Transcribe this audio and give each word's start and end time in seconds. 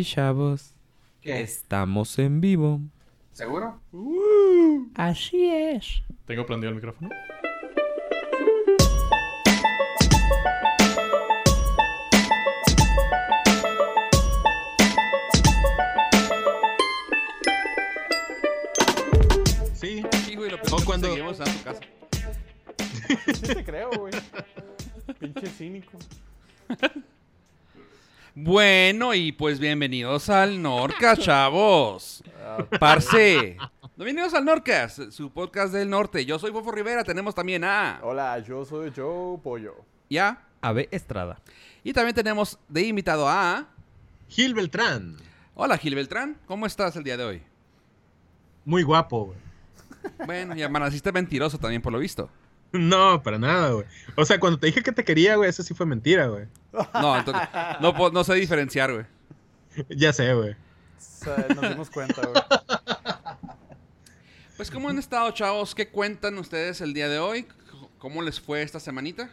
Y 0.00 0.04
chavos, 0.04 0.74
¿Qué? 1.20 1.42
estamos 1.42 2.18
en 2.18 2.40
vivo. 2.40 2.80
¿Seguro? 3.32 3.78
Así 4.94 5.44
es. 5.50 6.02
¿Tengo 6.24 6.46
prendido 6.46 6.70
el 6.70 6.76
micrófono? 6.76 7.10
Sí. 19.74 20.02
Sí, 20.24 20.34
güey, 20.36 20.50
lo 20.50 20.58
cuando- 20.84 21.08
seguimos 21.08 21.40
a 21.40 21.44
tu 21.44 21.62
casa. 21.64 21.80
Sí 23.34 23.42
te 23.54 23.64
creo, 23.64 23.90
güey. 23.90 24.12
Pinche 25.18 25.46
cínico. 25.48 25.98
Bueno, 28.34 29.12
y 29.12 29.32
pues 29.32 29.58
bienvenidos 29.58 30.30
al 30.30 30.62
Norca, 30.62 31.16
chavos. 31.18 32.22
Parce. 32.78 33.56
Bienvenidos 33.96 34.34
al 34.34 34.44
Norcas, 34.44 35.00
su 35.10 35.32
podcast 35.32 35.72
del 35.72 35.90
norte. 35.90 36.24
Yo 36.24 36.38
soy 36.38 36.52
Fofo 36.52 36.70
Rivera, 36.70 37.02
tenemos 37.02 37.34
también 37.34 37.64
a... 37.64 37.98
Hola, 38.02 38.38
yo 38.38 38.64
soy 38.64 38.92
Joe 38.94 39.38
Pollo. 39.42 39.84
Ya. 40.08 40.46
Ave 40.60 40.88
Estrada. 40.92 41.40
Y 41.82 41.92
también 41.92 42.14
tenemos 42.14 42.58
de 42.68 42.82
invitado 42.82 43.28
a... 43.28 43.66
Gil 44.28 44.54
Beltrán. 44.54 45.16
Hola, 45.54 45.76
Gil 45.76 45.96
Beltrán. 45.96 46.38
¿Cómo 46.46 46.66
estás 46.66 46.94
el 46.94 47.02
día 47.02 47.16
de 47.16 47.24
hoy? 47.24 47.42
Muy 48.64 48.84
guapo, 48.84 49.26
güey. 49.26 49.38
Bueno, 50.24 50.56
y 50.56 50.62
amaneciste 50.62 51.10
mentiroso 51.10 51.58
también, 51.58 51.82
por 51.82 51.92
lo 51.92 51.98
visto. 51.98 52.30
No, 52.72 53.20
para 53.20 53.36
nada, 53.36 53.70
güey. 53.70 53.84
O 54.14 54.24
sea, 54.24 54.38
cuando 54.38 54.56
te 54.56 54.68
dije 54.68 54.80
que 54.80 54.92
te 54.92 55.02
quería, 55.02 55.34
güey, 55.34 55.50
eso 55.50 55.64
sí 55.64 55.74
fue 55.74 55.86
mentira, 55.86 56.28
güey. 56.28 56.46
No, 56.72 57.18
entonces, 57.18 57.48
no, 57.80 58.10
no 58.10 58.24
sé 58.24 58.34
diferenciar, 58.34 58.92
güey. 58.92 59.06
Ya 59.88 60.12
sé, 60.12 60.32
güey. 60.34 60.56
Nos 61.54 61.68
dimos 61.70 61.90
cuenta, 61.90 62.22
güey. 62.22 62.42
Pues, 64.56 64.70
¿cómo 64.70 64.88
han 64.88 64.98
estado, 64.98 65.30
chavos? 65.30 65.74
¿Qué 65.74 65.88
cuentan 65.88 66.36
ustedes 66.38 66.80
el 66.80 66.92
día 66.92 67.08
de 67.08 67.18
hoy? 67.18 67.46
¿Cómo 67.98 68.22
les 68.22 68.40
fue 68.40 68.62
esta 68.62 68.78
semanita? 68.78 69.30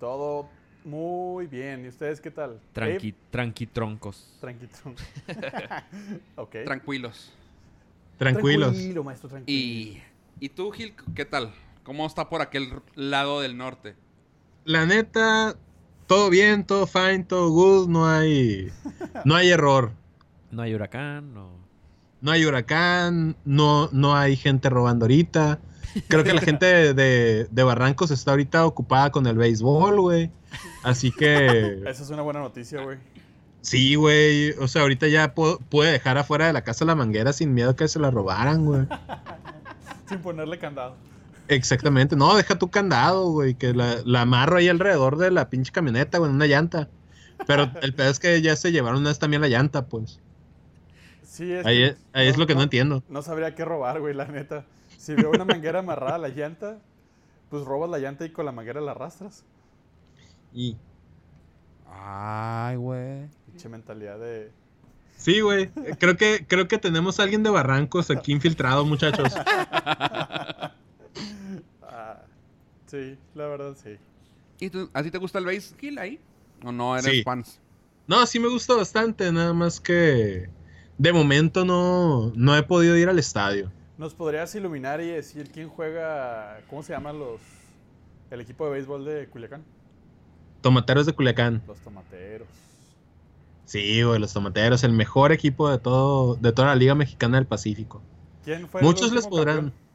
Todo 0.00 0.48
muy 0.84 1.46
bien. 1.46 1.84
¿Y 1.84 1.88
ustedes 1.88 2.20
qué 2.20 2.30
tal? 2.30 2.60
Tranqui, 2.72 3.14
tranqui 3.30 3.66
troncos. 3.66 4.36
Tranqui, 4.40 4.66
tranqui. 4.68 5.02
ok. 6.36 6.56
Tranquilos. 6.64 7.32
Tranquilos. 8.16 8.72
Tranquilo, 8.72 9.04
maestro, 9.04 9.28
tranquilo. 9.28 9.58
Y, 9.58 10.02
¿Y 10.40 10.48
tú, 10.48 10.70
Gil, 10.70 10.94
qué 11.14 11.24
tal? 11.24 11.52
¿Cómo 11.82 12.06
está 12.06 12.28
por 12.28 12.40
aquel 12.40 12.80
lado 12.94 13.40
del 13.40 13.56
norte? 13.56 13.94
La 14.64 14.86
neta, 14.86 15.56
todo 16.06 16.30
bien, 16.30 16.64
todo 16.64 16.86
fine, 16.86 17.24
todo 17.24 17.50
good, 17.50 17.88
no 17.88 18.06
hay 18.08 18.70
no 19.24 19.34
hay 19.34 19.50
error. 19.50 19.92
No 20.50 20.62
hay 20.62 20.74
huracán, 20.74 21.34
no. 21.34 21.50
No 22.20 22.30
hay 22.30 22.44
huracán, 22.46 23.36
no, 23.44 23.88
no 23.92 24.16
hay 24.16 24.36
gente 24.36 24.70
robando 24.70 25.04
ahorita. 25.04 25.58
Creo 26.08 26.24
que 26.24 26.32
la 26.34 26.40
gente 26.40 26.66
de, 26.66 26.94
de- 26.94 27.48
de 27.50 27.62
Barrancos 27.62 28.10
está 28.10 28.32
ahorita 28.32 28.66
ocupada 28.66 29.10
con 29.10 29.26
el 29.26 29.36
béisbol, 29.36 30.00
güey. 30.00 30.30
Así 30.82 31.10
que 31.10 31.82
Esa 31.86 32.02
es 32.02 32.10
una 32.10 32.22
buena 32.22 32.40
noticia, 32.40 32.82
güey. 32.82 32.98
sí, 33.60 33.94
güey. 33.96 34.50
O 34.60 34.68
sea, 34.68 34.82
ahorita 34.82 35.08
ya 35.08 35.34
pu- 35.34 35.58
puede 35.68 35.92
dejar 35.92 36.18
afuera 36.18 36.46
de 36.46 36.52
la 36.52 36.62
casa 36.62 36.84
la 36.84 36.94
manguera 36.94 37.32
sin 37.32 37.52
miedo 37.54 37.76
que 37.76 37.88
se 37.88 37.98
la 37.98 38.10
robaran, 38.10 38.64
güey. 38.64 38.86
Sin 40.08 40.18
ponerle 40.20 40.58
candado. 40.58 40.96
Exactamente. 41.48 42.16
No, 42.16 42.34
deja 42.36 42.58
tu 42.58 42.68
candado, 42.70 43.30
güey. 43.30 43.54
Que 43.54 43.74
la, 43.74 43.96
la 44.04 44.22
amarro 44.22 44.56
ahí 44.56 44.68
alrededor 44.68 45.16
de 45.16 45.30
la 45.30 45.48
pinche 45.50 45.72
camioneta, 45.72 46.18
güey, 46.18 46.30
en 46.30 46.36
una 46.36 46.46
llanta. 46.46 46.88
Pero 47.46 47.70
el 47.82 47.94
pedo 47.94 48.10
es 48.10 48.18
que 48.18 48.40
ya 48.40 48.56
se 48.56 48.72
llevaron 48.72 49.00
una 49.00 49.10
vez 49.10 49.18
también 49.18 49.42
la 49.42 49.48
llanta, 49.48 49.86
pues. 49.86 50.20
Sí, 51.22 51.52
es 51.52 51.66
Ahí 51.66 51.78
que 51.78 51.86
es, 51.86 51.96
ahí 52.12 52.28
es 52.28 52.38
lo 52.38 52.46
que 52.46 52.54
no 52.54 52.62
entiendo. 52.62 53.02
No 53.08 53.22
sabría 53.22 53.54
qué 53.54 53.64
robar, 53.64 54.00
güey, 54.00 54.14
la 54.14 54.26
neta. 54.26 54.64
Si 54.96 55.14
veo 55.14 55.30
una 55.30 55.44
manguera 55.44 55.80
amarrada 55.80 56.14
a 56.14 56.18
la 56.18 56.28
llanta, 56.28 56.78
pues 57.50 57.64
robas 57.64 57.90
la 57.90 57.98
llanta 57.98 58.24
y 58.24 58.30
con 58.30 58.46
la 58.46 58.52
manguera 58.52 58.80
la 58.80 58.92
arrastras. 58.92 59.44
Y 60.52 60.76
Ay, 61.90 62.76
güey. 62.76 63.28
Pinche 63.46 63.68
mentalidad 63.68 64.18
de. 64.18 64.50
sí, 65.16 65.40
güey. 65.40 65.68
Creo 65.98 66.16
que, 66.16 66.44
creo 66.46 66.68
que 66.68 66.78
tenemos 66.78 67.18
a 67.18 67.22
alguien 67.22 67.42
de 67.42 67.50
Barrancos 67.50 68.10
aquí 68.10 68.32
infiltrado, 68.32 68.84
muchachos. 68.84 69.32
Sí, 72.86 73.18
la 73.34 73.46
verdad 73.46 73.76
sí. 73.82 73.96
¿Y 74.60 74.70
tú, 74.70 74.88
a 74.92 75.02
ti 75.02 75.10
te 75.10 75.18
gusta 75.18 75.38
el 75.38 75.44
base, 75.46 75.74
Gil, 75.78 75.98
ahí? 75.98 76.18
¿O 76.64 76.72
no 76.72 76.96
eres 76.96 77.10
Sí. 77.12 77.22
fans? 77.22 77.60
No, 78.06 78.24
sí 78.26 78.38
me 78.38 78.48
gusta 78.48 78.74
bastante, 78.74 79.30
nada 79.32 79.52
más 79.52 79.80
que 79.80 80.48
de 80.98 81.12
momento 81.12 81.64
no, 81.64 82.32
no 82.36 82.56
he 82.56 82.62
podido 82.62 82.96
ir 82.96 83.08
al 83.08 83.18
estadio. 83.18 83.70
¿Nos 83.98 84.14
podrías 84.14 84.54
iluminar 84.54 85.00
y 85.00 85.08
decir 85.08 85.50
quién 85.50 85.68
juega, 85.68 86.60
cómo 86.70 86.82
se 86.82 86.92
llaman 86.92 87.18
los, 87.18 87.40
el 88.30 88.40
equipo 88.40 88.64
de 88.66 88.72
béisbol 88.72 89.04
de 89.04 89.26
Culiacán? 89.26 89.64
Tomateros 90.60 91.06
de 91.06 91.12
Culiacán. 91.12 91.62
Los 91.66 91.78
tomateros. 91.80 92.48
Sí, 93.64 94.02
güey, 94.02 94.20
los 94.20 94.32
tomateros, 94.32 94.84
el 94.84 94.92
mejor 94.92 95.32
equipo 95.32 95.68
de 95.68 95.78
todo, 95.78 96.36
de 96.36 96.52
toda 96.52 96.68
la 96.68 96.74
Liga 96.76 96.94
Mexicana 96.94 97.38
del 97.38 97.46
Pacífico. 97.46 98.00
¿Quién 98.44 98.68
fue 98.68 98.80
el 98.80 98.86
Muchos 98.86 99.12
les 99.12 99.26
podrán. 99.26 99.56
campeón? 99.56 99.85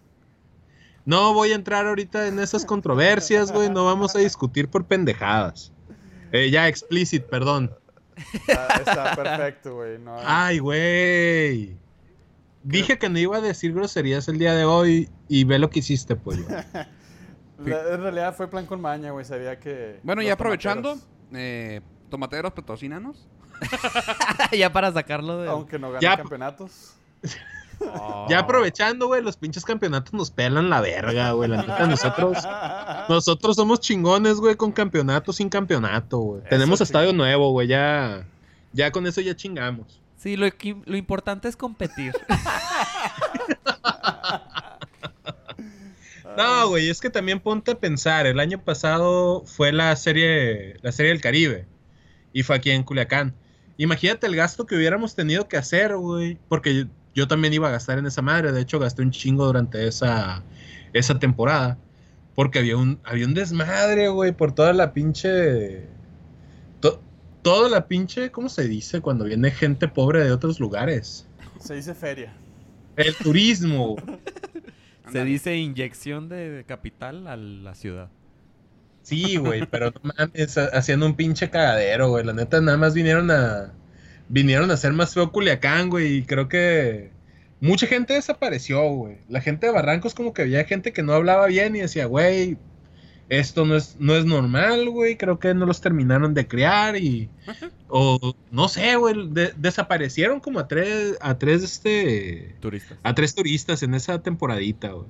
No 1.06 1.34
voy 1.34 1.52
a 1.52 1.56
entrar 1.56 1.88
ahorita 1.88 2.28
en 2.28 2.40
esas 2.40 2.66
controversias, 2.66 3.52
güey. 3.52 3.70
No 3.70 3.86
vamos 3.86 4.16
a 4.16 4.20
discutir 4.20 4.68
por 4.70 4.86
pendejadas. 4.86 5.72
Eh, 6.32 6.50
ya, 6.50 6.68
explicit, 6.68 7.24
perdón. 7.26 7.72
Está, 8.48 8.68
está 8.78 9.16
perfecto, 9.16 9.76
güey. 9.76 9.98
No, 10.00 10.16
Ay, 10.24 10.60
güey. 10.60 11.76
Dije 12.64 13.00
que 13.00 13.10
no 13.10 13.18
iba 13.18 13.38
a 13.38 13.42
decir 13.42 13.74
groserías 13.74 14.28
el 14.28 14.38
día 14.38 14.54
de 14.54 14.64
hoy 14.66 15.10
y 15.28 15.44
ve 15.46 15.58
lo 15.58 15.70
que 15.72 15.80
hiciste, 15.80 16.16
pollo. 16.16 16.46
la- 17.66 17.94
en 17.94 18.02
realidad 18.02 18.36
fue 18.36 18.48
plan 18.48 18.66
con 18.68 18.80
maña, 18.80 19.12
güey. 19.12 19.26
Sabía 19.26 19.60
que. 19.60 20.00
Bueno, 20.04 20.22
ya 20.22 20.34
aprovechando, 20.34 20.90
tomateros, 20.90 21.10
eh, 21.34 21.82
tomateros 22.10 22.54
patrocínanos. 22.54 23.28
ya 24.52 24.72
para 24.72 24.92
sacarlo 24.92 25.40
de. 25.40 25.50
Aunque 25.50 25.80
no 25.80 25.88
ganen 25.92 26.02
Ya- 26.02 26.18
campeonatos. 26.18 26.94
Ya 28.30 28.40
aprovechando, 28.40 29.08
güey, 29.08 29.22
los 29.22 29.38
pinches 29.38 29.66
campeonatos 29.66 30.14
nos 30.14 30.32
pelan 30.32 30.70
la 30.70 30.82
verga, 30.82 31.32
güey. 31.32 31.50
La 31.50 31.62
neta, 31.62 31.88
nosotros, 31.88 32.38
nosotros 33.10 33.56
somos 33.56 33.80
chingones, 33.80 34.38
güey, 34.38 34.56
con 34.56 34.72
campeonato 34.72 35.34
sin 35.34 35.50
campeonato, 35.50 36.18
güey. 36.20 36.44
Tenemos 36.50 36.80
sí. 36.80 36.84
estadio 36.84 37.14
nuevo, 37.14 37.52
güey. 37.52 37.68
Ya, 37.68 38.26
ya 38.74 38.92
con 38.92 39.08
eso 39.08 39.22
ya 39.22 39.36
chingamos. 39.36 40.00
Sí, 40.18 40.38
lo, 40.38 40.48
lo 40.86 40.98
importante 40.98 41.48
es 41.48 41.56
competir. 41.56 42.14
No, 46.38 46.70
güey, 46.70 46.90
es 46.90 47.02
que 47.02 47.10
también 47.10 47.40
ponte 47.40 47.72
a 47.72 47.80
pensar, 47.80 48.26
el 48.26 48.40
año 48.40 48.64
pasado 48.64 49.44
fue 49.46 49.72
la 49.72 49.96
serie, 49.96 50.78
la 50.82 50.92
serie 50.92 51.12
del 51.12 51.22
Caribe 51.22 51.68
y 52.34 52.44
fue 52.44 52.56
aquí 52.56 52.72
en 52.72 52.84
Culiacán. 52.84 53.36
Imagínate 53.78 54.28
el 54.28 54.36
gasto 54.36 54.66
que 54.66 54.76
hubiéramos 54.76 55.16
tenido 55.16 55.48
que 55.48 55.58
hacer, 55.58 55.96
güey, 55.98 56.38
porque 56.48 56.88
yo, 57.14 57.28
también 57.28 57.54
iba 57.54 57.68
a 57.68 57.72
gastar 57.72 57.98
en 58.00 58.06
esa 58.06 58.22
madre, 58.22 58.52
de 58.52 58.62
hecho 58.62 58.80
gasté 58.80 59.02
un 59.02 59.12
chingo 59.12 59.46
durante 59.46 59.88
esa, 59.88 60.44
esa 60.94 61.20
temporada, 61.20 61.78
porque 62.36 62.60
había 62.60 62.78
un, 62.78 63.00
había 63.04 63.26
un 63.26 63.34
desmadre, 63.34 64.08
güey, 64.10 64.32
por 64.32 64.54
toda 64.54 64.74
la 64.74 64.94
pinche... 64.94 65.88
to- 66.80 67.02
toda 67.42 67.70
la 67.70 67.88
pinche, 67.88 68.32
¿cómo 68.32 68.50
se 68.50 68.68
dice? 68.68 69.02
Cuando 69.02 69.26
viene 69.26 69.52
gente 69.52 69.88
pobre 69.88 70.24
de 70.24 70.32
otros 70.32 70.60
lugares. 70.60 71.28
Se 71.60 71.76
dice 71.76 71.94
feria. 71.94 72.34
El 72.96 73.16
turismo. 73.16 73.96
Se 75.12 75.26
dice 75.26 75.58
inyección 75.58 76.30
de 76.30 76.64
capital 76.68 77.28
a 77.28 77.36
la 77.36 77.76
ciudad. 77.76 78.10
Sí, 79.02 79.36
güey, 79.36 79.66
pero 79.66 79.92
no 79.92 80.12
mames, 80.18 80.58
ha- 80.58 80.68
haciendo 80.68 81.06
un 81.06 81.16
pinche 81.16 81.50
cagadero, 81.50 82.10
güey. 82.10 82.24
La 82.24 82.32
neta, 82.34 82.62
nada 82.62 82.78
más 82.78 82.94
vinieron 82.94 83.30
a. 83.32 83.74
Vinieron 84.34 84.72
a 84.72 84.76
hacer 84.76 84.94
más 84.94 85.14
feo 85.14 85.32
Culiacán, 85.32 85.90
güey. 85.90 86.16
Y 86.18 86.24
creo 86.24 86.48
que. 86.48 87.12
Mucha 87.60 87.86
gente 87.86 88.14
desapareció, 88.14 88.82
güey. 88.90 89.18
La 89.30 89.40
gente 89.42 89.68
de 89.68 89.74
Barrancos, 89.74 90.16
como 90.16 90.34
que 90.34 90.42
había 90.44 90.64
gente 90.64 90.94
que 90.94 91.04
no 91.04 91.14
hablaba 91.14 91.46
bien 91.46 91.76
y 91.76 91.80
decía, 91.82 92.06
güey, 92.08 92.58
esto 93.30 93.66
no 93.66 93.76
es, 93.76 93.98
no 94.00 94.16
es 94.16 94.26
normal, 94.26 94.90
güey. 94.90 95.16
Creo 95.16 95.38
que 95.38 95.54
no 95.54 95.66
los 95.68 95.80
terminaron 95.80 96.34
de 96.34 96.48
criar 96.48 96.96
y. 96.98 97.30
O 97.88 98.34
no 98.52 98.68
sé, 98.68 98.96
güey. 98.96 99.28
de- 99.30 99.54
desaparecieron 99.58 100.40
como 100.40 100.60
a 100.60 100.68
tres. 100.68 101.18
A 101.22 101.38
tres, 101.38 101.62
este. 101.64 102.56
Turistas. 102.62 102.98
A 103.04 103.14
tres 103.14 103.36
turistas 103.36 103.84
en 103.84 103.94
esa 103.94 104.22
temporadita, 104.24 104.90
güey. 104.94 105.08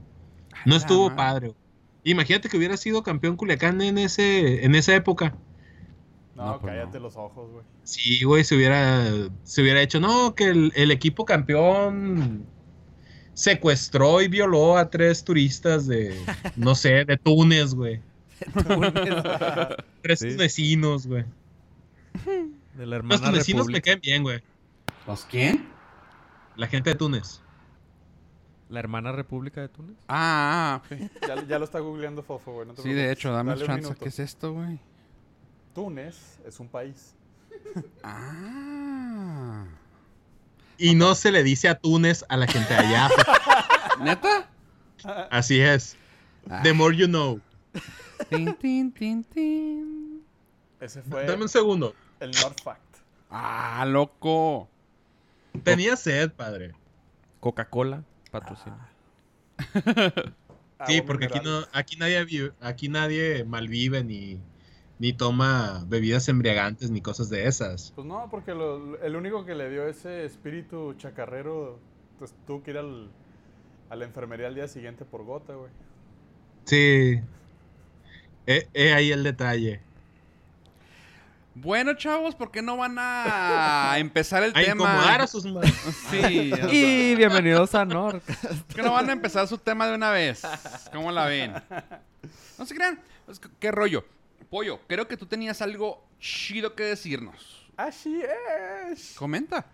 No 0.66 0.76
estuvo 0.76 1.16
padre. 1.16 1.48
güey. 1.50 1.58
Imagínate 2.04 2.50
que 2.50 2.58
hubiera 2.58 2.76
sido 2.78 3.04
campeón 3.04 3.38
Culiacán 3.38 3.80
en 3.82 3.98
ese 4.00 4.66
en 4.66 4.74
esa 4.76 4.94
época. 4.96 5.36
No, 6.42 6.54
No, 6.54 6.60
pues 6.60 6.74
cállate 6.74 6.98
no. 6.98 7.04
los 7.04 7.16
ojos, 7.18 7.52
güey. 7.52 7.64
Sí, 7.84 8.24
güey, 8.24 8.44
se 8.44 8.56
hubiera 8.56 9.04
se 9.44 9.62
hubiera 9.62 9.82
hecho, 9.82 10.00
no, 10.00 10.34
que 10.36 10.46
el, 10.46 10.72
el 10.76 10.92
equipo 10.92 11.24
campeón 11.26 12.46
secuestró 13.34 14.22
y 14.22 14.28
violó 14.28 14.78
a 14.78 14.90
tres 14.90 15.24
turistas 15.24 15.88
de 15.88 16.16
no 16.56 16.76
sé, 16.76 17.06
de 17.06 17.18
Túnez, 17.18 17.74
güey. 17.74 18.02
Tres 20.02 20.20
Sí. 20.20 20.30
tunecinos, 20.32 21.06
güey. 21.08 21.26
de 22.76 22.86
la 22.86 22.98
Los 23.00 23.22
tunecinos 23.22 23.68
me 23.68 23.82
caen 23.82 24.00
bien, 24.02 24.24
güey. 24.24 24.42
¿Los 25.08 25.26
quién? 25.26 25.68
La 26.56 26.68
gente 26.68 26.90
de 26.90 26.96
Túnez. 26.96 27.42
La 28.70 28.80
hermana 28.80 29.12
República 29.12 29.62
de 29.62 29.70
Túnez. 29.70 29.96
Ah, 30.08 30.82
ah. 30.90 30.96
Ya, 31.28 31.46
ya 31.46 31.60
lo 31.60 31.66
está 31.66 31.80
googleando 31.80 32.24
Fofo, 32.24 32.54
güey. 32.54 32.68
no 32.68 32.76
Sí, 32.76 32.94
de 32.94 33.12
hecho, 33.12 33.32
dame 33.32 33.52
Dale 33.52 33.66
chance. 33.66 33.94
¿Qué 34.00 34.10
es 34.10 34.20
esto, 34.20 34.54
güey? 34.54 34.80
Túnez 35.74 36.40
es 36.46 36.60
un 36.60 36.68
país. 36.68 37.14
Ah. 38.04 39.66
Y 40.78 40.96
no 40.96 41.14
se 41.16 41.32
le 41.32 41.44
dice 41.44 41.70
a 41.70 41.76
Túnez 41.76 42.26
a 42.30 42.38
la 42.38 42.48
gente 42.48 42.74
de 42.74 42.80
allá. 42.80 43.10
¿Neta? 44.02 44.50
Así 45.30 45.60
es. 45.62 45.96
The 46.64 46.74
more 46.74 46.96
you 46.96 47.08
know. 47.08 47.40
Tin, 48.30 48.54
tin, 48.56 48.92
tin, 48.92 49.24
tin. 49.24 50.24
Ese 50.80 51.02
fue 51.04 51.26
Dame 51.26 51.44
un 51.44 51.50
segundo. 51.50 51.94
el 52.20 52.32
North 52.32 52.62
Fact. 52.64 52.82
Ah, 53.30 53.86
loco. 53.88 54.68
Tenía 55.64 55.96
sed, 55.96 56.32
padre. 56.32 56.74
Coca-Cola 57.40 58.04
patrocina. 58.32 58.90
Sí, 60.88 60.98
Agua 60.98 61.06
porque 61.06 61.26
aquí 61.26 61.40
no, 61.44 61.64
aquí 61.74 61.96
nadie 61.98 62.24
vive- 62.26 62.54
aquí 62.62 62.90
nadie 62.90 63.44
malvive 63.44 64.04
ni, 64.04 64.40
ni 65.02 65.14
toma 65.14 65.84
bebidas 65.88 66.30
embriagantes 66.30 66.92
ni 66.92 67.02
cosas 67.02 67.28
de 67.32 67.48
esas. 67.48 67.92
Pues 67.96 68.06
no, 68.06 68.28
porque 68.30 68.54
lo- 68.54 69.02
el 69.02 69.16
único 69.16 69.44
que 69.46 69.56
le 69.56 69.68
dio 69.72 69.88
ese 69.88 70.26
espíritu 70.26 70.94
chacarrero, 70.94 71.80
pues 72.20 72.36
tuvo 72.46 72.62
que 72.62 72.70
ir 72.70 72.78
al, 72.78 73.10
a 73.90 73.96
la 73.96 74.06
enfermería 74.06 74.46
al 74.46 74.54
día 74.54 74.68
siguiente 74.68 75.04
por 75.04 75.24
gota, 75.24 75.54
güey. 75.56 75.72
Sí. 76.66 77.20
He, 78.46 78.68
he 78.76 78.94
ahí 78.94 79.12
el 79.12 79.24
detalle. 79.24 79.82
Bueno, 81.56 81.96
chavos, 81.96 82.36
¿por 82.36 82.52
qué 82.52 82.62
no 82.62 82.78
van 82.78 82.96
a 83.00 83.96
empezar 83.98 84.44
el 84.44 84.52
A 84.52 84.54
tema? 84.54 84.72
incomodar 84.84 85.22
a 85.22 85.26
sus 85.28 85.44
Sí, 86.12 86.52
o 86.54 86.56
sea, 86.58 86.68
Y 86.72 87.16
bienvenidos 87.16 87.74
a 87.74 87.86
Norca. 87.86 88.36
¿por 88.68 88.76
qué 88.76 88.84
no 88.84 88.92
van 88.94 89.10
a 89.10 89.14
empezar 89.14 89.48
su 89.48 89.58
tema 89.58 89.88
de 89.88 89.96
una 89.96 90.12
vez? 90.12 90.44
¿Cómo 90.94 91.12
la 91.12 91.26
ven? 91.26 91.54
No 92.60 92.68
se 92.68 92.76
crean. 92.76 93.00
¿Qué 93.60 93.72
rollo? 93.72 94.06
Pollo, 94.52 94.82
creo 94.86 95.08
que 95.08 95.16
tú 95.16 95.26
tenías 95.26 95.62
algo 95.62 96.04
chido 96.20 96.76
que 96.76 96.84
decirnos. 96.84 97.72
Así 97.78 98.22
es. 98.92 99.16
Comenta. 99.18 99.66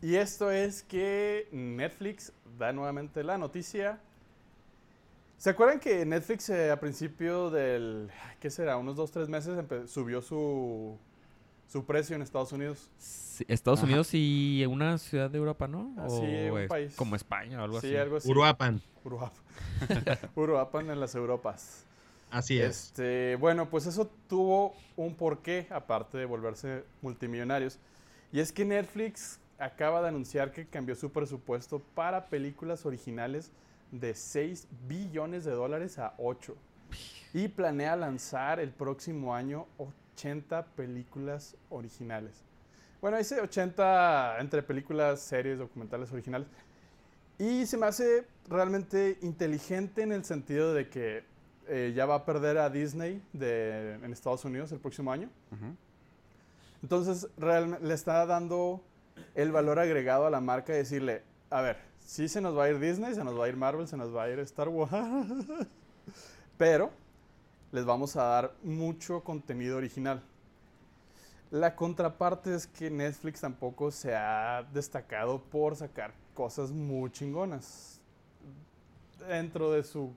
Y 0.00 0.14
esto 0.14 0.52
es 0.52 0.84
que 0.84 1.48
Netflix 1.50 2.32
da 2.56 2.72
nuevamente 2.72 3.24
la 3.24 3.36
noticia. 3.38 3.98
¿Se 5.36 5.50
acuerdan 5.50 5.80
que 5.80 6.06
Netflix 6.06 6.48
eh, 6.48 6.70
a 6.70 6.78
principio 6.78 7.50
del, 7.50 8.08
¿qué 8.38 8.50
será? 8.50 8.76
Unos 8.76 8.94
dos, 8.94 9.10
tres 9.10 9.28
meses 9.28 9.58
subió 9.90 10.22
su, 10.22 10.96
su 11.66 11.84
precio 11.84 12.14
en 12.14 12.22
Estados 12.22 12.52
Unidos? 12.52 12.88
Sí, 12.98 13.44
Estados 13.48 13.80
Ajá. 13.80 13.86
Unidos 13.88 14.10
y 14.12 14.64
una 14.68 14.96
ciudad 14.98 15.28
de 15.28 15.38
Europa, 15.38 15.66
¿no? 15.66 15.92
Ah, 15.98 16.08
sí, 16.08 16.14
O 16.48 16.54
un 16.54 16.60
es 16.60 16.68
país. 16.68 16.94
Como 16.94 17.16
España 17.16 17.60
o 17.60 17.64
algo 17.64 17.80
sí, 17.80 17.88
así. 17.88 17.96
algo 17.96 18.16
así. 18.18 18.30
Uruapan. 18.30 18.80
Uruapan. 19.02 19.42
Uruapan 20.36 20.88
en 20.90 21.00
las 21.00 21.16
Europas. 21.16 21.84
Así 22.30 22.60
es. 22.60 22.86
Este, 22.86 23.36
bueno, 23.36 23.68
pues 23.68 23.86
eso 23.86 24.10
tuvo 24.28 24.74
un 24.96 25.14
porqué, 25.14 25.66
aparte 25.70 26.18
de 26.18 26.24
volverse 26.24 26.84
multimillonarios. 27.02 27.78
Y 28.32 28.40
es 28.40 28.52
que 28.52 28.64
Netflix 28.64 29.40
acaba 29.58 30.00
de 30.00 30.08
anunciar 30.08 30.52
que 30.52 30.66
cambió 30.66 30.94
su 30.94 31.10
presupuesto 31.10 31.80
para 31.94 32.26
películas 32.26 32.86
originales 32.86 33.50
de 33.90 34.14
6 34.14 34.68
billones 34.86 35.44
de 35.44 35.52
dólares 35.52 35.98
a 35.98 36.14
8. 36.18 36.56
Y 37.34 37.48
planea 37.48 37.96
lanzar 37.96 38.60
el 38.60 38.70
próximo 38.70 39.34
año 39.34 39.66
80 40.14 40.64
películas 40.76 41.56
originales. 41.68 42.42
Bueno, 43.00 43.16
dice 43.16 43.40
80 43.40 44.38
entre 44.40 44.62
películas, 44.62 45.20
series, 45.20 45.58
documentales 45.58 46.12
originales. 46.12 46.48
Y 47.38 47.66
se 47.66 47.78
me 47.78 47.86
hace 47.86 48.26
realmente 48.48 49.18
inteligente 49.22 50.02
en 50.02 50.12
el 50.12 50.24
sentido 50.24 50.74
de 50.74 50.88
que 50.88 51.24
eh, 51.72 51.92
ya 51.94 52.04
va 52.04 52.16
a 52.16 52.24
perder 52.24 52.58
a 52.58 52.68
Disney 52.68 53.22
de, 53.32 53.94
en 53.94 54.12
Estados 54.12 54.44
Unidos 54.44 54.72
el 54.72 54.80
próximo 54.80 55.12
año. 55.12 55.30
Entonces, 56.82 57.28
realmente 57.38 57.86
le 57.86 57.94
está 57.94 58.26
dando 58.26 58.82
el 59.36 59.52
valor 59.52 59.78
agregado 59.78 60.26
a 60.26 60.30
la 60.30 60.40
marca 60.40 60.72
y 60.74 60.78
decirle, 60.78 61.22
a 61.48 61.60
ver, 61.60 61.76
sí 62.00 62.26
se 62.28 62.40
nos 62.40 62.58
va 62.58 62.64
a 62.64 62.70
ir 62.70 62.80
Disney, 62.80 63.14
se 63.14 63.22
nos 63.22 63.38
va 63.38 63.44
a 63.44 63.48
ir 63.48 63.56
Marvel, 63.56 63.86
se 63.86 63.96
nos 63.96 64.12
va 64.12 64.24
a 64.24 64.30
ir 64.30 64.40
Star 64.40 64.68
Wars, 64.68 64.90
pero 66.58 66.90
les 67.70 67.84
vamos 67.84 68.16
a 68.16 68.24
dar 68.24 68.54
mucho 68.64 69.22
contenido 69.22 69.76
original. 69.76 70.20
La 71.52 71.76
contraparte 71.76 72.52
es 72.52 72.66
que 72.66 72.90
Netflix 72.90 73.42
tampoco 73.42 73.92
se 73.92 74.12
ha 74.16 74.66
destacado 74.72 75.40
por 75.40 75.76
sacar 75.76 76.12
cosas 76.34 76.72
muy 76.72 77.12
chingonas 77.12 78.00
dentro 79.28 79.70
de 79.70 79.84
su 79.84 80.12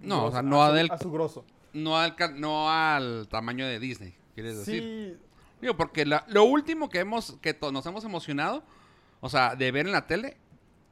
No, 0.00 0.26
o 0.26 0.32
sea, 0.32 0.42
no 0.42 0.62
a 0.62 0.68
su, 0.70 0.74
del- 0.74 0.90
a 0.90 0.98
su 0.98 1.10
grosso. 1.12 1.44
No 1.72 1.96
al, 1.98 2.14
no 2.36 2.70
al 2.70 3.28
tamaño 3.28 3.66
de 3.66 3.78
Disney, 3.78 4.14
quieres 4.34 4.58
decir. 4.58 4.82
Sí, 4.82 5.26
Digo, 5.60 5.76
porque 5.76 6.04
la- 6.04 6.24
lo 6.28 6.44
último 6.44 6.90
que 6.90 6.98
hemos 6.98 7.36
que 7.40 7.56
nos 7.72 7.86
hemos 7.86 8.04
emocionado, 8.04 8.62
o 9.20 9.28
sea, 9.28 9.54
de 9.54 9.70
ver 9.70 9.86
en 9.86 9.92
la 9.92 10.06
tele, 10.06 10.36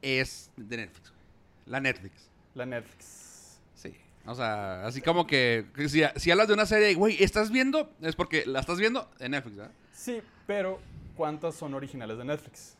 es 0.01 0.51
de 0.57 0.77
Netflix. 0.79 1.11
güey. 1.11 1.21
La 1.67 1.81
Netflix. 1.81 2.29
la 2.55 2.67
Netflix. 2.67 3.59
Sí. 3.75 3.95
O 4.27 4.35
sea, 4.35 4.87
así 4.87 5.01
como 5.03 5.27
que, 5.27 5.67
que 5.75 5.89
si, 5.89 6.03
si 6.17 6.31
hablas 6.31 6.49
de 6.49 6.55
una 6.55 6.67
serie, 6.67 6.95
güey, 6.95 7.23
¿estás 7.23 7.51
viendo? 7.51 7.91
Es 8.01 8.15
porque 8.17 8.45
la 8.47 8.61
estás 8.61 8.79
viendo 8.79 9.11
en 9.19 9.33
Netflix, 9.33 9.57
¿verdad? 9.57 9.73
Sí, 9.93 10.21
pero 10.47 10.81
¿cuántas 11.17 11.55
son 11.57 11.75
originales 11.75 12.17
de 12.17 12.25
Netflix? 12.25 12.77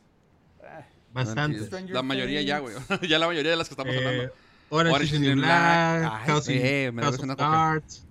Eh, 0.63 0.85
Bastante. 1.13 1.69
La 1.91 2.01
mayoría 2.03 2.41
ya, 2.41 2.59
güey. 2.59 2.73
ya 3.07 3.19
la 3.19 3.27
mayoría 3.27 3.51
de 3.51 3.57
las 3.57 3.67
que 3.67 3.73
estamos 3.73 3.93
Eh, 3.93 3.97
hablando. 3.97 4.33
Orange 4.71 4.95
Orange 4.95 5.03
is 5.05 5.11
the 5.11 5.19
New 5.19 5.35
Black. 5.35 5.99
Black, 5.99 6.11
Ay, 6.13 6.27
House, 6.27 6.47
eh, 6.49 6.91
House 7.01 7.19
of. 7.19 7.35
Cards. 7.37 8.05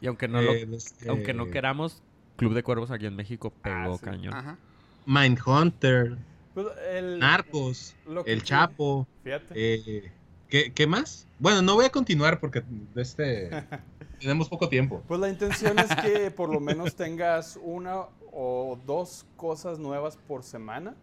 Y 0.00 0.06
aunque 0.06 0.28
no, 0.28 0.42
lo- 0.42 0.52
eh, 0.52 0.66
los, 0.66 0.92
aunque 1.08 1.32
no 1.34 1.46
queramos, 1.50 2.02
Club 2.36 2.54
de 2.54 2.62
Cuervos 2.62 2.90
aquí 2.90 3.06
en 3.06 3.16
México 3.16 3.50
pegó 3.62 3.94
Ah, 3.94 3.96
sí. 3.98 4.04
cañón. 4.04 4.34
Ajá. 4.34 4.58
Mindhunter, 5.06 6.16
pues 6.54 6.66
el, 6.92 7.18
Narcos, 7.18 7.94
El 8.26 8.42
Chapo. 8.42 9.06
Fíjate. 9.24 9.54
eh, 9.54 10.12
¿qué, 10.48 10.72
qué 10.72 10.86
más? 10.86 11.26
Bueno, 11.38 11.62
no 11.62 11.74
voy 11.74 11.84
a 11.84 11.90
continuar 11.90 12.40
porque 12.40 12.62
este, 12.96 13.50
tenemos 14.20 14.48
poco 14.48 14.68
tiempo. 14.68 15.02
Pues 15.06 15.20
la 15.20 15.28
intención 15.28 15.78
es 15.78 15.94
que 15.96 16.30
por 16.30 16.48
lo 16.50 16.60
menos 16.60 16.94
tengas 16.94 17.58
una 17.62 18.02
o 18.32 18.78
dos 18.86 19.26
cosas 19.36 19.78
nuevas 19.78 20.16
por 20.28 20.42
semana 20.42 20.94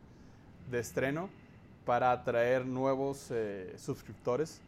de 0.71 0.79
estreno 0.79 1.29
para 1.85 2.11
atraer 2.11 2.65
nuevos 2.65 3.27
eh, 3.31 3.73
suscriptores. 3.77 4.61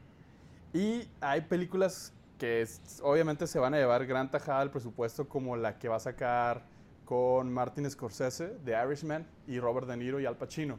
Y 0.74 1.08
hay 1.22 1.42
películas 1.42 2.14
que 2.38 2.62
es- 2.62 3.02
obviamente 3.04 3.48
se 3.48 3.60
van 3.60 3.74
a 3.74 3.78
llevar 3.78 4.06
gran 4.06 4.30
tajada 4.32 4.60
del 4.62 4.70
presupuesto, 4.70 5.28
como 5.28 5.56
la 5.58 5.78
que 5.78 5.88
va 5.90 5.98
a 5.98 6.00
sacar 6.00 6.64
con 7.06 7.52
Martin 7.52 7.90
Scorsese, 7.90 8.56
The 8.66 8.76
Irishman, 8.86 9.26
y 9.48 9.60
Robert 9.60 9.88
De 9.88 9.98
Niro 9.98 10.20
y 10.20 10.26
Al 10.26 10.38
Pacino. 10.38 10.78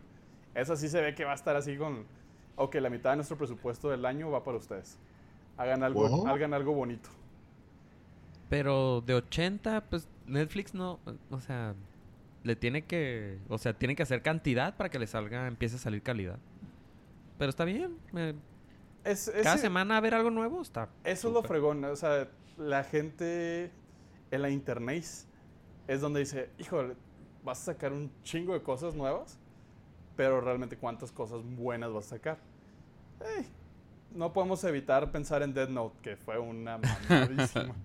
Esa 0.55 0.77
sí 0.77 0.89
se 0.89 1.01
ve 1.01 1.15
que 1.15 1.25
va 1.25 1.33
a 1.33 1.35
estar 1.35 1.57
así 1.57 1.77
con, 1.77 2.05
ok, 2.57 2.77
la 2.77 2.89
mitad 2.89 3.11
de 3.11 3.17
nuestro 3.17 3.37
presupuesto 3.37 3.91
del 3.91 4.05
año 4.07 4.31
va 4.31 4.43
para 4.45 4.57
ustedes. 4.59 4.97
Hagan 5.57 5.83
algo, 5.83 6.09
Wow. 6.09 6.27
hagan 6.29 6.55
algo 6.55 6.73
bonito. 6.73 7.11
Pero 8.49 9.01
de 9.01 9.15
80, 9.15 9.83
pues 9.89 10.09
Netflix 10.27 10.75
no, 10.75 10.99
o 11.31 11.41
sea, 11.41 11.75
le 12.43 12.57
tiene 12.57 12.83
que, 12.85 13.39
o 13.49 13.59
sea, 13.59 13.75
tiene 13.75 13.95
que 13.95 14.03
hacer 14.03 14.23
cantidad 14.23 14.77
para 14.77 14.89
que 14.89 14.99
le 14.99 15.07
salga, 15.07 15.47
empiece 15.47 15.77
a 15.77 15.79
salir 15.79 16.03
calidad. 16.03 16.39
Pero 17.39 17.51
está 17.51 17.65
bien. 17.65 17.97
eh, 18.15 18.35
Es, 19.04 19.33
cada 19.42 19.59
semana 19.59 19.97
a 19.97 20.00
ver 20.00 20.14
algo 20.14 20.30
nuevo 20.30 20.61
está. 20.61 20.88
Eso 21.04 21.28
es 21.28 21.35
lo 21.35 21.42
fregón, 21.42 21.85
o 21.85 21.97
sea, 21.97 22.28
la 22.59 22.85
gente 22.85 23.71
en 24.30 24.42
la 24.42 24.50
internet 24.50 25.04
es 25.88 26.00
donde 26.00 26.21
dice, 26.21 26.50
híjole, 26.59 26.95
vas 27.42 27.61
a 27.62 27.73
sacar 27.73 27.92
un 27.92 28.11
chingo 28.23 28.52
de 28.52 28.62
cosas 28.62 28.95
nuevas, 28.95 29.38
pero 30.16 30.40
realmente 30.40 30.76
cuántas 30.76 31.11
cosas 31.12 31.40
buenas 31.42 31.92
vas 31.92 32.07
a 32.07 32.09
sacar. 32.11 32.38
No 34.14 34.33
podemos 34.33 34.62
evitar 34.64 35.11
pensar 35.11 35.42
en 35.42 35.54
Dead 35.54 35.69
Note, 35.69 35.97
que 36.02 36.16
fue 36.16 36.38
una 36.38 36.78
mamadísima. 36.78 37.75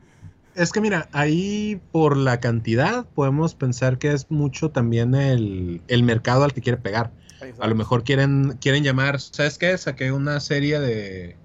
Es 0.56 0.72
que 0.72 0.80
mira, 0.80 1.10
ahí 1.12 1.82
por 1.92 2.16
la 2.16 2.40
cantidad 2.40 3.06
podemos 3.08 3.56
pensar 3.56 3.98
que 3.98 4.14
es 4.14 4.32
mucho 4.32 4.72
también 4.72 5.14
el, 5.14 5.82
el 5.90 6.04
mercado 6.04 6.46
al 6.46 6.54
que 6.54 6.62
quiere 6.62 6.78
pegar. 6.78 7.12
A 7.60 7.68
lo 7.68 7.76
mejor 7.76 8.04
quieren, 8.04 8.58
quieren 8.60 8.84
llamar, 8.84 9.20
¿sabes 9.20 9.58
qué? 9.58 9.78
Saqué 9.78 10.12
una 10.12 10.40
serie 10.40 10.80
de, 10.80 11.40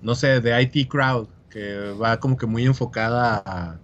no 0.00 0.14
sé, 0.14 0.40
de 0.40 0.62
IT 0.62 0.88
Crowd, 0.88 1.28
que 1.50 1.92
va 1.92 2.20
como 2.20 2.36
que 2.36 2.46
muy 2.46 2.64
enfocada 2.66 3.42
a, 3.46 3.82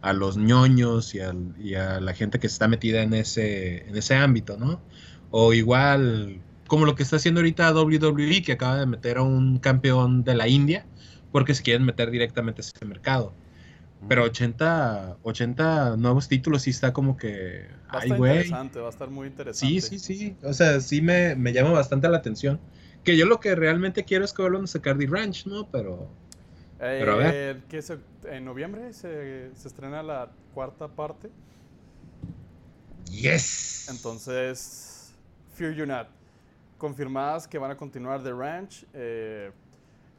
a 0.00 0.12
los 0.12 0.36
ñoños 0.38 1.14
y, 1.14 1.20
al- 1.20 1.54
y 1.58 1.74
a 1.76 2.00
la 2.00 2.14
gente 2.14 2.38
que 2.40 2.46
está 2.48 2.68
metida 2.68 3.02
en 3.02 3.14
ese, 3.14 3.88
en 3.88 3.96
ese 3.96 4.14
ámbito, 4.16 4.56
¿no? 4.58 4.86
O 5.30 5.52
igual, 5.54 6.44
como 6.68 6.86
lo 6.86 6.94
que 6.94 7.02
está 7.04 7.16
haciendo 7.16 7.40
ahorita 7.40 7.72
WWE, 7.74 8.42
que 8.42 8.52
acaba 8.52 8.78
de 8.80 8.86
meter 8.86 9.18
a 9.18 9.22
un 9.22 9.58
campeón 9.60 10.24
de 10.24 10.34
la 10.36 10.48
India, 10.48 10.88
porque 11.30 11.54
se 11.54 11.62
quieren 11.62 11.84
meter 11.84 12.10
directamente 12.10 12.62
a 12.62 12.64
ese 12.64 12.84
mercado. 12.86 13.38
Pero 14.08 14.24
80, 14.24 15.16
80 15.22 15.96
nuevos 15.96 16.28
títulos 16.28 16.62
sí 16.62 16.70
está 16.70 16.92
como 16.92 17.16
que. 17.16 17.66
Va 17.92 18.00
a 18.00 18.02
estar 18.02 18.18
interesante, 18.18 18.78
va 18.80 18.86
a 18.86 18.90
estar 18.90 19.08
muy 19.10 19.26
interesante. 19.28 19.80
Sí, 19.80 19.98
sí, 19.98 19.98
sí. 19.98 20.36
O 20.42 20.52
sea, 20.52 20.80
sí 20.80 21.00
me, 21.00 21.34
me 21.34 21.52
llama 21.52 21.70
bastante 21.70 22.08
la 22.08 22.18
atención. 22.18 22.60
Que 23.04 23.16
yo 23.16 23.24
lo 23.26 23.40
que 23.40 23.54
realmente 23.54 24.04
quiero 24.04 24.24
es 24.24 24.32
que 24.32 24.42
vuelvan 24.42 24.64
a 24.64 24.66
sacar 24.66 24.98
The 24.98 25.06
Ranch, 25.06 25.46
¿no? 25.46 25.68
Pero. 25.70 26.10
Eh, 26.78 26.98
Pero 27.00 27.12
a 27.12 27.16
ver. 27.16 27.62
¿qué 27.68 27.80
se- 27.80 27.98
en 28.24 28.44
noviembre 28.44 28.92
se, 28.92 29.50
se 29.54 29.68
estrena 29.68 30.02
la 30.02 30.30
cuarta 30.52 30.88
parte. 30.88 31.30
¡Yes! 33.10 33.86
Entonces, 33.88 35.12
Fear 35.54 35.72
You 35.74 35.86
Not. 35.86 36.08
Confirmadas 36.78 37.48
que 37.48 37.58
van 37.58 37.70
a 37.70 37.76
continuar 37.76 38.22
The 38.22 38.32
Ranch. 38.32 38.84
eh, 38.92 39.50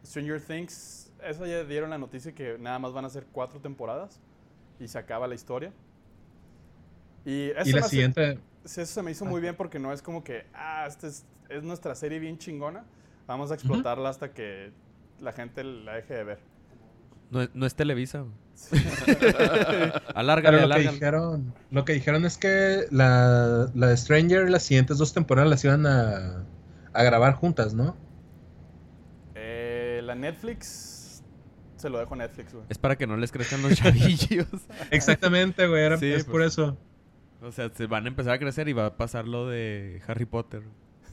Stranger 0.04 0.42
Things. 0.42 1.07
Esa 1.30 1.46
ya 1.48 1.64
dieron 1.64 1.90
la 1.90 1.98
noticia 1.98 2.34
que 2.34 2.58
nada 2.60 2.80
más 2.80 2.94
van 2.94 3.06
a 3.06 3.10
ser 3.10 3.26
cuatro 3.32 3.60
temporadas. 3.60 4.20
Y 4.80 4.88
se 4.88 4.98
acaba 4.98 5.28
la 5.28 5.36
historia. 5.36 5.72
Y, 7.26 7.50
eso 7.50 7.70
y 7.70 7.72
la 7.74 7.80
hace- 7.82 7.90
siguiente. 7.90 8.40
eso 8.64 8.86
se 8.86 9.04
me 9.04 9.12
hizo 9.12 9.26
muy 9.26 9.42
bien 9.42 9.56
porque 9.56 9.80
no 9.80 9.92
es 9.92 10.02
como 10.02 10.24
que, 10.24 10.46
ah, 10.54 10.86
esta 10.88 11.08
es, 11.08 11.26
es 11.50 11.64
nuestra 11.64 11.94
serie 11.96 12.20
bien 12.20 12.38
chingona. 12.38 12.86
Vamos 13.26 13.52
a 13.52 13.56
explotarla 13.56 14.10
hasta 14.10 14.32
que 14.34 14.72
la 15.20 15.34
gente 15.34 15.64
la 15.64 15.96
deje 15.96 16.14
de 16.14 16.24
ver. 16.24 16.40
No, 17.32 17.42
es- 17.42 17.50
no 17.54 17.66
es 17.66 17.76
Televisa. 17.76 18.24
Sí. 18.54 18.76
Alárgale, 20.16 20.58
Pero 20.58 20.68
lo 20.70 20.76
que 20.76 20.82
dijeron, 20.92 21.54
lo 21.72 21.86
que 21.86 21.94
dijeron 21.94 22.26
es 22.26 22.38
que 22.38 22.86
la, 22.92 23.70
la 23.76 23.88
de 23.88 23.98
Stranger, 23.98 24.50
las 24.50 24.64
siguientes 24.64 24.98
dos 24.98 25.14
temporadas 25.14 25.50
las 25.50 25.64
iban 25.66 25.86
a, 25.86 26.46
a 26.94 27.04
grabar 27.04 27.34
juntas, 27.34 27.74
¿no? 27.74 27.96
Eh, 29.36 30.02
la 30.04 30.16
Netflix, 30.16 30.87
se 31.78 31.90
lo 31.90 32.00
dejo 32.00 32.14
a 32.14 32.18
Netflix, 32.18 32.54
güey. 32.54 32.66
Es 32.70 32.78
para 32.78 32.96
que 32.98 33.08
no 33.08 33.16
les 33.18 33.32
crezcan 33.32 33.62
los 33.62 33.74
chavillos. 33.76 34.48
Exactamente, 34.92 35.68
güey, 35.68 35.84
era- 35.84 35.98
Sí, 35.98 36.08
es 36.08 36.24
pues. 36.26 36.32
por 36.32 36.42
eso. 36.44 36.78
O 37.42 37.52
sea, 37.52 37.70
se 37.70 37.86
van 37.88 38.06
a 38.06 38.08
empezar 38.08 38.34
a 38.34 38.40
crecer 38.40 38.68
y 38.68 38.74
va 38.74 38.88
a 38.88 38.98
pasar 38.98 39.28
lo 39.28 39.48
de 39.48 40.02
Harry 40.08 40.26
Potter. 40.26 40.64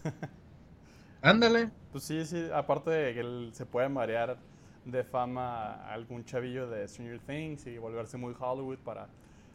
Ándale. 1.23 1.71
Pues 1.93 2.05
sí, 2.05 2.25
sí, 2.27 2.47
aparte 2.53 2.91
de 2.91 3.15
que 3.15 3.21
él 3.21 3.51
se 3.53 3.67
puede 3.67 3.89
marear 3.89 4.37
de 4.85 5.05
fama 5.05 5.75
a 5.75 5.95
algún 5.95 6.25
chavillo 6.25 6.69
de 6.69 6.87
Stranger 6.87 7.19
Things 7.21 7.67
y 7.67 7.79
volverse 7.79 8.17
muy 8.19 8.35
Hollywood 8.39 8.79
para, 8.79 9.09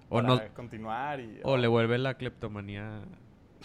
O 0.09 0.15
para 0.15 0.27
no- 0.27 0.41
continuar. 0.55 1.19
Y, 1.19 1.39
O 1.43 1.57
le 1.57 1.67
vuelve 1.67 1.97
la 1.99 2.15
cleptomanía 2.15 3.01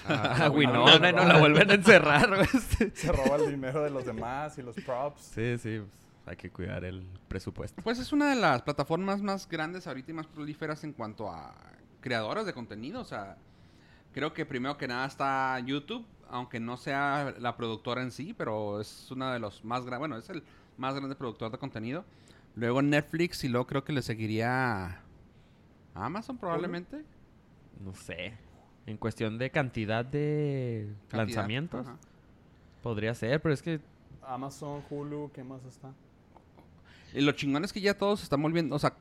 a, 0.06 0.44
a 0.46 0.50
Winona 0.50 1.08
y 1.10 1.12
no 1.14 1.24
la 1.24 1.38
vuelven 1.38 1.70
a 1.70 1.74
encerrar. 1.74 2.28
güey. 2.34 2.46
Se 2.94 3.12
roba 3.12 3.36
el 3.36 3.50
dinero 3.50 3.82
de 3.82 3.90
los 3.90 4.04
demás 4.04 4.58
y 4.58 4.62
los 4.62 4.76
props. 4.76 5.22
sí, 5.34 5.56
sí, 5.58 5.78
pues, 5.80 6.03
hay 6.26 6.36
que 6.36 6.50
cuidar 6.50 6.84
el 6.84 7.06
presupuesto. 7.28 7.82
Pues 7.82 7.98
es 7.98 8.12
una 8.12 8.30
de 8.30 8.36
las 8.36 8.62
plataformas 8.62 9.22
más 9.22 9.48
grandes 9.48 9.86
ahorita 9.86 10.10
y 10.10 10.14
más 10.14 10.26
prolíferas 10.26 10.84
en 10.84 10.92
cuanto 10.92 11.30
a 11.30 11.54
creadoras 12.00 12.46
de 12.46 12.52
contenido. 12.52 13.00
O 13.00 13.04
sea, 13.04 13.36
creo 14.12 14.32
que 14.32 14.46
primero 14.46 14.76
que 14.76 14.88
nada 14.88 15.06
está 15.06 15.58
YouTube, 15.60 16.04
aunque 16.28 16.60
no 16.60 16.76
sea 16.76 17.34
la 17.38 17.56
productora 17.56 18.02
en 18.02 18.10
sí, 18.10 18.34
pero 18.36 18.80
es 18.80 19.10
una 19.10 19.32
de 19.32 19.38
los 19.38 19.64
más 19.64 19.84
grandes, 19.84 19.98
bueno, 19.98 20.16
es 20.16 20.30
el 20.30 20.42
más 20.76 20.94
grande 20.94 21.14
productor 21.14 21.52
de 21.52 21.58
contenido. 21.58 22.04
Luego 22.56 22.82
Netflix 22.82 23.44
y 23.44 23.48
luego 23.48 23.66
creo 23.66 23.84
que 23.84 23.92
le 23.92 24.02
seguiría 24.02 25.00
Amazon 25.94 26.38
probablemente. 26.38 27.04
No 27.84 27.94
sé. 27.94 28.34
En 28.86 28.96
cuestión 28.96 29.38
de 29.38 29.50
cantidad 29.50 30.04
de 30.04 30.86
Cantidad, 31.08 31.18
lanzamientos, 31.18 31.86
ajá. 31.86 31.96
podría 32.82 33.14
ser, 33.14 33.40
pero 33.40 33.54
es 33.54 33.62
que 33.62 33.80
Amazon, 34.22 34.82
Hulu, 34.90 35.30
¿qué 35.32 35.42
más 35.42 35.64
está? 35.64 35.92
Y 37.14 37.20
lo 37.20 37.32
chingón 37.32 37.64
es 37.64 37.72
que 37.72 37.80
ya 37.80 37.94
todos 37.96 38.20
se 38.20 38.24
están 38.24 38.42
volviendo, 38.42 38.74
o 38.74 38.78
sea, 38.78 38.94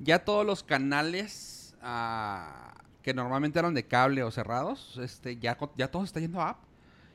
ya 0.00 0.24
todos 0.24 0.44
los 0.44 0.64
canales 0.64 1.76
ah, 1.80 2.74
que 3.02 3.14
normalmente 3.14 3.58
eran 3.60 3.72
de 3.72 3.86
cable 3.86 4.24
o 4.24 4.30
cerrados, 4.32 4.98
este, 5.00 5.38
ya, 5.38 5.56
ya 5.76 5.88
todo 5.88 6.02
está 6.02 6.18
yendo 6.18 6.40
a 6.40 6.50
app. 6.50 6.71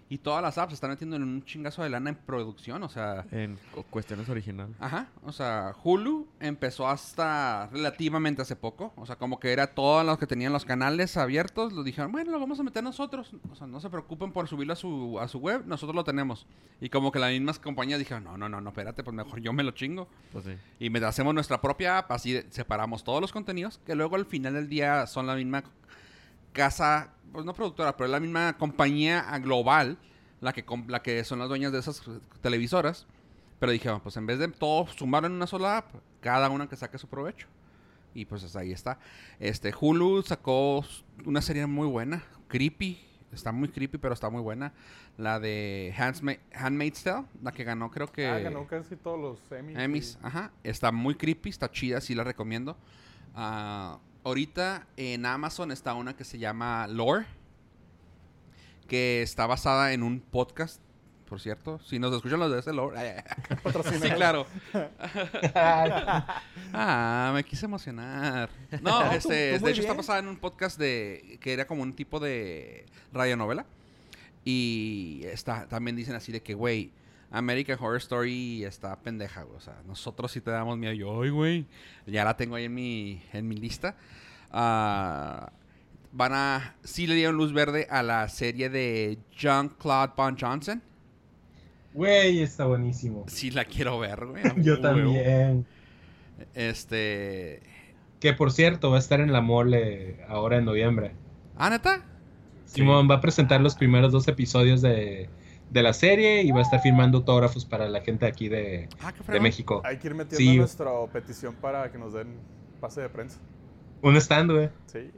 Y 0.10 0.20
todas 0.20 0.42
las 0.42 0.58
apps 0.58 0.70
se 0.72 0.76
están 0.76 0.92
metiendo 0.92 1.18
en 1.18 1.24
un 1.24 1.44
chingazo 1.44 1.84
de 1.84 1.90
lana 1.90 2.10
en 2.12 2.16
producción, 2.16 2.82
o 2.82 2.88
sea, 2.88 3.26
en 3.32 3.60
cu- 3.74 3.84
cuestiones 3.90 4.30
originales. 4.30 4.74
ajá, 4.80 5.08
o 5.26 5.34
sea, 5.34 5.74
Hulu 5.84 6.26
empezó 6.40 6.88
hasta 6.88 7.68
relativamente 7.74 8.42
hace 8.42 8.56
poco, 8.56 8.94
o 8.96 9.06
sea, 9.06 9.18
como 9.18 9.38
que 9.40 9.52
era 9.52 9.68
todos 9.68 10.06
los 10.06 10.18
que 10.18 10.26
tenían 10.26 10.54
los 10.54 10.64
canales 10.64 11.18
abiertos, 11.18 11.74
lo 11.74 11.84
dijeron, 11.84 12.14
bueno, 12.14 12.32
lo 12.32 12.40
vamos 12.40 12.58
a 12.58 12.64
meter 12.64 12.84
nosotros, 12.84 13.32
o 13.52 13.56
sea, 13.56 13.68
no 13.68 13.82
se 13.82 13.90
preocupen 13.90 14.32
por 14.32 14.48
subirlo 14.48 14.72
a 14.74 14.78
su, 14.78 15.18
a 15.20 15.28
su 15.28 15.40
web, 15.40 15.64
nosotros 15.66 15.94
lo 15.96 16.06
tenemos. 16.06 16.48
Y 16.80 16.88
como 16.90 17.12
que 17.12 17.20
las 17.20 17.32
mismas 17.32 17.60
compañías 17.60 18.00
dijeron, 18.00 18.24
no, 18.24 18.38
no, 18.38 18.48
no, 18.48 18.62
no, 18.62 18.70
espérate, 18.70 19.04
pues 19.04 19.14
mejor 19.14 19.42
yo 19.42 19.52
me 19.52 19.64
lo 19.64 19.72
chingo. 19.72 20.08
Pues 20.32 20.46
sí. 20.46 20.52
Y 20.80 20.96
hacemos 21.04 21.34
nuestra 21.34 21.60
propia 21.60 21.98
app, 21.98 22.12
así 22.14 22.42
separamos 22.50 23.04
todos 23.04 23.20
los 23.20 23.34
contenidos, 23.34 23.80
que 23.86 23.94
luego 23.94 24.16
al 24.16 24.26
final 24.26 24.54
del 24.54 24.70
día 24.70 25.06
son 25.08 25.28
la 25.28 25.36
misma 25.36 25.64
casa, 26.58 27.14
pues 27.32 27.46
no 27.46 27.54
productora, 27.54 27.96
pero 27.96 28.06
es 28.08 28.12
la 28.12 28.20
misma 28.20 28.58
compañía 28.58 29.22
global, 29.40 29.98
la 30.42 30.52
que, 30.54 30.66
la 30.88 31.02
que 31.02 31.24
son 31.24 31.40
las 31.40 31.48
dueñas 31.48 31.72
de 31.72 31.80
esas 31.80 32.02
televisoras. 32.42 33.08
Pero 33.60 33.72
dijeron, 33.72 34.02
pues 34.02 34.16
en 34.18 34.26
vez 34.28 34.38
de 34.40 34.48
todo 34.50 34.86
sumar 34.88 35.26
en 35.26 35.32
una 35.32 35.48
sola 35.48 35.78
app, 35.78 35.96
cada 36.20 36.50
una 36.50 36.68
que 36.68 36.76
saque 36.76 36.98
su 36.98 37.08
provecho. 37.08 37.48
Y 38.14 38.26
pues 38.26 38.44
hasta 38.44 38.60
ahí 38.60 38.72
está. 38.72 39.00
Este, 39.40 39.74
Hulu 39.80 40.22
sacó 40.24 40.84
una 41.26 41.42
serie 41.42 41.66
muy 41.66 41.88
buena, 41.88 42.24
creepy, 42.50 43.00
está 43.32 43.52
muy 43.52 43.70
creepy, 43.70 43.98
pero 43.98 44.14
está 44.14 44.30
muy 44.30 44.42
buena. 44.42 44.74
La 45.18 45.40
de 45.40 45.92
Handsma- 45.98 46.40
Handmaid's 46.54 47.04
Tale, 47.04 47.26
la 47.42 47.52
que 47.52 47.64
ganó 47.64 47.90
creo 47.90 48.12
que... 48.12 48.28
Ah, 48.28 48.38
ganó 48.40 48.68
casi 48.68 48.96
todos 48.96 49.20
los 49.20 49.52
Emmys. 49.52 49.78
Emmys, 49.78 50.20
y- 50.22 50.26
ajá. 50.28 50.52
Está 50.64 50.92
muy 50.92 51.16
creepy, 51.16 51.50
está 51.50 51.72
chida, 51.72 52.00
sí 52.02 52.14
la 52.14 52.24
recomiendo. 52.24 52.78
Ah, 53.34 53.98
ahorita 54.28 54.86
en 54.98 55.26
Amazon 55.26 55.72
está 55.72 55.94
una 55.94 56.16
que 56.16 56.26
se 56.26 56.38
llama 56.38 56.86
Lore, 56.88 57.26
que 58.88 59.22
está 59.22 59.48
basada 59.48 59.94
en 59.94 60.04
un 60.04 60.20
podcast, 60.20 60.82
por 61.30 61.40
cierto. 61.40 61.80
Si 61.80 61.98
nos 61.98 62.14
escuchan 62.14 62.40
los 62.40 62.52
de 62.52 62.60
ese 62.60 62.74
Lore. 62.74 63.24
sí, 64.02 64.10
claro. 64.12 64.46
Ah, 66.74 67.32
me 67.34 67.46
quise 67.46 67.66
emocionar. 67.66 68.50
No, 68.82 69.12
este, 69.12 69.58
tú 69.58 69.66
de 69.66 69.72
hecho 69.72 69.82
está 69.82 69.94
basada 69.94 70.20
en 70.20 70.28
un 70.28 70.36
podcast 70.36 70.78
de 70.78 71.40
que 71.42 71.54
era 71.54 71.66
como 71.66 71.82
un 71.82 71.94
tipo 71.94 72.20
de 72.20 72.86
radionovela. 73.14 73.66
Y 74.44 75.22
está, 75.26 75.68
también 75.68 75.96
dicen 75.96 76.16
así 76.16 76.32
de 76.32 76.42
que, 76.42 76.54
güey, 76.54 76.92
American 77.32 77.78
Horror 77.80 77.98
Story 77.98 78.64
está 78.64 78.98
pendeja, 79.00 79.44
güey. 79.44 79.58
O 79.58 79.62
sea, 79.62 79.82
nosotros 79.86 80.32
sí 80.32 80.42
te 80.42 80.52
damos 80.52 80.78
miedo. 80.78 80.94
Yo, 80.94 81.22
ay, 81.22 81.30
güey. 81.30 81.66
Ya 82.06 82.24
la 82.24 82.38
tengo 82.38 82.56
ahí 82.56 82.66
en 82.66 82.74
mi, 82.74 83.22
en 83.34 83.48
mi 83.48 83.56
lista. 83.56 83.96
Ah, 84.52 85.52
van 86.12 86.34
a... 86.34 86.76
Sí 86.84 87.06
le 87.06 87.16
dieron 87.16 87.36
luz 87.36 87.54
verde 87.54 87.88
a 87.90 88.04
la 88.04 88.28
serie 88.30 88.70
de 88.70 89.18
Jean-Claude 89.38 90.14
Van 90.16 90.38
Johnson. 90.40 90.82
Güey, 91.94 92.42
está 92.42 92.66
buenísimo. 92.66 93.26
Sí 93.28 93.52
la 93.52 93.66
quiero 93.66 94.00
ver, 94.00 94.26
güey. 94.26 94.44
Yo 94.58 94.80
también. 94.80 95.66
Este... 96.54 97.62
Que 98.20 98.34
por 98.34 98.52
cierto, 98.52 98.90
va 98.90 98.98
a 98.98 99.00
estar 99.00 99.20
en 99.20 99.32
la 99.32 99.42
mole 99.42 100.24
ahora 100.28 100.58
en 100.58 100.66
noviembre. 100.66 101.12
¿Ah, 101.56 101.70
neta? 101.70 102.04
Simón 102.66 103.08
va 103.10 103.16
a 103.16 103.22
presentar 103.22 103.62
los 103.62 103.76
primeros 103.76 104.12
dos 104.12 104.28
episodios 104.28 104.82
de, 104.82 105.30
de 105.70 105.84
la 105.84 105.94
serie 105.94 106.44
y 106.44 106.52
va 106.52 106.60
a 106.60 106.62
estar 106.64 106.82
firmando 106.82 107.18
autógrafos 107.20 107.66
para 107.66 107.88
la 107.90 108.02
gente 108.02 108.26
aquí 108.26 108.48
de, 108.50 108.88
Ah, 109.02 109.14
de. 109.28 109.40
México. 109.40 109.82
Hay 109.84 109.98
que 109.98 110.08
ir 110.08 110.16
metiendo 110.16 110.52
Sí. 110.52 110.58
nuestra 110.58 110.92
petición 111.12 111.56
para 111.56 111.92
que 111.92 111.98
nos 111.98 112.14
den 112.14 112.36
pase 112.80 113.02
de 113.02 113.10
prensa. 113.10 113.40
Un 114.02 114.16
stand, 114.18 114.52
güey. 114.52 114.70
Sí. 114.86 115.12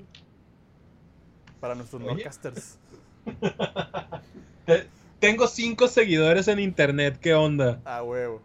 Para 1.59 1.75
nuestros. 1.75 2.01
Te- 4.65 4.87
Tengo 5.19 5.47
cinco 5.47 5.87
seguidores 5.89 6.47
en 6.47 6.59
internet, 6.59 7.17
¿qué 7.19 7.33
onda? 7.33 7.81
A 7.83 8.01
huevo. 8.03 8.41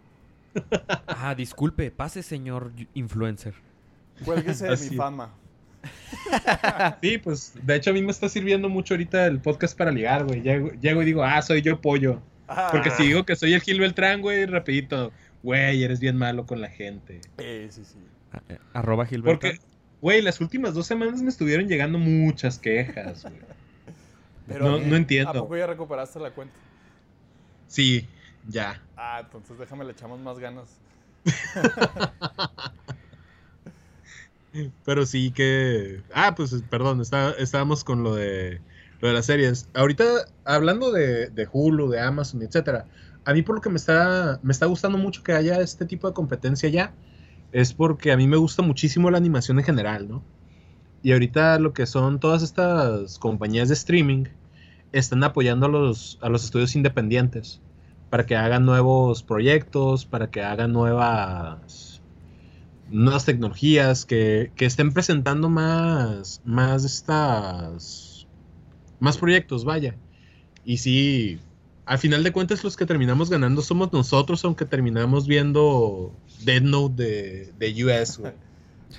Ah, 1.07 1.35
disculpe, 1.37 1.91
pase, 1.93 2.23
señor 2.25 2.73
influencer. 2.95 3.55
Cuélguese 4.25 4.67
de 4.67 4.73
Así. 4.73 4.91
mi 4.91 4.97
fama. 4.97 5.33
Sí, 7.03 7.19
pues 7.19 7.53
de 7.63 7.77
hecho 7.77 7.91
a 7.91 7.93
mí 7.93 8.03
me 8.03 8.11
está 8.11 8.29
sirviendo 8.29 8.69
mucho 8.69 8.95
ahorita 8.95 9.27
el 9.27 9.41
podcast 9.41 9.77
para 9.77 9.91
ligar, 9.91 10.25
güey. 10.25 10.43
Llego, 10.43 10.71
llego 10.81 11.03
y 11.03 11.05
digo, 11.05 11.23
ah, 11.25 11.41
soy 11.43 11.63
yo 11.63 11.81
pollo. 11.81 12.21
Porque 12.71 12.91
Ah. 12.91 12.95
si 12.97 13.05
digo 13.07 13.25
que 13.25 13.37
soy 13.37 13.55
el 13.55 13.61
Gil 13.63 13.81
Beltrán, 13.81 14.21
güey, 14.21 14.45
rapidito, 14.47 15.13
güey, 15.43 15.83
eres 15.83 16.01
bien 16.01 16.17
malo 16.17 16.45
con 16.47 16.61
la 16.61 16.69
gente. 16.69 17.21
Eh, 17.39 17.69
sí, 17.71 17.85
sí. 17.85 17.99
Ah, 18.33 18.41
eh, 18.49 18.59
Arroba 18.73 19.07
Gilberto. 19.07 19.41
Porque, 19.41 19.59
güey, 20.01 20.21
las 20.23 20.41
últimas 20.41 20.75
dos 20.75 20.87
semanas 20.87 21.23
me 21.23 21.29
estuvieron 21.31 21.69
llegando 21.69 21.99
muchas 21.99 22.59
quejas, 22.59 23.23
güey. 23.23 24.59
No- 24.61 24.79
no 24.79 24.97
entiendo. 24.97 25.31
¿A 25.31 25.35
poco 25.35 25.57
ya 25.57 25.67
recuperaste 25.67 26.19
la 26.21 26.31
cuenta? 26.33 26.55
Sí, 27.67 28.07
ya. 28.47 28.83
Ah, 28.97 29.21
entonces 29.25 29.59
déjame 29.59 29.85
le 29.87 29.93
echamos 29.93 30.21
más 30.21 30.39
ganas. 30.39 30.79
Pero 34.85 35.07
sí 35.07 35.31
que. 35.33 36.03
Ah, 36.13 36.35
pues 36.37 36.55
perdón, 36.71 37.01
está- 37.01 37.33
estábamos 37.39 37.85
con 37.85 38.03
lo 38.03 38.15
de 38.15 38.61
lo 39.01 39.09
de 39.09 39.15
las 39.15 39.27
series. 39.27 39.69
Ahorita, 39.75 40.05
hablando 40.45 40.93
de, 40.93 41.29
de 41.31 41.49
Hulu, 41.51 41.91
de 41.91 42.01
Amazon, 42.01 42.43
etcétera, 42.43 42.87
a 43.25 43.33
mí 43.35 43.43
por 43.43 43.57
lo 43.57 43.61
que 43.61 43.69
me 43.71 43.77
está, 43.77 44.39
me 44.43 44.53
está 44.53 44.67
gustando 44.67 44.97
mucho 44.99 45.23
que 45.23 45.33
haya 45.33 45.61
este 45.61 45.85
tipo 45.87 46.09
de 46.09 46.15
competencia 46.15 46.69
ya, 46.69 46.95
es 47.53 47.73
porque 47.75 48.13
a 48.13 48.17
mí 48.17 48.27
me 48.29 48.37
gusta 48.37 48.63
muchísimo 48.63 49.11
la 49.11 49.19
animación 49.19 49.59
en 49.59 49.65
general, 49.65 50.09
¿no? 50.09 50.23
Y 51.03 51.13
ahorita 51.13 51.59
lo 51.59 51.73
que 51.75 51.87
son 51.87 52.19
todas 52.21 52.43
estas 52.43 53.19
compañías 53.19 53.69
de 53.69 53.75
streaming 53.75 54.25
están 54.93 55.23
apoyando 55.25 55.67
a 55.67 55.69
los, 55.69 56.19
a 56.23 56.29
los 56.29 56.45
estudios 56.45 56.75
independientes 56.77 57.61
para 58.11 58.27
que 58.27 58.37
hagan 58.37 58.65
nuevos 58.65 59.23
proyectos, 59.23 60.07
para 60.07 60.31
que 60.31 60.43
hagan 60.43 60.73
nuevas, 60.73 61.94
nuevas 62.95 63.25
tecnologías, 63.25 64.05
que, 64.07 64.53
que 64.57 64.67
estén 64.67 64.93
presentando 64.93 65.49
más, 65.51 66.41
más 66.45 66.85
estas, 66.85 68.27
más 69.01 69.19
proyectos, 69.19 69.65
vaya. 69.65 69.97
Y 70.65 70.79
sí, 70.79 71.41
al 71.87 71.99
final 71.99 72.23
de 72.25 72.33
cuentas 72.33 72.65
los 72.65 72.77
que 72.77 72.87
terminamos 72.87 73.31
ganando 73.31 73.63
somos 73.63 73.93
nosotros, 73.93 74.45
aunque 74.45 74.65
terminamos 74.67 75.27
viendo 75.27 76.21
Dead 76.45 76.63
Note 76.63 77.03
de, 77.03 77.53
de 77.59 77.85
US. 77.85 78.21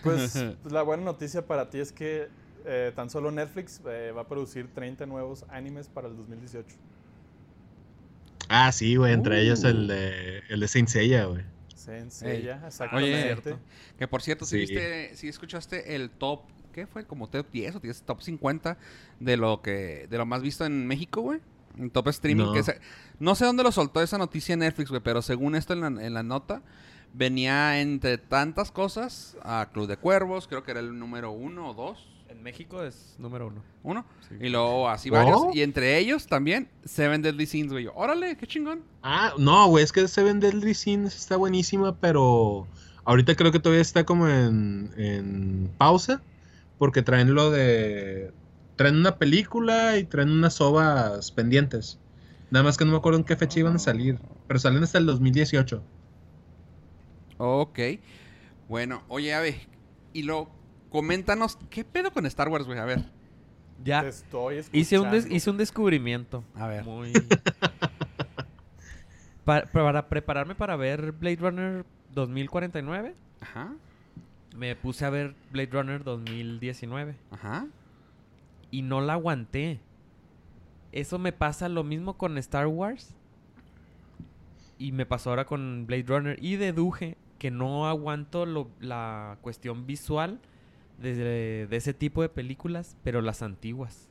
Pues 0.04 0.46
la 0.70 0.82
buena 0.84 1.04
noticia 1.04 1.46
para 1.48 1.70
ti 1.70 1.80
es 1.80 1.94
que 1.94 2.30
eh, 2.66 2.92
tan 2.96 3.10
solo 3.10 3.32
Netflix 3.32 3.82
eh, 3.88 4.12
va 4.16 4.22
a 4.24 4.28
producir 4.28 4.74
30 4.74 5.06
nuevos 5.06 5.46
animes 5.50 5.88
para 5.88 6.08
el 6.10 6.18
2018. 6.18 6.76
Ah, 8.50 8.72
sí, 8.72 8.96
güey, 8.96 9.14
entre 9.14 9.40
Uh. 9.40 9.40
ellos 9.42 9.64
el 9.64 9.88
de, 9.88 10.40
el 10.50 10.60
de 10.60 10.68
Saint 10.68 10.88
Seiya, 10.90 11.26
güey. 11.26 11.44
Ey. 11.88 12.42
Oye, 12.98 13.18
exactamente. 13.32 13.56
que 13.98 14.08
por 14.08 14.22
cierto, 14.22 14.46
si 14.46 14.52
Sí. 14.52 14.60
viste, 14.74 15.16
si 15.16 15.28
escuchaste 15.28 15.96
el 15.96 16.10
top, 16.10 16.42
¿qué 16.74 16.88
fue? 16.88 17.06
Como 17.06 17.28
top 17.30 17.48
10 17.52 17.76
o 17.76 17.80
10, 17.80 18.02
top 18.04 18.22
50 18.22 18.78
de 19.20 19.38
lo 19.38 19.62
que, 19.62 20.08
de 20.10 20.18
lo 20.18 20.26
más 20.26 20.42
visto 20.42 20.66
en 20.66 20.88
México, 20.88 21.22
güey. 21.22 21.40
En 21.78 21.90
top 21.90 22.08
streaming. 22.10 22.46
No. 22.46 22.54
Que 22.54 22.64
se- 22.64 22.80
no 23.20 23.36
sé 23.36 23.46
dónde 23.46 23.64
lo 23.64 23.72
soltó 23.72 24.02
esa 24.02 24.18
noticia 24.18 24.54
en 24.54 24.60
Netflix, 24.60 24.90
güey, 24.90 25.02
pero 25.02 25.22
según 25.22 25.56
esto 25.56 25.74
en 25.74 25.82
la, 25.82 25.88
en 25.88 26.14
la 26.14 26.24
nota, 26.24 26.62
venía 27.14 27.80
entre 27.82 28.18
tantas 28.18 28.72
cosas 28.72 29.38
a 29.44 29.70
Club 29.74 29.88
de 29.88 29.98
Cuervos, 29.98 30.48
creo 30.48 30.64
que 30.64 30.72
era 30.72 30.80
el 30.80 30.98
número 30.98 31.32
uno 31.32 31.70
o 31.70 31.74
dos. 31.74 32.08
En 32.28 32.42
México 32.42 32.84
es 32.84 33.16
número 33.18 33.48
uno. 33.48 33.64
Uno. 33.84 34.06
Sí. 34.28 34.36
Y 34.42 34.50
luego 34.50 34.90
así 34.90 35.10
¿Oh? 35.10 35.14
varios. 35.14 35.56
Y 35.56 35.62
entre 35.62 35.98
ellos 35.98 36.28
también 36.28 36.70
Seven 36.84 37.22
Deadly 37.22 37.46
Sins, 37.46 37.72
güey. 37.72 37.86
Yo, 37.86 37.94
Órale, 37.96 38.36
qué 38.38 38.48
chingón. 38.48 38.84
Ah, 39.04 39.34
no, 39.38 39.68
güey, 39.68 39.84
es 39.84 39.92
que 39.92 40.08
Seven 40.08 40.40
Deadly 40.40 40.74
Sins 40.74 41.16
está 41.16 41.38
buenísima, 41.38 41.96
pero 42.00 42.68
ahorita 43.06 43.36
creo 43.36 43.52
que 43.52 43.60
todavía 43.60 43.82
está 43.82 44.06
como 44.06 44.28
en, 44.28 44.92
en 44.98 45.72
pausa, 45.78 46.22
porque 46.78 47.02
traen 47.02 47.34
lo 47.34 47.52
de... 47.52 48.32
Traen 48.76 48.98
una 48.98 49.18
película 49.18 49.98
y 49.98 50.04
traen 50.04 50.32
unas 50.32 50.60
ovas 50.60 51.32
pendientes. 51.32 51.98
Nada 52.52 52.64
más 52.64 52.78
que 52.78 52.86
no 52.86 52.92
me 52.92 52.98
acuerdo 52.98 53.20
en 53.20 53.26
qué 53.26 53.36
fecha 53.36 53.60
iban 53.60 53.76
a 53.76 53.80
salir, 53.80 54.20
pero 54.48 54.60
salen 54.60 54.84
hasta 54.84 54.98
el 54.98 55.06
2018. 55.06 55.82
Ok. 57.38 57.80
Bueno, 58.68 59.04
oye, 59.08 59.34
a 59.34 59.40
ver. 59.40 59.56
Y 60.14 60.24
lo 60.24 60.50
coméntanos, 60.96 61.58
¿qué 61.70 61.84
pedo 61.84 62.12
con 62.12 62.26
Star 62.26 62.48
Wars, 62.48 62.66
güey? 62.66 62.80
A 62.80 62.86
ver. 62.86 63.04
Ya 63.84 64.02
Te 64.02 64.08
estoy 64.08 64.62
hice 64.72 64.98
un, 65.00 65.14
hice 65.32 65.50
un 65.50 65.58
descubrimiento. 65.58 66.44
A 66.56 66.68
ver. 66.68 66.84
Muy... 66.86 67.12
Pa- 69.44 69.66
para 69.66 70.08
prepararme 70.10 70.56
para 70.56 70.76
ver 70.76 71.12
Blade 71.12 71.36
Runner 71.36 71.86
2049, 72.14 73.14
Ajá. 73.42 73.74
me 74.58 74.76
puse 74.76 75.06
a 75.06 75.10
ver 75.12 75.36
Blade 75.52 75.70
Runner 75.72 76.04
2019 76.04 77.16
Ajá. 77.32 77.68
y 78.72 78.82
no 78.82 79.02
la 79.02 79.14
aguanté. 79.14 79.80
Eso 80.92 81.20
me 81.20 81.32
pasa 81.34 81.70
lo 81.70 81.84
mismo 81.84 82.18
con 82.18 82.38
Star 82.40 82.66
Wars 82.68 83.14
y 84.80 84.94
me 84.94 85.06
pasó 85.06 85.30
ahora 85.30 85.46
con 85.46 85.86
Blade 85.86 86.06
Runner 86.08 86.38
y 86.42 86.56
deduje 86.56 87.18
que 87.38 87.52
no 87.52 87.88
aguanto 87.88 88.46
lo- 88.48 88.70
la 88.80 89.38
cuestión 89.42 89.86
visual 89.86 90.40
de, 91.00 91.68
de 91.68 91.76
ese 91.78 91.94
tipo 91.94 92.22
de 92.22 92.30
películas, 92.30 92.96
pero 93.04 93.22
las 93.22 93.42
antiguas. 93.42 94.08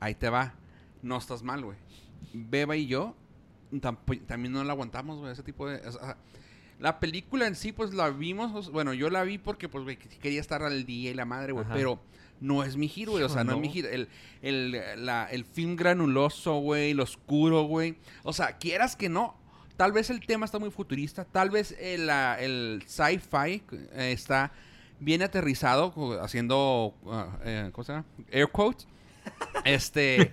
Ahí 0.00 0.14
te 0.14 0.28
va. 0.30 0.54
No 1.02 1.16
estás 1.18 1.42
mal, 1.42 1.64
güey. 1.64 1.76
Beba 2.32 2.76
y 2.76 2.86
yo 2.86 3.16
también 4.26 4.52
no 4.52 4.62
la 4.64 4.72
aguantamos, 4.72 5.18
güey, 5.18 5.32
ese 5.32 5.42
tipo 5.42 5.68
de... 5.68 5.86
o 5.88 5.92
sea, 5.92 6.16
la 6.78 7.00
película 7.00 7.46
en 7.46 7.54
sí, 7.54 7.72
pues 7.72 7.94
la 7.94 8.10
vimos, 8.10 8.70
bueno, 8.70 8.92
yo 8.92 9.08
la 9.08 9.22
vi 9.22 9.38
porque, 9.38 9.68
pues, 9.68 9.84
güey, 9.84 9.96
que- 9.96 10.08
quería 10.18 10.40
estar 10.40 10.62
al 10.62 10.84
día 10.84 11.10
y 11.10 11.14
la 11.14 11.24
madre, 11.24 11.52
güey, 11.52 11.64
pero 11.72 12.00
no 12.40 12.64
es 12.64 12.76
mi 12.76 12.88
giro, 12.88 13.12
güey, 13.12 13.24
o 13.24 13.28
sea, 13.28 13.44
no, 13.44 13.52
es 13.52 13.58
mi 13.60 13.68
giro. 13.70 13.88
El, 13.88 14.08
el, 14.42 15.06
la- 15.06 15.26
el 15.30 15.44
film 15.44 15.76
granuloso, 15.76 16.56
güey, 16.58 16.92
lo 16.92 17.04
oscuro, 17.04 17.62
güey. 17.62 17.96
O 18.24 18.32
sea, 18.32 18.58
quieras 18.58 18.94
que 18.96 19.08
no, 19.08 19.36
tal 19.76 19.92
vez 19.92 20.10
el 20.10 20.20
tema 20.26 20.44
está 20.44 20.58
muy 20.58 20.70
futurista, 20.70 21.24
tal 21.24 21.50
vez 21.50 21.74
el, 21.78 22.06
la- 22.08 22.36
el 22.40 22.82
sci-fi 22.86 23.62
eh, 23.92 24.12
está 24.12 24.52
bien 25.02 25.22
aterrizado, 25.22 26.20
haciendo, 26.22 26.94
ah, 27.06 27.38
eh, 27.44 27.70
¿cómo 27.72 27.84
se 27.84 27.92
llama? 27.92 28.04
Air 28.30 28.48
quotes. 28.50 28.86
Este, 29.64 30.30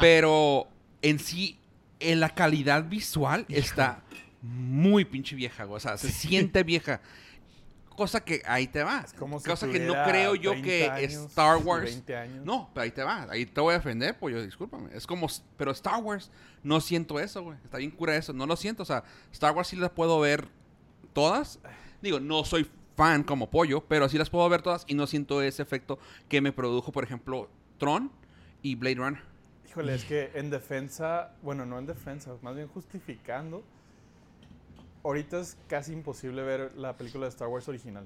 pero 0.00 0.66
en 1.02 1.20
sí, 1.20 1.56
en 2.00 2.18
la 2.18 2.30
calidad 2.30 2.84
visual 2.84 3.46
está 3.48 4.02
muy 4.42 5.04
pinche 5.04 5.36
vieja. 5.36 5.66
O 5.66 5.78
sea, 5.78 5.96
se 5.96 6.10
siente 6.10 6.64
vieja. 6.64 7.00
Cosa 7.90 8.24
que 8.24 8.42
ahí 8.46 8.66
te 8.66 8.82
va. 8.82 9.02
Es 9.04 9.12
como 9.12 9.40
si 9.40 9.48
Cosa 9.48 9.68
que 9.68 9.80
no 9.80 9.92
creo 10.04 10.34
yo 10.34 10.50
30 10.50 10.66
que 10.66 10.90
años 10.90 11.12
Star 11.26 11.56
Wars. 11.58 11.84
20 11.84 12.16
años. 12.16 12.44
No, 12.44 12.70
pero 12.72 12.84
ahí 12.84 12.90
te 12.90 13.02
va. 13.02 13.26
Ahí 13.30 13.46
te 13.46 13.60
voy 13.60 13.72
a 13.74 13.78
defender, 13.78 14.16
pues 14.18 14.34
yo, 14.34 14.42
discúlpame. 14.42 14.90
Es 14.94 15.06
como, 15.06 15.28
pero 15.56 15.70
Star 15.72 16.02
Wars, 16.02 16.30
no 16.62 16.80
siento 16.80 17.18
eso, 17.20 17.42
güey. 17.42 17.58
Está 17.64 17.78
bien 17.78 17.90
cura 17.90 18.16
eso. 18.16 18.32
No 18.32 18.46
lo 18.46 18.56
siento. 18.56 18.82
O 18.82 18.86
sea, 18.86 19.04
Star 19.32 19.54
Wars 19.54 19.68
sí 19.68 19.76
las 19.76 19.90
puedo 19.90 20.18
ver 20.20 20.48
todas. 21.12 21.58
Digo, 22.00 22.20
no 22.20 22.44
soy 22.44 22.68
fan 22.98 23.22
como 23.22 23.48
pollo, 23.48 23.80
pero 23.86 24.08
sí 24.08 24.18
las 24.18 24.28
puedo 24.28 24.48
ver 24.48 24.60
todas 24.60 24.84
y 24.88 24.94
no 24.94 25.06
siento 25.06 25.40
ese 25.40 25.62
efecto 25.62 26.00
que 26.28 26.40
me 26.40 26.50
produjo, 26.50 26.90
por 26.90 27.04
ejemplo, 27.04 27.48
Tron 27.78 28.10
y 28.60 28.74
Blade 28.74 28.96
Runner. 28.96 29.22
Híjole, 29.70 29.94
es 29.94 30.04
que 30.04 30.32
en 30.34 30.50
defensa, 30.50 31.30
bueno, 31.42 31.64
no 31.64 31.78
en 31.78 31.86
defensa, 31.86 32.32
más 32.42 32.56
bien 32.56 32.66
justificando, 32.66 33.62
ahorita 35.04 35.38
es 35.38 35.56
casi 35.68 35.92
imposible 35.92 36.42
ver 36.42 36.72
la 36.76 36.96
película 36.96 37.26
de 37.26 37.30
Star 37.30 37.46
Wars 37.46 37.68
original. 37.68 38.04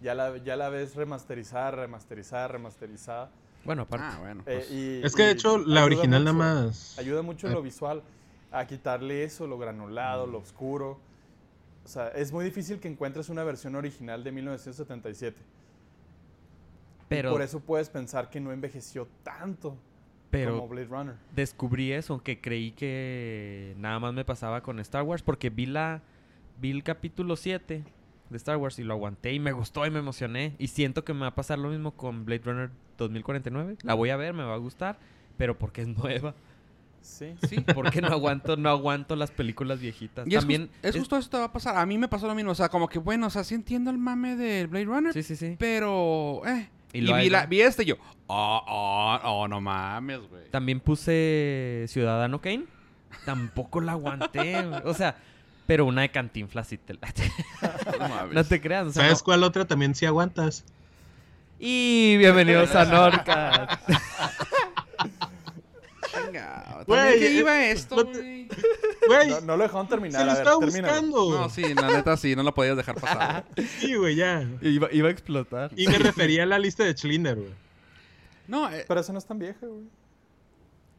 Ya 0.00 0.14
la, 0.14 0.38
ya 0.38 0.56
la 0.56 0.70
ves 0.70 0.94
remasterizada, 0.96 1.70
remasterizada, 1.72 2.48
remasterizada. 2.48 3.30
Bueno, 3.66 3.82
aparte. 3.82 4.06
Ah, 4.08 4.18
bueno. 4.20 4.40
eh, 4.46 4.64
pues, 4.66 4.70
y- 4.70 5.02
Es 5.04 5.14
que 5.14 5.24
de 5.24 5.32
hecho 5.32 5.58
la 5.58 5.84
original 5.84 6.22
mucho- 6.22 6.32
nada 6.38 6.54
más... 6.62 6.98
Ayuda 6.98 7.20
mucho 7.20 7.48
en 7.48 7.52
Ah. 7.52 7.56
lo 7.56 7.62
visual 7.62 8.02
a 8.50 8.66
quitarle 8.66 9.24
eso, 9.24 9.46
lo 9.46 9.58
granulado, 9.58 10.26
Mm. 10.26 10.30
lo 10.32 10.38
oscuro. 10.38 10.98
O 11.90 11.92
sea, 11.92 12.06
es 12.10 12.30
muy 12.30 12.44
difícil 12.44 12.78
que 12.78 12.86
encuentres 12.86 13.30
una 13.30 13.42
versión 13.42 13.74
original 13.74 14.22
de 14.22 14.30
1977. 14.30 15.36
pero, 17.08 17.32
Por 17.32 17.42
eso 17.42 17.58
puedes 17.58 17.90
pensar 17.90 18.30
que 18.30 18.38
no 18.38 18.52
envejeció 18.52 19.08
tanto 19.24 19.76
pero 20.30 20.52
como 20.52 20.68
Blade 20.68 20.86
Runner. 20.86 21.16
descubrí 21.34 21.90
eso, 21.90 22.12
aunque 22.12 22.40
creí 22.40 22.70
que 22.70 23.74
nada 23.78 23.98
más 23.98 24.14
me 24.14 24.24
pasaba 24.24 24.62
con 24.62 24.78
Star 24.78 25.02
Wars, 25.02 25.24
porque 25.24 25.50
vi 25.50 25.66
la 25.66 26.00
vi 26.60 26.70
el 26.70 26.84
capítulo 26.84 27.34
7 27.34 27.82
de 28.30 28.36
Star 28.36 28.56
Wars 28.56 28.78
y 28.78 28.84
lo 28.84 28.94
aguanté 28.94 29.32
y 29.32 29.40
me 29.40 29.50
gustó 29.50 29.84
y 29.84 29.90
me 29.90 29.98
emocioné 29.98 30.54
y 30.60 30.68
siento 30.68 31.04
que 31.04 31.12
me 31.12 31.22
va 31.22 31.26
a 31.26 31.34
pasar 31.34 31.58
lo 31.58 31.70
mismo 31.70 31.96
con 31.96 32.24
Blade 32.24 32.42
Runner 32.44 32.70
2049. 32.98 33.78
La 33.82 33.94
voy 33.94 34.10
a 34.10 34.16
ver, 34.16 34.32
me 34.32 34.44
va 34.44 34.54
a 34.54 34.58
gustar, 34.58 34.96
pero 35.36 35.58
porque 35.58 35.82
es 35.82 35.88
nueva, 35.98 36.36
Sí. 37.02 37.34
sí. 37.48 37.60
porque 37.74 38.00
no 38.00 38.08
aguanto 38.08 38.56
no 38.56 38.68
aguanto 38.70 39.16
las 39.16 39.30
películas 39.30 39.80
viejitas. 39.80 40.26
Y 40.26 40.34
es, 40.34 40.40
También 40.40 40.70
es 40.82 40.96
justo 40.96 41.16
eso 41.16 41.28
te 41.30 41.38
va 41.38 41.44
a 41.44 41.52
pasar. 41.52 41.76
A 41.76 41.84
mí 41.86 41.98
me 41.98 42.08
pasó 42.08 42.26
lo 42.26 42.34
mismo. 42.34 42.50
O 42.52 42.54
sea, 42.54 42.68
como 42.68 42.88
que, 42.88 42.98
bueno, 42.98 43.26
o 43.26 43.30
sea, 43.30 43.44
sí 43.44 43.54
entiendo 43.54 43.90
el 43.90 43.98
mame 43.98 44.36
del 44.36 44.66
Blade 44.68 44.84
Runner, 44.86 45.12
Sí, 45.12 45.22
sí, 45.22 45.36
sí. 45.36 45.56
pero, 45.58 46.42
eh. 46.46 46.68
Y 46.92 47.00
vi, 47.12 47.30
la- 47.30 47.46
vi 47.46 47.60
este 47.60 47.84
y 47.84 47.86
yo, 47.86 47.96
oh, 48.26 48.62
oh, 48.66 49.18
oh, 49.22 49.48
no 49.48 49.60
mames, 49.60 50.20
güey. 50.28 50.50
También 50.50 50.80
puse 50.80 51.84
Ciudadano 51.88 52.40
Kane. 52.40 52.64
Tampoco 53.24 53.80
la 53.80 53.92
aguanté. 53.92 54.62
güey. 54.66 54.80
o 54.84 54.94
sea, 54.94 55.16
pero 55.66 55.84
una 55.86 56.02
de 56.02 56.10
Cantinflas 56.10 56.66
sí 56.68 56.78
te 56.78 56.94
la... 56.94 57.00
No 58.00 58.08
mames. 58.08 58.34
no 58.34 58.44
te 58.44 58.60
creas. 58.60 58.88
o 58.88 58.92
sea, 58.92 59.04
¿Sabes 59.04 59.18
no. 59.20 59.24
cuál 59.24 59.44
otra 59.44 59.64
también 59.66 59.94
sí 59.94 60.04
aguantas? 60.06 60.64
Y 61.60 62.16
bienvenidos 62.16 62.74
a 62.74 62.84
Norca. 62.86 63.78
Venga, 66.14 66.62
¿también 66.64 66.84
Güey, 66.86 67.18
qué 67.18 67.26
eh, 67.28 67.32
iba 67.38 67.64
esto, 67.66 67.96
no 67.96 68.04
te- 68.06 68.48
güey? 69.06 69.28
No, 69.28 69.40
no 69.42 69.56
lo 69.56 69.62
dejaron 69.64 69.86
se 69.86 69.90
terminar. 69.90 70.26
lo 70.26 70.32
estaba 70.32 70.58
termínalo. 70.60 70.92
buscando. 70.92 71.38
No, 71.40 71.50
sí, 71.50 71.74
la 71.74 71.88
neta 71.88 72.16
sí, 72.16 72.34
no 72.36 72.42
lo 72.42 72.54
podías 72.54 72.76
dejar 72.76 72.94
pasar. 73.00 73.44
Sí, 73.78 73.94
güey, 73.94 74.16
ya. 74.16 74.44
iba, 74.62 74.88
iba 74.92 75.08
a 75.08 75.10
explotar. 75.10 75.70
Y 75.76 75.86
me 75.88 75.98
refería 75.98 76.42
a 76.42 76.46
la 76.46 76.58
lista 76.58 76.84
de 76.84 76.94
Schlinder, 76.96 77.36
güey. 77.36 77.50
No, 78.48 78.70
eh, 78.70 78.84
Pero 78.88 79.00
eso 79.00 79.12
no 79.12 79.18
es 79.18 79.26
tan 79.26 79.38
vieja, 79.38 79.64
güey. 79.66 79.84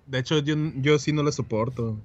De 0.06 0.20
hecho, 0.20 0.40
yo, 0.40 0.56
yo 0.76 0.98
sí 1.00 1.12
no 1.14 1.24
la 1.24 1.32
soporto. 1.32 1.98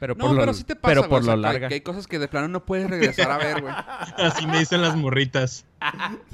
Pero 0.00 0.14
no, 0.14 0.24
por 0.26 0.34
lo, 0.34 0.40
pero 0.40 0.54
sí 0.54 0.64
te 0.64 0.76
pasa, 0.76 0.88
pero 0.88 1.00
güey, 1.02 1.10
por 1.10 1.20
o 1.20 1.24
sea, 1.24 1.36
lo 1.36 1.42
que- 1.42 1.46
larga. 1.48 1.68
Que 1.68 1.74
hay 1.74 1.80
cosas 1.82 2.06
que 2.06 2.18
de 2.18 2.26
plano 2.28 2.48
no 2.48 2.64
puedes 2.64 2.88
regresar 2.88 3.30
a 3.30 3.36
ver, 3.38 3.60
güey. 3.60 3.74
Así 4.16 4.46
me 4.46 4.58
dicen 4.58 4.80
las 4.82 4.96
morritas. 4.96 5.64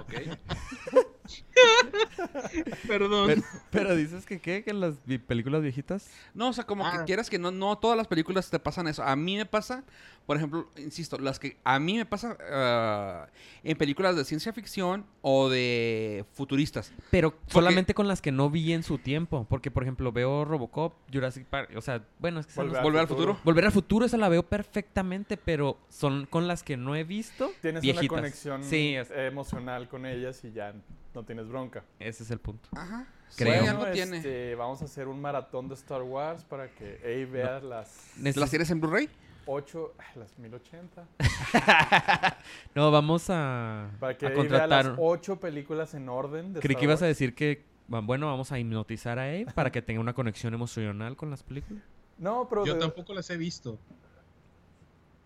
Ok. 0.00 1.07
Perdón. 2.86 3.26
Pero, 3.28 3.42
pero 3.70 3.96
dices 3.96 4.24
que 4.26 4.40
qué, 4.40 4.62
que 4.64 4.70
en 4.70 4.80
las 4.80 4.94
películas 5.26 5.62
viejitas. 5.62 6.08
No, 6.34 6.48
o 6.48 6.52
sea, 6.52 6.64
como 6.64 6.84
que 6.90 6.98
Ah. 6.98 7.04
quieras 7.04 7.28
que 7.30 7.38
no, 7.38 7.50
no 7.50 7.76
todas 7.78 7.96
las 7.96 8.06
películas 8.06 8.50
te 8.50 8.58
pasan 8.58 8.88
eso. 8.88 9.02
A 9.02 9.16
mí 9.16 9.36
me 9.36 9.46
pasa, 9.46 9.84
por 10.26 10.36
ejemplo, 10.36 10.68
insisto, 10.76 11.18
las 11.18 11.38
que 11.38 11.56
a 11.64 11.78
mí 11.78 11.96
me 11.96 12.06
pasa 12.06 12.36
ah, 12.50 13.26
en 13.62 13.76
películas 13.76 14.16
de 14.16 14.24
ciencia 14.24 14.52
ficción 14.52 15.04
o 15.22 15.48
de 15.48 16.24
futuristas. 16.32 16.92
Pero 17.10 17.34
solamente 17.46 17.94
con 17.94 18.08
las 18.08 18.20
que 18.22 18.32
no 18.32 18.50
vi 18.50 18.72
en 18.72 18.82
su 18.82 18.98
tiempo. 18.98 19.46
Porque, 19.48 19.70
por 19.70 19.82
ejemplo, 19.82 20.12
veo 20.12 20.44
Robocop, 20.44 20.94
Jurassic 21.12 21.44
Park. 21.46 21.70
O 21.76 21.80
sea, 21.80 22.04
bueno, 22.18 22.40
es 22.40 22.46
que 22.46 22.52
esa 22.52 22.62
no- 22.62 22.68
Volver 22.68 22.82
Volver 22.84 23.00
al 23.00 23.08
futuro. 23.08 23.38
Volver 23.44 23.64
al 23.66 23.72
futuro, 23.72 24.06
esa 24.06 24.16
la 24.16 24.28
veo 24.28 24.42
perfectamente, 24.42 25.36
pero 25.36 25.78
son 25.88 26.26
con 26.26 26.46
las 26.48 26.62
que 26.62 26.76
no 26.76 26.94
he 26.96 27.04
visto. 27.04 27.50
Tienes 27.62 27.82
viejitas. 27.82 28.10
una 28.10 28.20
conexión 28.22 28.64
Sí, 28.64 28.94
es- 28.94 29.10
emocional 29.10 29.88
con 29.88 30.06
ellas 30.06 30.42
y 30.44 30.52
ya 30.52 30.72
no 31.18 31.24
tienes 31.24 31.48
bronca. 31.48 31.82
ese 31.98 32.22
es 32.22 32.30
el 32.30 32.38
punto. 32.38 32.68
Ajá. 32.76 33.06
Creo. 33.36 33.52
Sí, 33.54 33.58
Bueno, 33.66 33.80
algo 33.82 33.92
tiene. 33.92 34.16
este, 34.18 34.54
vamos 34.54 34.80
a 34.82 34.84
hacer 34.86 35.06
un 35.08 35.20
maratón 35.20 35.68
de 35.68 35.74
Star 35.74 36.02
Wars 36.02 36.44
para 36.44 36.68
que 36.70 37.00
Ey 37.04 37.24
vea 37.26 37.60
las 37.60 38.12
¿Las 38.18 38.50
tienes 38.50 38.70
en 38.70 38.80
Blu-ray? 38.80 39.08
8, 39.46 39.94
las 40.16 40.38
1080. 40.38 41.04
No, 42.74 42.90
vamos 42.90 43.26
a, 43.30 43.90
Para 43.98 44.16
que 44.16 44.26
a 44.26 44.28
Ey 44.30 44.34
vea 44.34 44.42
contratar. 44.44 44.84
las 44.86 44.94
8 44.98 45.40
películas 45.40 45.94
en 45.94 46.08
orden. 46.08 46.52
De 46.54 46.60
Creí 46.60 46.72
Star 46.72 46.78
que 46.80 46.84
ibas 46.84 47.02
a 47.02 47.06
decir 47.06 47.34
que, 47.34 47.64
bueno, 47.88 48.26
vamos 48.26 48.52
a 48.52 48.58
hipnotizar 48.58 49.18
a 49.18 49.24
Abe 49.24 49.46
para 49.54 49.70
que 49.72 49.82
tenga 49.82 50.00
una 50.00 50.12
conexión 50.14 50.54
emocional 50.54 51.16
con 51.16 51.30
las 51.30 51.42
películas. 51.42 51.82
No, 52.18 52.46
pero 52.48 52.64
Yo 52.64 52.74
de- 52.74 52.80
tampoco 52.80 53.12
las 53.14 53.28
he 53.30 53.36
visto. 53.36 53.78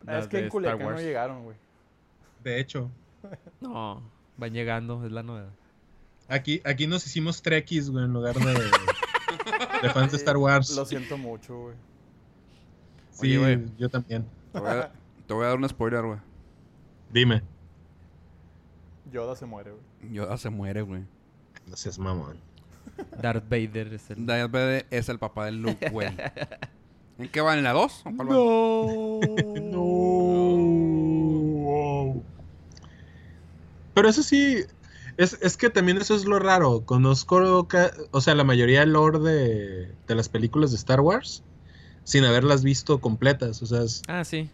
Ah, 0.07 0.12
Las 0.14 0.24
es 0.24 0.28
que 0.28 0.38
en 0.38 0.44
Star 0.44 0.52
Culiacán 0.52 0.90
no 0.90 1.00
llegaron, 1.00 1.44
güey. 1.44 1.57
De 2.42 2.59
hecho, 2.61 2.90
No, 3.61 4.02
van 4.37 4.52
llegando, 4.52 5.05
es 5.07 5.12
la 5.12 5.22
novedad. 5.22 5.50
Aquí, 6.32 6.60
aquí 6.64 6.86
nos 6.86 7.06
hicimos 7.06 7.42
trekkies, 7.42 7.90
güey, 7.90 8.04
en 8.04 8.12
lugar 8.12 8.34
de, 8.36 8.54
de 9.82 9.90
fans 9.90 10.10
de 10.12 10.16
Star 10.18 10.36
Wars. 10.36 10.70
Lo 10.74 10.84
siento 10.84 11.16
mucho, 11.18 11.56
güey. 11.58 11.74
Sí, 13.12 13.36
Oye, 13.36 13.56
güey. 13.56 13.66
yo 13.78 13.88
también. 13.88 14.26
Te 14.52 14.58
voy, 14.58 14.70
a, 14.70 14.92
te 15.26 15.34
voy 15.34 15.44
a 15.44 15.48
dar 15.48 15.58
un 15.58 15.68
spoiler, 15.68 16.02
güey. 16.02 16.18
Dime. 17.10 17.42
Yoda 19.12 19.36
se 19.36 19.44
muere, 19.46 19.72
güey. 19.72 20.14
Yoda 20.14 20.38
se 20.38 20.50
muere, 20.50 20.82
güey. 20.82 21.02
No 21.66 21.76
seas 21.76 21.98
mamón. 21.98 22.38
Darth 23.20 23.44
Vader 23.48 23.94
es 23.94 24.10
el... 24.10 24.26
Darth 24.26 24.50
Vader 24.50 24.86
es 24.90 25.08
el 25.08 25.18
papá 25.18 25.46
de 25.46 25.52
Luke, 25.52 25.90
güey. 25.90 26.08
¿En 27.18 27.28
qué 27.28 27.40
van? 27.40 27.58
¿En 27.58 27.64
la 27.64 27.72
2? 27.72 28.02
¿O 28.06 28.16
cuál 28.16 28.28
van? 28.28 28.36
No. 29.70 30.12
Pero 33.94 34.08
eso 34.08 34.22
sí, 34.22 34.64
es, 35.22 35.38
es 35.40 35.56
que 35.56 35.70
también 35.70 35.98
eso 35.98 36.14
es 36.14 36.24
lo 36.24 36.38
raro. 36.38 36.85
Conozco, 36.85 37.66
o 38.11 38.20
sea, 38.20 38.35
la 38.35 38.44
mayoría 38.44 38.80
del 38.80 38.92
lore 38.92 39.18
de, 39.18 39.94
de 40.06 40.14
las 40.14 40.28
películas 40.28 40.70
de 40.70 40.76
Star 40.76 41.00
Wars 41.00 41.42
sin 42.04 42.24
haberlas 42.24 42.62
visto 42.64 43.00
completas. 43.00 43.62
O 43.62 43.66
sea, 43.66 43.82
es- 43.82 44.02
Ah, 44.08 44.24
sí. 44.24 44.50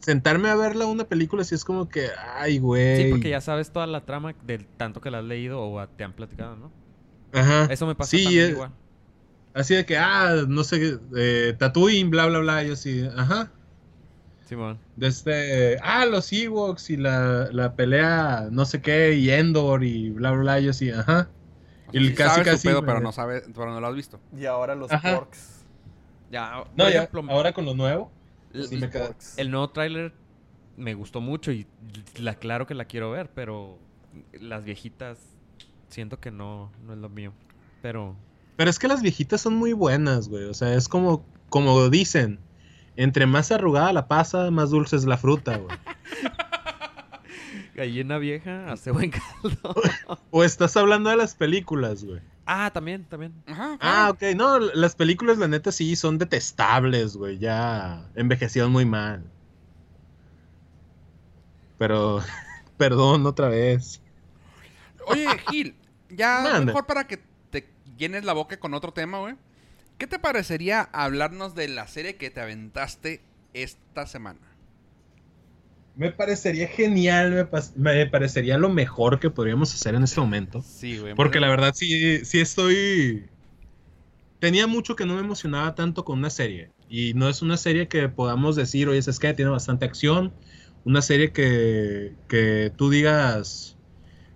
sentarme 0.00 0.48
a 0.50 0.54
verla 0.56 0.86
una 0.86 1.04
película 1.04 1.42
sí 1.44 1.54
es 1.54 1.64
como 1.64 1.88
que, 1.88 2.08
ay, 2.36 2.58
güey. 2.58 3.04
Sí, 3.04 3.10
porque 3.10 3.28
ya 3.30 3.40
sabes 3.40 3.72
toda 3.72 3.86
la 3.86 4.04
trama 4.04 4.34
del 4.46 4.66
tanto 4.66 5.00
que 5.00 5.10
la 5.10 5.18
has 5.18 5.24
leído 5.24 5.60
o 5.60 5.86
te 5.88 6.04
han 6.04 6.12
platicado, 6.12 6.56
¿no? 6.56 6.70
Ajá. 7.32 7.66
Eso 7.70 7.86
me 7.86 7.94
pasa 7.94 8.10
Sí, 8.10 8.24
también 8.24 8.44
es- 8.44 8.50
igual. 8.50 8.70
Así 9.54 9.74
de 9.74 9.86
que, 9.86 9.96
ah, 9.96 10.44
no 10.46 10.64
sé, 10.64 10.98
eh, 11.16 11.54
Tatooine, 11.58 12.10
bla, 12.10 12.26
bla, 12.26 12.40
bla. 12.40 12.62
Yo 12.62 12.76
sí, 12.76 13.08
ajá. 13.16 13.50
Simón. 14.46 14.78
Desde, 14.96 15.78
ah, 15.82 16.06
los 16.06 16.32
Ewoks 16.32 16.90
y 16.90 16.96
la, 16.96 17.48
la 17.52 17.74
pelea, 17.74 18.48
no 18.50 18.64
sé 18.64 18.80
qué, 18.80 19.14
y 19.14 19.28
Endor 19.30 19.82
y 19.84 20.10
bla, 20.10 20.30
bla, 20.30 20.40
bla. 20.40 20.60
Yo 20.60 20.72
sí, 20.72 20.90
ajá. 20.90 21.28
Y 21.92 21.98
el 21.98 22.08
Sí 22.08 22.14
casi, 22.14 22.42
casi 22.42 22.68
pedo, 22.68 22.80
me- 22.82 22.86
pero 22.88 23.00
no 23.00 23.12
sabes, 23.12 23.44
pero 23.54 23.72
no 23.72 23.80
lo 23.80 23.86
has 23.86 23.94
visto. 23.94 24.20
Y 24.36 24.46
ahora 24.46 24.74
los 24.74 24.90
Ajá. 24.90 25.16
porks. 25.16 25.64
Ya, 26.30 26.64
No, 26.76 26.88
ya, 26.90 27.02
ejemplo, 27.04 27.24
ahora 27.28 27.52
con 27.52 27.64
lo 27.64 27.74
nuevo. 27.74 28.10
el, 28.54 28.66
sí 28.68 28.76
me 28.76 28.88
queda- 28.90 29.06
porks. 29.08 29.38
el 29.38 29.50
nuevo 29.50 29.70
tráiler 29.70 30.12
me 30.76 30.94
gustó 30.94 31.20
mucho 31.20 31.52
y 31.52 31.66
la 32.18 32.34
claro 32.34 32.66
que 32.66 32.74
la 32.74 32.84
quiero 32.86 33.10
ver, 33.10 33.30
pero 33.34 33.78
las 34.40 34.64
viejitas 34.64 35.18
siento 35.88 36.20
que 36.20 36.30
no, 36.30 36.70
no 36.84 36.92
es 36.92 36.98
lo 36.98 37.08
mío. 37.08 37.32
Pero 37.82 38.16
Pero 38.56 38.70
es 38.70 38.78
que 38.78 38.88
las 38.88 39.02
viejitas 39.02 39.40
son 39.40 39.54
muy 39.54 39.72
buenas, 39.72 40.28
güey. 40.28 40.44
O 40.44 40.54
sea, 40.54 40.74
es 40.74 40.88
como, 40.88 41.24
como 41.48 41.88
dicen, 41.90 42.38
entre 42.96 43.26
más 43.26 43.52
arrugada 43.52 43.92
la 43.92 44.08
pasa, 44.08 44.50
más 44.50 44.70
dulce 44.70 44.96
es 44.96 45.04
la 45.04 45.18
fruta, 45.18 45.56
güey. 45.58 45.76
gallina 47.76 48.16
vieja 48.18 48.72
hace 48.72 48.90
buen 48.90 49.10
caldo. 49.10 49.74
O 50.30 50.42
estás 50.42 50.76
hablando 50.76 51.10
de 51.10 51.16
las 51.16 51.34
películas, 51.34 52.04
güey. 52.04 52.20
ah, 52.46 52.70
también, 52.72 53.04
también. 53.04 53.32
Ajá. 53.46 53.76
Ah, 53.80 54.10
ok. 54.10 54.22
No, 54.34 54.58
las 54.58 54.94
películas, 54.96 55.38
la 55.38 55.46
neta, 55.48 55.70
sí 55.72 55.94
son 55.94 56.18
detestables, 56.18 57.16
güey. 57.16 57.38
Ya 57.38 58.08
envejecieron 58.14 58.72
muy 58.72 58.84
mal. 58.84 59.24
Pero, 61.78 62.20
perdón, 62.76 63.26
otra 63.26 63.48
vez. 63.48 64.00
Oye, 65.06 65.26
Gil, 65.50 65.76
ya 66.10 66.60
mejor 66.64 66.86
para 66.86 67.06
que 67.06 67.22
te 67.50 67.68
llenes 67.96 68.24
la 68.24 68.32
boca 68.32 68.58
con 68.58 68.74
otro 68.74 68.92
tema, 68.92 69.18
güey. 69.18 69.36
¿Qué 69.98 70.06
te 70.06 70.18
parecería 70.18 70.82
hablarnos 70.92 71.54
de 71.54 71.68
la 71.68 71.86
serie 71.86 72.16
que 72.16 72.30
te 72.30 72.40
aventaste 72.40 73.22
esta 73.54 74.06
semana? 74.06 74.40
Me 75.96 76.12
parecería 76.12 76.68
genial, 76.68 77.48
me, 77.74 78.06
parecería 78.06 78.58
lo 78.58 78.68
mejor 78.68 79.18
que 79.18 79.30
podríamos 79.30 79.74
hacer 79.74 79.94
en 79.94 80.02
este 80.02 80.20
momento. 80.20 80.62
Sí, 80.62 80.98
güey. 80.98 81.14
Porque 81.14 81.40
la 81.40 81.48
verdad 81.48 81.72
sí, 81.74 82.22
sí 82.26 82.40
estoy... 82.40 83.30
Tenía 84.38 84.66
mucho 84.66 84.94
que 84.94 85.06
no 85.06 85.14
me 85.14 85.20
emocionaba 85.20 85.74
tanto 85.74 86.04
con 86.04 86.18
una 86.18 86.28
serie. 86.28 86.70
Y 86.90 87.14
no 87.14 87.30
es 87.30 87.40
una 87.40 87.56
serie 87.56 87.88
que 87.88 88.10
podamos 88.10 88.54
decir, 88.54 88.88
oye, 88.88 88.98
es 88.98 89.18
que 89.18 89.32
tiene 89.32 89.50
bastante 89.50 89.86
acción. 89.86 90.34
Una 90.84 91.00
serie 91.00 91.32
que, 91.32 92.12
que 92.28 92.70
tú 92.76 92.90
digas, 92.90 93.78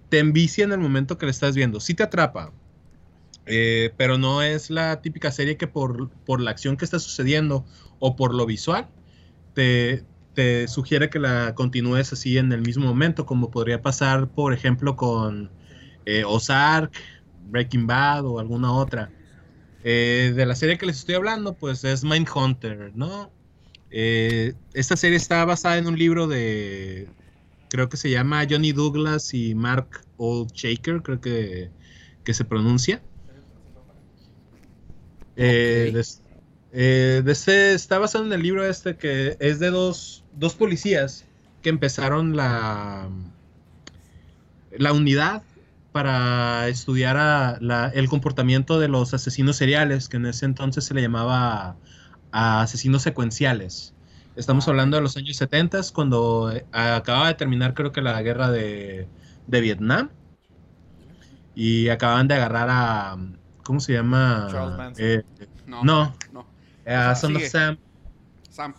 te 0.08 0.18
envicia 0.18 0.64
en 0.64 0.72
el 0.72 0.78
momento 0.78 1.18
que 1.18 1.26
la 1.26 1.30
estás 1.30 1.54
viendo. 1.54 1.80
Sí 1.80 1.92
te 1.92 2.02
atrapa. 2.02 2.50
Eh, 3.50 3.92
pero 3.96 4.16
no 4.16 4.42
es 4.42 4.70
la 4.70 5.02
típica 5.02 5.32
serie 5.32 5.56
que 5.56 5.66
por, 5.66 6.10
por 6.24 6.40
la 6.40 6.52
acción 6.52 6.76
que 6.76 6.84
está 6.84 6.98
sucediendo 6.98 7.66
o 7.98 8.14
por 8.16 8.32
lo 8.32 8.46
visual 8.46 8.88
te, 9.54 10.04
te 10.34 10.68
sugiere 10.68 11.10
que 11.10 11.18
la 11.18 11.54
continúes 11.54 12.12
así 12.12 12.38
en 12.38 12.52
el 12.52 12.62
mismo 12.62 12.86
momento, 12.86 13.26
como 13.26 13.50
podría 13.50 13.82
pasar, 13.82 14.28
por 14.28 14.52
ejemplo, 14.52 14.96
con 14.96 15.50
eh, 16.06 16.24
Ozark, 16.24 16.92
Breaking 17.50 17.86
Bad 17.86 18.24
o 18.26 18.38
alguna 18.38 18.72
otra. 18.72 19.10
Eh, 19.82 20.32
de 20.36 20.46
la 20.46 20.54
serie 20.54 20.78
que 20.78 20.86
les 20.86 20.98
estoy 20.98 21.14
hablando, 21.14 21.54
pues 21.54 21.84
es 21.84 22.04
Mindhunter, 22.04 22.92
¿no? 22.94 23.32
Eh, 23.90 24.54
esta 24.74 24.96
serie 24.96 25.16
está 25.16 25.44
basada 25.44 25.78
en 25.78 25.88
un 25.88 25.98
libro 25.98 26.28
de, 26.28 27.08
creo 27.68 27.88
que 27.88 27.96
se 27.96 28.10
llama 28.10 28.46
Johnny 28.48 28.72
Douglas 28.72 29.34
y 29.34 29.54
Mark 29.54 30.02
Oldshaker, 30.16 31.02
creo 31.02 31.20
que, 31.20 31.70
que 32.24 32.34
se 32.34 32.44
pronuncia. 32.44 33.02
Eh, 35.42 35.92
eh, 36.72 37.22
este- 37.26 37.72
está 37.74 37.98
basado 37.98 38.26
en 38.26 38.32
el 38.32 38.42
libro 38.42 38.66
este 38.66 38.96
que 38.98 39.36
es 39.40 39.58
de 39.60 39.70
dos, 39.70 40.26
dos 40.32 40.54
policías 40.56 41.28
que 41.62 41.70
empezaron 41.70 42.36
la, 42.36 43.10
la 44.70 44.92
unidad 44.92 45.44
para 45.92 46.68
estudiar 46.68 47.16
a 47.16 47.58
la- 47.60 47.88
el 47.88 48.08
comportamiento 48.08 48.78
de 48.78 48.88
los 48.88 49.12
asesinos 49.14 49.56
seriales, 49.56 50.08
que 50.08 50.16
en 50.18 50.26
ese 50.26 50.46
entonces 50.46 50.84
se 50.84 50.94
le 50.94 51.02
llamaba 51.02 51.80
a 52.32 52.62
asesinos 52.62 53.02
secuenciales. 53.02 53.96
Estamos 54.36 54.68
Ah, 54.68 54.68
hablando 54.68 54.96
de 54.96 55.02
los 55.02 55.16
años 55.16 55.36
70, 55.36 55.80
cuando 55.92 56.52
eh, 56.52 56.66
acababa 56.72 57.28
de 57.28 57.34
terminar 57.34 57.74
creo 57.74 57.90
que 57.92 58.02
la 58.02 58.22
guerra 58.22 58.50
de, 58.50 59.10
de 59.46 59.60
Vietnam. 59.60 60.10
Y 61.54 61.88
acaban 61.88 62.28
de 62.28 62.34
agarrar 62.34 62.68
a... 62.70 63.16
¿Cómo 63.70 63.78
se 63.78 63.92
llama? 63.92 64.48
Charles 64.50 64.76
Manson. 64.76 65.04
Eh, 65.06 65.22
No. 65.68 65.84
no. 65.84 66.12
No. 66.32 66.44
a 66.84 67.14
Son 67.14 67.36
of. 67.36 67.42
Sam 67.44 67.78
Sam. 68.50 68.74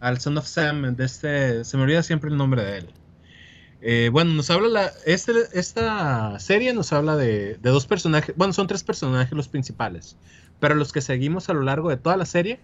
al 0.00 0.18
Son 0.20 0.36
of 0.36 0.44
Sam, 0.44 0.96
de 0.96 1.04
este, 1.04 1.64
se 1.64 1.76
me 1.76 1.84
olvida 1.84 2.02
siempre 2.02 2.28
el 2.28 2.36
nombre 2.36 2.64
de 2.64 2.78
él. 2.78 2.88
Eh, 3.80 4.08
bueno, 4.10 4.32
nos 4.32 4.50
habla 4.50 4.66
la, 4.66 4.92
este, 5.06 5.34
esta 5.52 6.36
serie 6.40 6.74
nos 6.74 6.92
habla 6.92 7.14
de, 7.14 7.58
de 7.62 7.70
dos 7.70 7.86
personajes, 7.86 8.34
bueno, 8.36 8.52
son 8.52 8.66
tres 8.66 8.82
personajes 8.82 9.30
los 9.30 9.46
principales, 9.46 10.16
pero 10.58 10.74
los 10.74 10.92
que 10.92 11.00
seguimos 11.00 11.48
a 11.48 11.52
lo 11.54 11.62
largo 11.62 11.88
de 11.88 11.96
toda 11.96 12.16
la 12.16 12.26
serie 12.26 12.58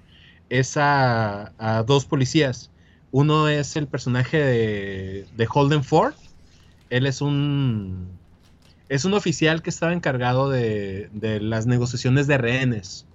es 0.50 0.76
a, 0.76 1.52
a 1.58 1.84
dos 1.84 2.04
policías. 2.04 2.72
Uno 3.12 3.46
es 3.46 3.76
el 3.76 3.86
personaje 3.86 4.38
de, 4.38 5.26
de 5.36 5.48
Holden 5.48 5.84
Ford, 5.84 6.14
él 6.90 7.06
es 7.06 7.20
un, 7.20 8.08
es 8.88 9.04
un 9.04 9.14
oficial 9.14 9.62
que 9.62 9.70
estaba 9.70 9.92
encargado 9.92 10.50
de, 10.50 11.08
de 11.12 11.40
las 11.40 11.66
negociaciones 11.66 12.26
de 12.26 12.38
rehenes. 12.38 13.06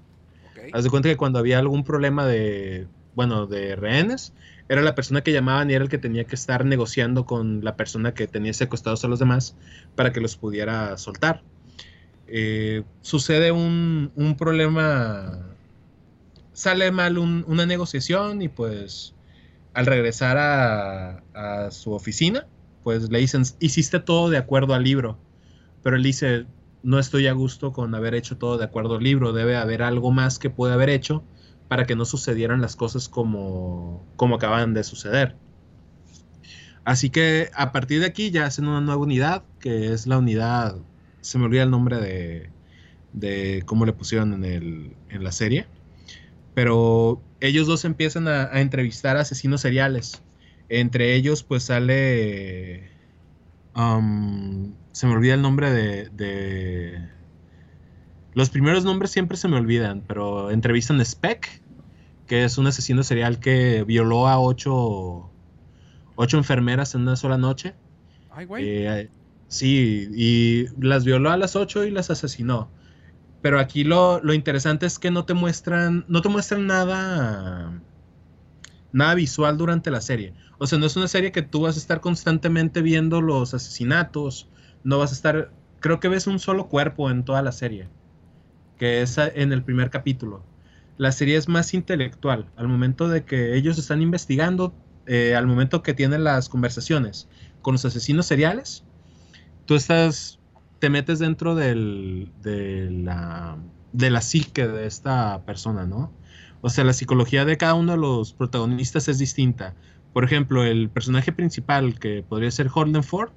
Haz 0.73 0.83
de 0.83 0.89
cuenta 0.89 1.09
que 1.09 1.17
cuando 1.17 1.39
había 1.39 1.59
algún 1.59 1.83
problema 1.83 2.25
de, 2.25 2.87
bueno, 3.15 3.47
de 3.47 3.75
rehenes, 3.75 4.33
era 4.67 4.81
la 4.81 4.93
persona 4.93 5.21
que 5.21 5.33
llamaban 5.33 5.69
y 5.69 5.73
era 5.73 5.83
el 5.83 5.89
que 5.89 5.97
tenía 5.97 6.25
que 6.25 6.35
estar 6.35 6.63
negociando 6.63 7.25
con 7.25 7.63
la 7.63 7.75
persona 7.75 8.13
que 8.13 8.27
tenía 8.27 8.53
secuestrados 8.53 9.03
a 9.03 9.07
los 9.07 9.19
demás 9.19 9.55
para 9.95 10.13
que 10.13 10.21
los 10.21 10.37
pudiera 10.37 10.95
soltar. 10.97 11.41
Eh, 12.27 12.83
sucede 13.01 13.51
un, 13.51 14.11
un, 14.15 14.37
problema, 14.37 15.39
sale 16.53 16.91
mal 16.91 17.17
una 17.17 17.65
negociación 17.65 18.43
y 18.43 18.49
pues 18.49 19.15
al 19.73 19.87
regresar 19.87 20.37
a, 20.37 21.23
a, 21.33 21.71
su 21.71 21.93
oficina, 21.93 22.45
pues 22.83 23.09
le 23.09 23.19
dicen, 23.19 23.43
hiciste 23.59 23.99
todo 23.99 24.29
de 24.29 24.37
acuerdo 24.37 24.75
al 24.75 24.83
libro, 24.83 25.17
pero 25.83 25.95
él 25.95 26.03
dice, 26.03 26.45
no 26.83 26.99
estoy 26.99 27.27
a 27.27 27.33
gusto 27.33 27.71
con 27.71 27.93
haber 27.95 28.15
hecho 28.15 28.37
todo 28.37 28.57
de 28.57 28.65
acuerdo 28.65 28.95
al 28.95 29.03
libro, 29.03 29.33
debe 29.33 29.57
haber 29.57 29.81
algo 29.81 30.11
más 30.11 30.39
que 30.39 30.49
puede 30.49 30.73
haber 30.73 30.89
hecho 30.89 31.23
para 31.67 31.85
que 31.85 31.95
no 31.95 32.05
sucedieran 32.05 32.61
las 32.61 32.75
cosas 32.75 33.09
como, 33.09 34.05
como 34.15 34.35
acaban 34.35 34.73
de 34.73 34.83
suceder. 34.83 35.35
Así 36.83 37.09
que 37.09 37.49
a 37.53 37.71
partir 37.71 37.99
de 37.99 38.07
aquí 38.07 38.31
ya 38.31 38.45
hacen 38.45 38.67
una 38.67 38.81
nueva 38.81 39.01
unidad, 39.01 39.43
que 39.59 39.93
es 39.93 40.07
la 40.07 40.17
unidad, 40.17 40.77
se 41.21 41.37
me 41.37 41.45
olvida 41.45 41.63
el 41.63 41.69
nombre 41.69 41.97
de, 41.97 42.49
de 43.13 43.63
cómo 43.65 43.85
le 43.85 43.93
pusieron 43.93 44.33
en, 44.33 44.45
el, 44.45 44.95
en 45.09 45.23
la 45.23 45.31
serie, 45.31 45.67
pero 46.55 47.21
ellos 47.41 47.67
dos 47.67 47.85
empiezan 47.85 48.27
a, 48.27 48.59
entrevistar 48.59 49.17
a 49.17 49.21
asesinos 49.21 49.61
seriales. 49.61 50.23
Entre 50.69 51.15
ellos 51.15 51.43
pues 51.43 51.63
sale... 51.63 52.89
Um, 53.75 54.73
se 54.99 55.07
me 55.07 55.13
olvida 55.13 55.33
el 55.33 55.41
nombre 55.41 55.71
de, 55.71 56.09
de 56.09 57.09
los 58.33 58.49
primeros 58.49 58.83
nombres 58.83 59.11
siempre 59.11 59.37
se 59.37 59.47
me 59.47 59.55
olvidan, 59.55 60.03
pero 60.05 60.51
entrevistan 60.51 60.99
a 60.99 61.05
Speck, 61.05 61.61
que 62.27 62.43
es 62.43 62.57
un 62.57 62.67
asesino 62.67 63.01
serial 63.03 63.39
que 63.39 63.85
violó 63.85 64.27
a 64.27 64.41
ocho, 64.41 65.31
ocho 66.17 66.37
enfermeras 66.37 66.95
en 66.95 67.03
una 67.03 67.15
sola 67.15 67.37
noche. 67.37 67.75
Ay, 68.29 68.45
güey. 68.45 68.65
Eh, 68.67 69.09
sí, 69.47 70.09
y 70.13 70.65
las 70.85 71.05
violó 71.05 71.31
a 71.31 71.37
las 71.37 71.55
ocho 71.55 71.85
y 71.85 71.91
las 71.91 72.09
asesinó. 72.09 72.69
Pero 73.41 73.57
aquí 73.57 73.85
lo, 73.85 74.21
lo, 74.21 74.33
interesante 74.33 74.85
es 74.85 74.99
que 74.99 75.11
no 75.11 75.23
te 75.23 75.33
muestran, 75.33 76.03
no 76.09 76.21
te 76.21 76.27
muestran 76.27 76.67
nada, 76.67 77.71
nada 78.91 79.15
visual 79.15 79.57
durante 79.57 79.91
la 79.91 80.01
serie. 80.01 80.33
O 80.57 80.67
sea, 80.67 80.77
no 80.77 80.87
es 80.87 80.97
una 80.97 81.07
serie 81.07 81.31
que 81.31 81.41
tú 81.41 81.61
vas 81.61 81.77
a 81.77 81.79
estar 81.79 82.01
constantemente 82.01 82.81
viendo 82.81 83.21
los 83.21 83.53
asesinatos, 83.53 84.49
no 84.83 84.97
vas 84.97 85.11
a 85.11 85.15
estar, 85.15 85.51
creo 85.79 85.99
que 85.99 86.07
ves 86.07 86.27
un 86.27 86.39
solo 86.39 86.67
cuerpo 86.67 87.09
en 87.09 87.23
toda 87.23 87.41
la 87.41 87.51
serie 87.51 87.87
que 88.79 89.01
es 89.01 89.17
en 89.17 89.51
el 89.51 89.61
primer 89.61 89.91
capítulo. 89.91 90.41
La 90.97 91.11
serie 91.11 91.35
es 91.35 91.47
más 91.47 91.73
intelectual. 91.73 92.49
Al 92.55 92.67
momento 92.67 93.09
de 93.09 93.25
que 93.25 93.55
ellos 93.55 93.77
están 93.77 94.01
investigando, 94.01 94.73
eh, 95.05 95.35
al 95.35 95.45
momento 95.45 95.83
que 95.83 95.93
tienen 95.93 96.23
las 96.23 96.49
conversaciones 96.49 97.27
con 97.61 97.73
los 97.73 97.85
asesinos 97.85 98.25
seriales, 98.25 98.85
tú 99.65 99.75
estás, 99.75 100.39
te 100.79 100.89
metes 100.89 101.19
dentro 101.19 101.55
del, 101.55 102.31
de, 102.41 102.89
la, 102.89 103.57
de 103.91 104.09
la 104.09 104.21
psique 104.21 104.67
de 104.67 104.87
esta 104.87 105.43
persona, 105.45 105.85
¿no? 105.85 106.11
O 106.61 106.69
sea, 106.69 106.83
la 106.83 106.93
psicología 106.93 107.45
de 107.45 107.57
cada 107.57 107.73
uno 107.73 107.93
de 107.93 107.97
los 107.97 108.33
protagonistas 108.33 109.07
es 109.09 109.19
distinta. 109.19 109.75
Por 110.13 110.23
ejemplo, 110.23 110.63
el 110.63 110.89
personaje 110.89 111.31
principal, 111.31 111.99
que 111.99 112.23
podría 112.27 112.51
ser 112.51 112.69
Ford, 112.69 113.29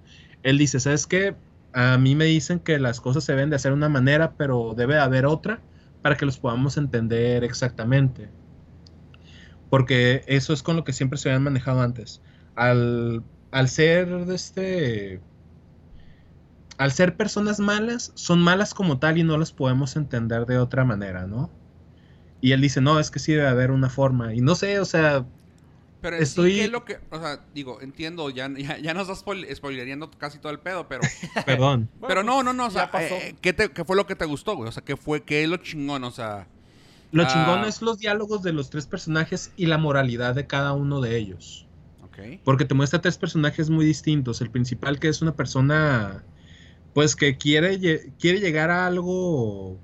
él 0.43 0.59
dice, 0.59 0.81
¿sabes 0.81 1.07
qué? 1.07 1.35
a 1.73 1.99
mí 1.99 2.15
me 2.15 2.27
dicen 2.27 2.61
que 2.61 2.79
las 2.79 3.01
cosas 3.01 3.25
se 3.25 3.33
deben 3.33 3.51
de 3.51 3.57
hacer 3.57 3.73
una 3.73 3.89
manera, 3.89 4.35
pero 4.37 4.75
debe 4.77 4.99
haber 4.99 5.27
otra 5.27 5.61
para 6.03 6.17
que 6.17 6.27
los 6.27 6.39
podamos 6.39 6.77
entender 6.77 7.45
exactamente. 7.45 8.29
Porque 9.71 10.23
eso 10.27 10.53
es 10.53 10.63
con 10.63 10.77
lo 10.77 10.85
que 10.85 10.93
siempre 10.93 11.19
se 11.19 11.31
habían 11.31 11.45
manejado 11.45 11.81
antes. 11.81 12.21
Al, 12.57 13.23
al 13.51 13.69
ser 13.69 14.27
de 14.27 14.35
este. 14.35 15.21
Al 16.77 16.93
ser 16.93 17.17
personas 17.17 17.61
malas, 17.61 18.13
son 18.15 18.43
malas 18.43 18.75
como 18.75 18.99
tal 18.99 19.17
y 19.17 19.25
no 19.25 19.39
las 19.39 19.53
podemos 19.53 19.97
entender 19.97 20.47
de 20.47 20.59
otra 20.59 20.85
manera, 20.85 21.27
¿no? 21.27 21.51
Y 22.41 22.53
él 22.53 22.61
dice, 22.61 22.81
no, 22.81 22.99
es 22.99 23.11
que 23.11 23.19
sí 23.19 23.33
debe 23.33 23.47
haber 23.47 23.71
una 23.71 23.89
forma. 23.89 24.35
Y 24.35 24.41
no 24.41 24.57
sé, 24.57 24.81
o 24.81 24.85
sea, 24.85 25.25
pero 26.03 26.17
estoy... 26.17 26.57
¿qué 26.57 26.65
es 26.65 26.71
lo 26.71 26.85
que, 26.85 26.99
o 27.11 27.19
sea, 27.19 27.45
digo, 27.55 27.81
entiendo, 27.81 28.29
ya, 28.29 28.51
ya, 28.59 28.93
nos 28.93 29.09
estás 29.09 29.25
spoilereando 29.55 30.11
casi 30.11 30.39
todo 30.39 30.51
el 30.51 30.59
pedo, 30.59 30.89
pero... 30.89 31.03
Perdón. 31.47 31.89
pero 32.07 32.25
no, 32.25 32.43
no, 32.43 32.53
no, 32.53 32.67
o 32.67 32.71
sea, 32.71 32.91
eh, 32.95 33.37
¿qué, 33.41 33.55
¿qué, 33.55 33.85
fue 33.85 33.95
lo 33.95 34.05
que 34.05 34.17
te 34.17 34.25
gustó, 34.25 34.57
güey? 34.57 34.69
O 34.69 34.73
sea, 34.73 34.85
¿qué 34.85 34.97
fue, 34.97 35.23
qué 35.23 35.45
es 35.45 35.49
lo 35.49 35.57
chingón, 35.59 36.03
o 36.05 36.11
sea... 36.11 36.49
Lo 37.13 37.23
ah, 37.23 37.27
chingón 37.27 37.65
es 37.65 37.83
los 37.83 37.99
diálogos 37.99 38.43
de 38.43 38.53
los 38.53 38.69
tres 38.69 38.87
personajes 38.87 39.53
y 39.57 39.67
la 39.67 39.79
moralidad 39.79 40.35
de 40.35 40.47
cada 40.47 40.73
uno 40.73 41.01
de 41.01 41.17
ellos. 41.17 41.67
Ok. 42.05 42.41
Porque 42.43 42.65
te 42.65 42.75
muestra 42.75 43.01
tres 43.01 43.19
personajes 43.19 43.71
muy 43.71 43.85
distintos. 43.85 44.41
El 44.41 44.51
principal 44.51 44.99
que 44.99 45.09
es 45.09 45.23
una 45.23 45.37
persona, 45.37 46.25
pues, 46.95 47.15
que 47.15 47.37
quiere, 47.37 47.79
quiere 48.19 48.41
llegar 48.41 48.71
a 48.71 48.87
algo... 48.87 49.79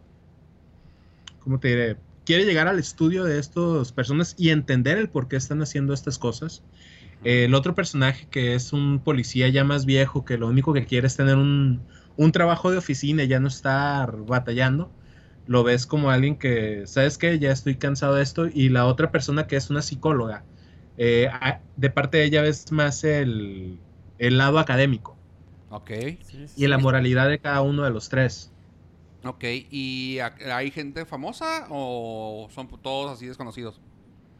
¿Cómo 1.41 1.61
te 1.61 1.69
diré? 1.69 1.97
Quiere 2.29 2.45
llegar 2.45 2.69
al 2.69 2.79
estudio 2.79 3.25
de 3.25 3.39
estas 3.39 3.91
personas 3.93 4.35
y 4.37 4.51
entender 4.51 4.99
el 4.99 5.09
por 5.09 5.29
qué 5.29 5.37
están 5.37 5.63
haciendo 5.63 5.95
estas 5.95 6.19
cosas. 6.19 6.63
el 7.25 7.55
otro 7.55 7.75
personaje 7.75 8.27
que 8.31 8.55
es 8.55 8.75
un 8.75 9.01
policía 9.03 9.49
ya 9.49 9.65
más 9.65 9.87
viejo, 9.87 10.27
que 10.27 10.37
lo 10.37 10.47
único 10.47 10.75
que 10.75 10.85
quiere 10.85 11.07
es 11.07 11.17
tener 11.17 11.37
un, 11.37 11.81
trabajo 12.31 12.71
de 12.71 12.77
oficina 12.77 13.23
y 13.23 13.29
ya 13.29 13.41
no 13.41 13.49
estar 13.49 14.15
batallando. 14.27 14.93
Lo 15.47 15.65
ves 15.65 15.87
como 15.87 16.11
alguien 16.11 16.37
que, 16.37 16.83
¿sabes 16.85 17.17
qué? 17.17 17.39
Ya 17.39 17.51
estoy 17.51 17.77
cansado 17.77 18.17
de 18.17 18.25
esto. 18.25 18.47
Y 18.47 18.69
la 18.69 18.85
otra 18.85 19.11
persona 19.11 19.47
que 19.47 19.57
es 19.57 19.71
una 19.71 19.81
psicóloga. 19.81 20.45
Eh, 20.99 21.31
de 21.77 21.89
parte 21.89 22.19
de 22.19 22.25
ella 22.25 22.43
ves 22.43 22.71
más 22.73 23.05
el, 23.05 23.79
lado 24.19 24.59
académico. 24.59 25.17
Ok. 25.71 25.93
y 26.57 26.67
la 26.67 26.77
moralidad 26.77 27.27
de 27.31 27.39
cada 27.39 27.63
uno 27.63 27.85
de 27.85 27.91
los 27.91 28.11
tres. 28.11 28.53
Ok, 29.29 29.45
¿y 29.71 30.19
hay 30.21 30.71
gente 30.71 31.05
famosa 31.05 31.67
o 31.69 32.49
son 32.51 32.67
todos 32.83 33.13
así 33.13 33.27
desconocidos? 33.27 33.79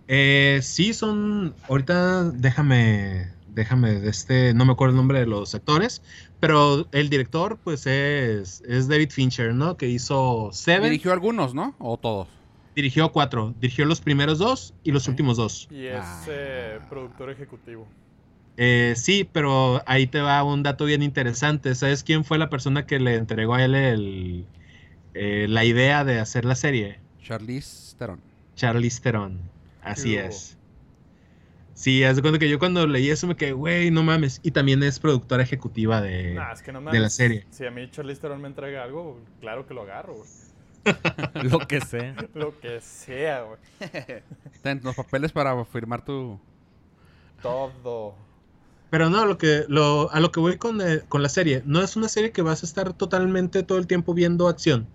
Eh, 0.09 0.61
sí, 0.63 0.95
son. 0.95 1.55
Ahorita 1.69 2.25
déjame. 2.31 3.29
Déjame 3.49 4.01
de 4.01 4.09
este. 4.09 4.55
No 4.55 4.65
me 4.65 4.73
acuerdo 4.73 4.93
el 4.93 4.97
nombre 4.97 5.21
de 5.21 5.27
los 5.27 5.55
actores. 5.55 6.01
Pero 6.41 6.87
el 6.93 7.11
director, 7.11 7.59
pues 7.63 7.87
es. 7.87 8.63
Es 8.63 8.89
David 8.89 9.11
Fincher, 9.11 9.53
¿no? 9.53 9.77
Que 9.77 9.89
hizo 9.89 10.49
Seven. 10.53 10.85
Dirigió 10.85 11.13
algunos, 11.13 11.55
¿no? 11.55 11.75
¿O 11.79 11.99
todos? 11.99 12.29
Dirigió 12.75 13.13
cuatro. 13.13 13.55
Dirigió 13.61 13.85
los 13.85 14.01
primeros 14.01 14.39
dos 14.39 14.73
y 14.85 14.93
los 14.93 15.07
últimos 15.07 15.37
dos. 15.37 15.69
Y 15.71 15.85
es 15.87 16.01
ah. 16.01 16.25
eh, 16.29 16.81
productor 16.89 17.31
ejecutivo. 17.31 17.87
Eh, 18.57 18.95
sí, 18.97 19.29
pero 19.31 19.83
ahí 19.87 20.07
te 20.07 20.21
va 20.21 20.43
un 20.43 20.63
dato 20.63 20.87
bien 20.87 21.03
interesante. 21.03 21.75
¿Sabes 21.75 22.03
quién 22.03 22.25
fue 22.25 22.39
la 22.39 22.49
persona 22.49 22.87
que 22.87 22.99
le 22.99 23.17
entregó 23.17 23.55
a 23.55 23.65
él 23.65 23.75
el, 23.75 24.47
eh, 25.21 25.47
la 25.49 25.65
idea 25.65 26.05
de 26.05 26.21
hacer 26.21 26.45
la 26.45 26.55
serie. 26.55 27.01
Charlize 27.23 27.97
Theron. 27.99 28.21
Charlize 28.55 29.01
Theron, 29.01 29.41
así 29.83 30.17
es. 30.17 30.57
Sí, 31.75 32.03
haz 32.05 32.17
de 32.17 32.23
cuenta 32.23 32.39
que 32.39 32.49
yo 32.49 32.59
cuando 32.59 32.87
leí 32.87 33.11
eso 33.11 33.27
me 33.27 33.37
quedé, 33.37 33.53
güey, 33.53 33.91
no 33.91 34.03
mames. 34.03 34.41
Y 34.43 34.53
también 34.53 34.83
es 34.83 34.99
productora 34.99 35.43
ejecutiva 35.43 36.01
de, 36.01 36.41
de 36.93 37.01
la 37.01 37.11
serie. 37.11 37.47
Si 37.51 37.67
a 37.67 37.71
mí 37.71 37.89
Charlize 37.91 38.21
Theron 38.21 38.41
me 38.41 38.49
entrega 38.49 38.85
algo, 38.85 39.21
claro 39.41 39.67
que 39.67 39.75
lo 39.75 39.83
agarro, 39.83 40.15
güey. 40.15 40.29
lo 41.51 41.59
que 41.67 41.81
sea. 41.81 42.15
lo 42.35 42.59
que 42.61 42.81
sea, 42.81 43.43
güey. 43.43 43.59
Ten 44.63 44.81
los 44.85 44.95
papeles 44.95 45.33
para 45.33 45.65
firmar 45.65 46.05
tu... 46.05 46.39
Todo. 47.43 48.15
Pero 48.91 49.11
no, 49.11 49.27
lo 49.27 49.37
que, 49.37 49.65
lo, 49.69 50.11
a 50.13 50.21
lo 50.21 50.33
que 50.33 50.41
voy 50.41 50.57
con, 50.57 50.81
eh, 50.81 51.03
con, 51.09 51.23
la 51.23 51.29
serie, 51.29 51.63
no 51.67 51.83
es 51.83 51.97
una 51.97 52.09
serie 52.09 52.33
que 52.33 52.43
vas 52.43 52.63
a 52.63 52.67
estar 52.67 52.93
totalmente 52.93 53.63
todo 53.63 53.79
el 53.79 53.87
tiempo 53.87 54.15
viendo 54.15 54.49
acción. 54.49 54.89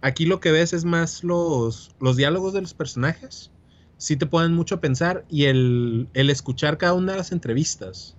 Aquí 0.00 0.26
lo 0.26 0.40
que 0.40 0.52
ves 0.52 0.72
es 0.72 0.84
más 0.84 1.24
los, 1.24 1.90
los 2.00 2.16
diálogos 2.16 2.52
de 2.52 2.60
los 2.60 2.74
personajes. 2.74 3.50
Sí 3.96 4.16
te 4.16 4.26
ponen 4.26 4.54
mucho 4.54 4.76
a 4.76 4.80
pensar 4.80 5.24
y 5.28 5.44
el, 5.44 6.08
el 6.14 6.30
escuchar 6.30 6.78
cada 6.78 6.92
una 6.94 7.12
de 7.12 7.18
las 7.18 7.32
entrevistas. 7.32 8.16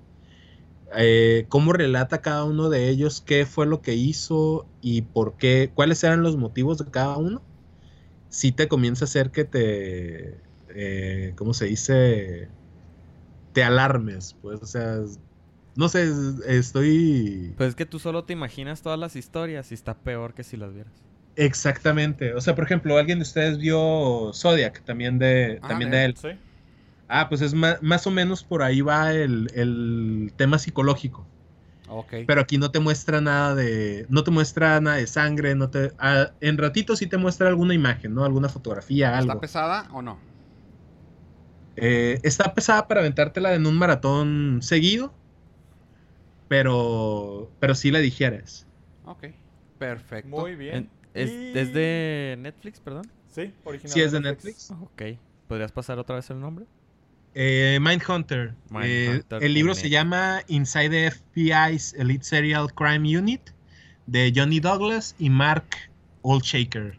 Eh, 0.96 1.46
cómo 1.50 1.74
relata 1.74 2.22
cada 2.22 2.46
uno 2.46 2.70
de 2.70 2.90
ellos 2.90 3.22
qué 3.22 3.46
fue 3.46 3.66
lo 3.66 3.82
que 3.82 3.94
hizo 3.94 4.66
y 4.82 5.02
por 5.02 5.36
qué, 5.38 5.72
cuáles 5.74 6.04
eran 6.04 6.24
los 6.24 6.38
motivos 6.38 6.78
de 6.80 6.90
cada 6.90 7.18
uno. 7.18 7.42
Sí 8.30 8.52
te 8.52 8.68
comienza 8.68 9.06
a 9.06 9.08
hacer 9.08 9.32
que 9.32 9.46
te, 9.46 10.42
eh, 10.70 11.34
¿cómo 11.36 11.54
se 11.54 11.66
dice? 11.66 12.50
te 13.58 13.63
alarmes, 13.63 14.36
pues, 14.40 14.62
o 14.62 14.68
sea, 14.68 15.00
no 15.76 15.90
sé, 15.90 16.12
estoy... 16.46 17.56
Pues 17.58 17.70
es 17.70 17.76
que 17.76 17.88
tú 17.88 17.98
solo 17.98 18.24
te 18.24 18.34
imaginas 18.34 18.84
todas 18.84 19.00
las 19.00 19.16
historias 19.16 19.72
y 19.72 19.74
está 19.74 19.96
peor 19.96 20.36
que 20.36 20.44
si 20.44 20.58
las 20.58 20.76
vieras. 20.76 20.94
Exactamente, 21.38 22.34
o 22.34 22.41
sea, 22.41 22.56
por 22.56 22.65
ejemplo, 22.65 22.97
alguien 22.97 23.19
de 23.19 23.23
ustedes 23.23 23.60
vio 23.60 24.32
Zodiac, 24.34 24.84
también 24.84 25.19
de, 25.19 25.60
ah, 25.62 25.67
también 25.67 25.91
de 25.91 26.06
él. 26.06 26.17
¿Sí? 26.17 26.30
Ah, 27.08 27.30
pues 27.30 27.41
es 27.41 27.54
más, 27.54 28.08
o 28.08 28.12
menos 28.12 28.43
por 28.43 28.63
ahí 28.63 28.82
va 28.82 29.13
el, 29.13 30.34
tema 30.36 30.58
psicológico. 30.58 31.28
Ok. 31.89 32.13
Pero 32.26 32.41
aquí 32.41 32.58
no 32.58 32.71
te 32.71 32.80
muestra 32.80 33.21
nada 33.21 33.56
de. 33.56 34.06
No 34.10 34.23
te 34.23 34.32
muestra 34.32 34.82
nada 34.82 34.97
de 34.97 35.08
sangre. 35.08 35.56
No 35.56 35.69
te, 35.69 35.91
en 36.41 36.58
ratito 36.58 36.95
sí 36.95 37.08
te 37.08 37.17
muestra 37.17 37.47
alguna 37.47 37.73
imagen, 37.73 38.13
¿no? 38.13 38.26
Alguna 38.26 38.50
fotografía, 38.50 39.17
algo. 39.17 39.32
¿Está 39.32 39.39
pesada 39.39 39.88
o 39.93 40.02
no? 40.02 40.17
Eh, 41.78 42.19
está 42.23 42.54
pesada 42.54 42.88
para 42.88 43.02
aventártela 43.02 43.54
en 43.54 43.67
un 43.67 43.78
maratón 43.78 44.60
seguido, 44.62 45.13
pero, 46.47 47.52
pero 47.60 47.76
sí 47.76 47.91
la 47.91 48.00
digieres. 48.00 48.65
Ok, 49.06 49.28
perfecto. 49.78 50.30
Muy 50.30 50.56
bien. 50.56 50.76
En- 50.76 50.97
¿Es, 51.18 51.30
Y- 51.32 51.58
es 51.58 51.74
de 51.74 52.36
Netflix, 52.40 52.80
perdón? 52.80 53.08
Sí, 53.30 53.54
original. 53.64 53.92
Sí, 53.94 54.02
es 54.02 54.12
de 54.12 54.20
Netflix. 54.22 54.72
Ok. 54.72 55.02
¿Podrías 55.48 55.72
pasar 55.72 55.98
otra 56.00 56.16
vez 56.16 56.30
el 56.30 56.40
nombre? 56.40 56.66
Eh, 57.34 57.78
Mindhunter. 57.82 58.56
Mindhunter 58.70 59.44
Eh, 59.44 59.46
el 59.46 59.54
libro 59.54 59.76
se 59.76 59.90
llama 59.90 60.42
Inside 60.48 60.90
the 60.90 61.12
FBI's 61.12 61.94
Elite 61.94 62.24
Serial 62.24 62.74
Crime 62.74 63.18
Unit 63.18 63.42
de 64.08 64.32
Johnny 64.36 64.60
Douglas 64.60 65.16
y 65.20 65.30
Mark 65.30 65.66
Oldshaker. 66.22 66.98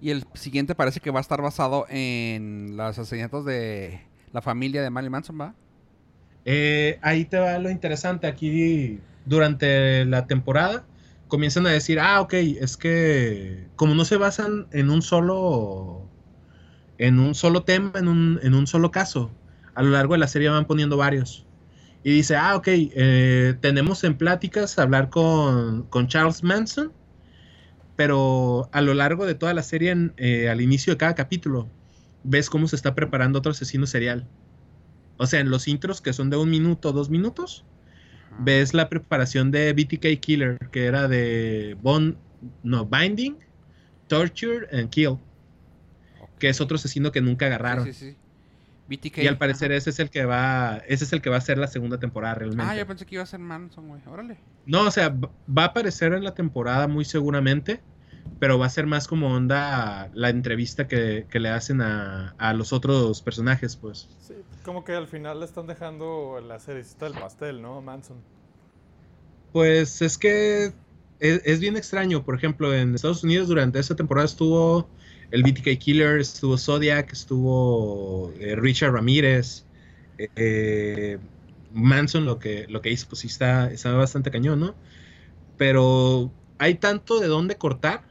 Y 0.00 0.10
el 0.10 0.24
siguiente 0.34 0.74
parece 0.74 1.00
que 1.00 1.10
va 1.10 1.20
a 1.20 1.22
estar 1.22 1.40
basado 1.42 1.86
en 1.88 2.76
los 2.76 2.98
asesinatos 2.98 3.44
de 3.44 4.00
la 4.32 4.42
familia 4.42 4.82
de 4.82 4.90
Marilyn 4.90 5.12
Manson, 5.12 5.40
¿va? 5.40 5.54
Eh, 6.44 6.98
ahí 7.02 7.24
te 7.24 7.38
va 7.38 7.58
lo 7.58 7.70
interesante. 7.70 8.26
Aquí, 8.26 9.00
durante 9.26 10.04
la 10.04 10.26
temporada, 10.26 10.84
comienzan 11.28 11.66
a 11.66 11.70
decir, 11.70 12.00
ah, 12.00 12.20
ok, 12.20 12.34
es 12.34 12.76
que 12.76 13.68
como 13.76 13.94
no 13.94 14.04
se 14.04 14.16
basan 14.16 14.68
en 14.72 14.90
un 14.90 15.02
solo, 15.02 16.10
en 16.98 17.18
un 17.20 17.34
solo 17.34 17.64
tema, 17.64 17.92
en 17.96 18.08
un, 18.08 18.40
en 18.42 18.54
un 18.54 18.66
solo 18.66 18.90
caso, 18.90 19.30
a 19.74 19.82
lo 19.82 19.90
largo 19.90 20.14
de 20.14 20.18
la 20.20 20.28
serie 20.28 20.48
van 20.50 20.66
poniendo 20.66 20.96
varios. 20.96 21.46
Y 22.04 22.12
dice, 22.12 22.36
ah, 22.36 22.56
ok, 22.56 22.68
eh, 22.70 23.56
tenemos 23.60 24.04
en 24.04 24.18
pláticas 24.18 24.78
hablar 24.78 25.10
con, 25.10 25.84
con 25.88 26.08
Charles 26.08 26.42
Manson, 26.44 26.92
pero 27.96 28.68
a 28.72 28.80
lo 28.80 28.94
largo 28.94 29.26
de 29.26 29.34
toda 29.34 29.54
la 29.54 29.62
serie, 29.62 29.90
en- 29.90 30.14
eh, 30.16 30.48
al 30.48 30.60
inicio 30.60 30.92
de 30.92 30.98
cada 30.98 31.14
capítulo, 31.14 31.68
ves 32.22 32.50
cómo 32.50 32.68
se 32.68 32.76
está 32.76 32.94
preparando 32.94 33.38
otro 33.40 33.52
asesino 33.52 33.86
serial. 33.86 34.28
O 35.18 35.26
sea, 35.26 35.40
en 35.40 35.50
los 35.50 35.68
intros 35.68 36.00
que 36.02 36.12
son 36.12 36.30
de 36.30 36.36
un 36.38 36.50
minuto, 36.50 36.92
dos 36.92 37.10
minutos. 37.10 37.64
Ves 38.38 38.74
la 38.74 38.88
preparación 38.88 39.50
de 39.50 39.72
BTK 39.72 40.20
Killer, 40.20 40.58
que 40.70 40.86
era 40.86 41.08
de 41.08 41.76
Bond, 41.82 42.16
no, 42.62 42.86
Binding, 42.86 43.36
Torture 44.06 44.68
and 44.72 44.90
Kill, 44.90 45.18
que 46.38 46.48
es 46.48 46.60
otro 46.60 46.76
asesino 46.76 47.12
que 47.12 47.20
nunca 47.20 47.46
agarraron. 47.46 47.84
Sí, 47.86 47.92
sí, 47.92 48.10
sí. 48.12 48.16
BTK. 48.88 49.18
Y 49.18 49.26
al 49.26 49.36
parecer 49.36 49.70
ajá. 49.70 49.76
ese 49.76 49.90
es 49.90 49.98
el 49.98 50.08
que 50.08 50.24
va, 50.24 50.82
ese 50.86 51.04
es 51.04 51.12
el 51.12 51.20
que 51.20 51.28
va 51.28 51.36
a 51.36 51.40
ser 51.40 51.58
la 51.58 51.66
segunda 51.66 51.98
temporada 51.98 52.36
realmente. 52.36 52.64
Ah, 52.66 52.74
yo 52.74 52.86
pensé 52.86 53.04
que 53.04 53.16
iba 53.16 53.22
a 53.22 53.26
ser 53.26 53.38
Manson, 53.40 53.86
güey. 53.86 54.00
Órale. 54.06 54.38
No, 54.64 54.82
o 54.82 54.90
sea, 54.90 55.10
va 55.10 55.62
a 55.62 55.66
aparecer 55.66 56.14
en 56.14 56.24
la 56.24 56.34
temporada 56.34 56.88
muy 56.88 57.04
seguramente, 57.04 57.80
pero 58.38 58.58
va 58.58 58.66
a 58.66 58.70
ser 58.70 58.86
más 58.86 59.08
como 59.08 59.34
onda 59.34 60.10
la 60.14 60.30
entrevista 60.30 60.86
que, 60.86 61.26
que 61.30 61.40
le 61.40 61.48
hacen 61.48 61.80
a, 61.80 62.34
a 62.38 62.52
los 62.54 62.72
otros 62.72 63.22
personajes, 63.22 63.76
pues. 63.76 64.08
Sí, 64.20 64.34
como 64.64 64.84
que 64.84 64.92
al 64.92 65.06
final 65.06 65.40
le 65.40 65.46
están 65.46 65.66
dejando 65.66 66.40
la 66.46 66.58
cerecita 66.58 67.06
del 67.08 67.18
pastel, 67.18 67.62
¿no? 67.62 67.80
Manson. 67.82 68.18
Pues 69.52 70.02
es 70.02 70.18
que 70.18 70.72
es, 71.20 71.42
es 71.44 71.60
bien 71.60 71.76
extraño. 71.76 72.24
Por 72.24 72.34
ejemplo, 72.34 72.74
en 72.74 72.94
Estados 72.94 73.24
Unidos 73.24 73.48
durante 73.48 73.78
esa 73.78 73.96
temporada 73.96 74.26
estuvo 74.26 74.88
el 75.30 75.42
BTK 75.42 75.78
Killer, 75.78 76.20
estuvo 76.20 76.56
Zodiac, 76.56 77.12
estuvo 77.12 78.32
eh, 78.38 78.56
Richard 78.56 78.92
Ramírez, 78.92 79.64
eh, 80.16 80.28
eh, 80.36 81.18
Manson, 81.72 82.24
lo 82.24 82.38
que, 82.38 82.66
lo 82.68 82.80
que 82.80 82.90
hizo, 82.90 83.08
pues 83.08 83.20
sí 83.20 83.26
está, 83.26 83.70
está 83.70 83.92
bastante 83.92 84.30
cañón, 84.30 84.60
¿no? 84.60 84.74
Pero 85.56 86.32
hay 86.58 86.76
tanto 86.76 87.20
de 87.20 87.26
dónde 87.26 87.56
cortar, 87.56 88.02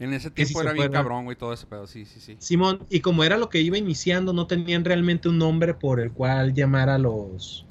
En 0.00 0.12
ese 0.12 0.30
tiempo 0.30 0.62
era 0.62 0.72
bien 0.72 0.92
cabrón, 0.92 1.24
güey, 1.24 1.36
todo 1.36 1.52
ese 1.52 1.66
pedo. 1.66 1.86
Sí, 1.86 2.04
sí, 2.04 2.20
sí. 2.20 2.36
Simón, 2.38 2.86
y 2.88 3.00
como 3.00 3.24
era 3.24 3.36
lo 3.36 3.48
que 3.48 3.60
iba 3.60 3.76
iniciando, 3.76 4.32
no 4.32 4.46
tenían 4.46 4.84
realmente 4.84 5.28
un 5.28 5.38
nombre 5.38 5.74
por 5.74 6.00
el 6.00 6.12
cual 6.12 6.54
llamar 6.54 6.88
a 6.88 6.98
los... 6.98 7.66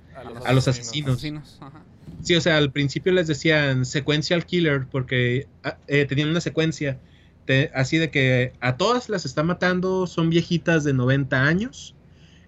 A 0.46 0.52
los 0.52 0.68
asesinos. 0.68 1.14
Asesinos, 1.14 1.58
ajá. 1.62 1.84
Sí, 2.24 2.36
o 2.36 2.42
sea, 2.42 2.58
al 2.58 2.72
principio 2.72 3.14
les 3.14 3.28
decían 3.28 3.86
sequential 3.86 4.46
killer 4.46 4.88
porque 4.90 5.48
ah, 5.64 5.78
eh, 5.88 6.06
tenían 6.06 6.30
una 6.30 6.42
secuencia 6.42 6.98
así 7.74 7.98
de 7.98 8.10
que 8.10 8.54
a 8.60 8.78
todas 8.78 9.10
las 9.10 9.26
está 9.26 9.44
matando, 9.44 10.08
son 10.08 10.30
viejitas 10.30 10.84
de 10.84 10.94
90 10.94 11.44
años 11.44 11.96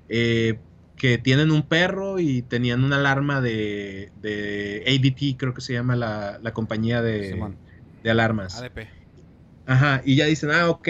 eh, 0.10 0.60
que 0.98 1.18
tienen 1.18 1.52
un 1.52 1.64
perro 1.64 2.20
y 2.20 2.42
tenían 2.42 2.84
una 2.84 2.98
alarma 2.98 3.40
de, 3.40 4.12
de 4.22 4.84
ADT, 4.86 5.38
creo 5.38 5.54
que 5.54 5.62
se 5.62 5.74
llama 5.74 5.96
la, 5.96 6.40
la 6.42 6.52
compañía 6.52 7.02
de, 7.02 7.30
Simón. 7.30 7.56
de 8.04 8.10
alarmas. 8.10 8.58
ADP. 8.58 8.99
Ajá, 9.70 10.02
y 10.04 10.16
ya 10.16 10.26
dicen, 10.26 10.50
ah, 10.50 10.68
ok, 10.68 10.88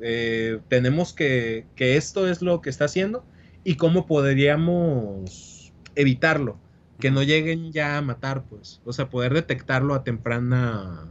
eh, 0.00 0.60
tenemos 0.68 1.12
que, 1.12 1.66
que 1.74 1.96
esto 1.96 2.28
es 2.28 2.42
lo 2.42 2.60
que 2.60 2.70
está 2.70 2.84
haciendo 2.84 3.24
y 3.64 3.74
cómo 3.74 4.06
podríamos 4.06 5.72
evitarlo, 5.96 6.56
que 7.00 7.10
no 7.10 7.24
lleguen 7.24 7.72
ya 7.72 7.98
a 7.98 8.02
matar, 8.02 8.44
pues, 8.44 8.80
o 8.84 8.92
sea, 8.92 9.08
poder 9.08 9.34
detectarlo 9.34 9.94
a 9.94 10.04
temprana, 10.04 11.08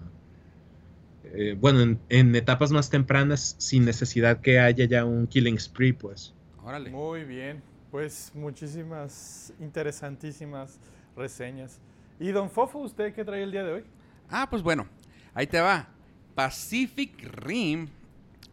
eh, 1.26 1.58
bueno, 1.60 1.82
en, 1.82 2.00
en 2.08 2.34
etapas 2.38 2.72
más 2.72 2.90
tempranas 2.90 3.58
sin 3.58 3.84
necesidad 3.84 4.40
que 4.40 4.62
haya 4.62 4.86
ya 4.86 5.04
un 5.04 5.28
killing 5.28 5.60
spree, 5.60 5.92
pues. 5.92 6.34
Órale. 6.64 6.90
Muy 6.90 7.26
bien. 7.26 7.62
Pues 7.92 8.32
muchísimas 8.34 9.52
interesantísimas 9.60 10.80
reseñas. 11.18 11.82
¿Y 12.18 12.32
Don 12.32 12.50
Fofo, 12.50 12.80
usted 12.80 13.14
qué 13.14 13.26
trae 13.26 13.44
el 13.44 13.52
día 13.52 13.66
de 13.66 13.74
hoy? 13.74 13.84
Ah, 14.30 14.48
pues 14.50 14.64
bueno, 14.64 14.88
ahí 15.34 15.48
te 15.48 15.60
va. 15.60 15.99
Pacific 16.44 17.12
Rim. 17.36 17.90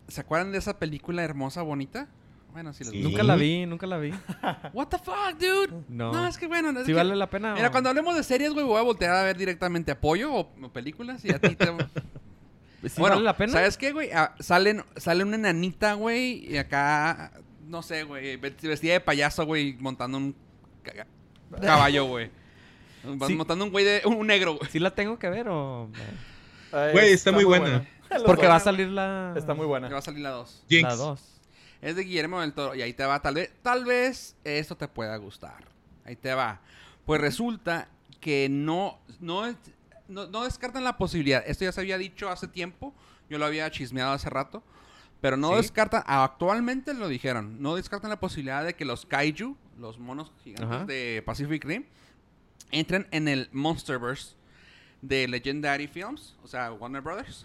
¿Se 0.09 0.21
acuerdan 0.21 0.51
de 0.51 0.59
esa 0.59 0.77
película 0.77 1.23
hermosa, 1.23 1.63
bonita? 1.63 2.09
Bueno, 2.53 2.73
sí 2.73 2.83
les 2.83 2.93
Sí. 2.93 3.01
Nunca 3.01 3.23
la 3.23 3.37
vi, 3.37 3.65
nunca 3.65 3.87
la 3.87 3.97
vi. 3.99 4.11
What 4.73 4.89
the 4.89 4.99
fuck, 4.99 5.39
dude? 5.39 5.85
No. 5.89 6.11
No, 6.13 6.27
es 6.27 6.37
que 6.37 6.49
bueno. 6.49 6.71
es 6.71 6.81
¿Sí 6.81 6.87
que- 6.87 6.95
vale 6.95 7.15
la 7.15 7.31
pena? 7.31 7.55
Mira, 7.55 7.69
o- 7.69 7.71
cuando 7.71 7.89
hablemos 7.91 8.17
de 8.17 8.25
series, 8.25 8.53
güey, 8.55 8.67
voy 8.67 8.79
a 8.79 8.83
voltear 8.83 9.15
a 9.15 9.23
ver 9.23 9.37
directamente 9.37 9.93
apoyo 9.93 10.35
o, 10.35 10.51
o 10.61 10.73
películas 10.73 11.25
y 11.25 11.31
a 11.33 11.39
ti 11.39 11.55
te... 11.55 11.67
¿Sí 12.89 13.01
bueno, 13.01 13.15
vale 13.17 13.25
la 13.25 13.37
pena? 13.37 13.53
¿sabes 13.53 13.77
qué, 13.79 13.93
güey? 13.93 14.11
Ah, 14.13 14.35
salen, 14.41 14.83
sale 14.97 15.23
una 15.23 15.37
enanita, 15.37 15.95
güey, 15.95 16.45
y 16.53 16.57
acá, 16.57 17.31
no 17.69 17.83
sé, 17.83 18.03
güey, 18.03 18.37
vestida 18.37 18.95
de 18.95 19.01
payaso, 19.01 19.47
güey, 19.47 19.77
montando 19.79 20.19
un 20.19 20.35
ca- 20.83 21.07
caballo, 21.61 22.07
güey. 22.07 22.31
Sí. 23.29 23.35
Montando 23.37 23.65
un 23.65 23.71
güey 23.71 23.85
de... 23.85 24.03
un 24.07 24.27
negro, 24.27 24.57
güey. 24.57 24.69
¿Sí 24.69 24.81
la 24.81 24.93
tengo 24.93 25.17
que 25.21 25.29
ver 25.29 25.47
o...? 25.49 25.89
Güey, 26.93 27.13
está 27.13 27.33
muy 27.33 27.45
buena. 27.45 27.87
Porque 28.27 28.47
va 28.47 28.57
a 28.57 28.61
salir 28.61 28.89
la... 28.89 29.35
Está 29.37 29.55
muy 29.55 29.65
Que 29.67 29.73
va 29.73 29.79
buena. 29.81 29.97
a 29.99 30.03
salir 30.03 30.21
la 30.21 30.31
2. 30.31 30.65
Jinx. 30.69 30.83
La 30.89 30.95
2. 30.97 31.21
Es 31.83 31.97
de 31.97 32.03
Guillermo 32.05 32.41
del 32.41 32.53
Toro. 32.53 32.75
Y 32.75 32.83
ahí 32.83 32.93
te 32.93 33.05
va. 33.05 33.21
Tal 33.21 33.35
vez, 33.35 33.53
tal 33.63 33.85
vez 33.85 34.37
esto 34.45 34.77
te 34.77 34.89
pueda 34.89 35.17
gustar. 35.17 35.65
Ahí 36.05 36.17
te 36.17 36.33
va. 36.35 36.61
Pues 37.05 37.21
resulta 37.21 37.89
que 38.21 38.49
no, 38.49 38.99
no, 39.21 39.47
no, 40.09 40.27
no 40.27 40.45
descartan 40.45 40.85
la 40.85 40.97
posibilidad. 40.97 41.43
Esto 41.47 41.65
ya 41.65 41.73
se 41.73 41.81
había 41.81 41.99
dicho 41.99 42.29
hace 42.29 42.49
tiempo. 42.49 42.95
Yo 43.29 43.39
lo 43.39 43.45
había 43.47 43.71
chismeado 43.71 44.13
hace 44.13 44.31
rato. 44.31 44.63
Pero 45.21 45.37
no 45.37 45.51
¿Sí? 45.51 45.57
descartan, 45.57 46.03
actualmente 46.07 46.93
lo 46.93 47.09
dijeron, 47.09 47.61
no 47.61 47.75
descartan 47.75 48.11
la 48.11 48.21
posibilidad 48.21 48.63
de 48.65 48.75
que 48.75 48.85
los 48.85 49.07
kaiju, 49.07 49.57
los 49.79 49.99
monos 49.99 50.31
gigantes 50.45 50.71
Ajá. 50.71 50.85
de 50.85 51.23
Pacific 51.25 51.65
Rim, 51.65 51.87
entren 52.71 53.09
en 53.11 53.27
el 53.27 53.49
Monsterverse 53.53 54.35
de 55.03 55.29
Legendary 55.29 55.87
Films, 55.87 56.37
o 56.43 56.49
sea, 56.49 56.73
Warner 56.73 57.01
Brothers. 57.03 57.45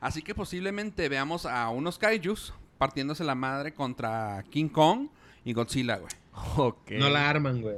Así 0.00 0.22
que 0.22 0.34
posiblemente 0.34 1.08
veamos 1.08 1.46
a 1.46 1.68
unos 1.70 1.98
kaijus 1.98 2.52
partiéndose 2.78 3.24
la 3.24 3.34
madre 3.34 3.72
contra 3.72 4.44
King 4.50 4.68
Kong 4.68 5.08
y 5.44 5.52
Godzilla, 5.52 5.96
güey. 5.96 6.12
Ok. 6.56 6.90
No 6.92 7.08
la 7.08 7.30
arman, 7.30 7.62
güey. 7.62 7.76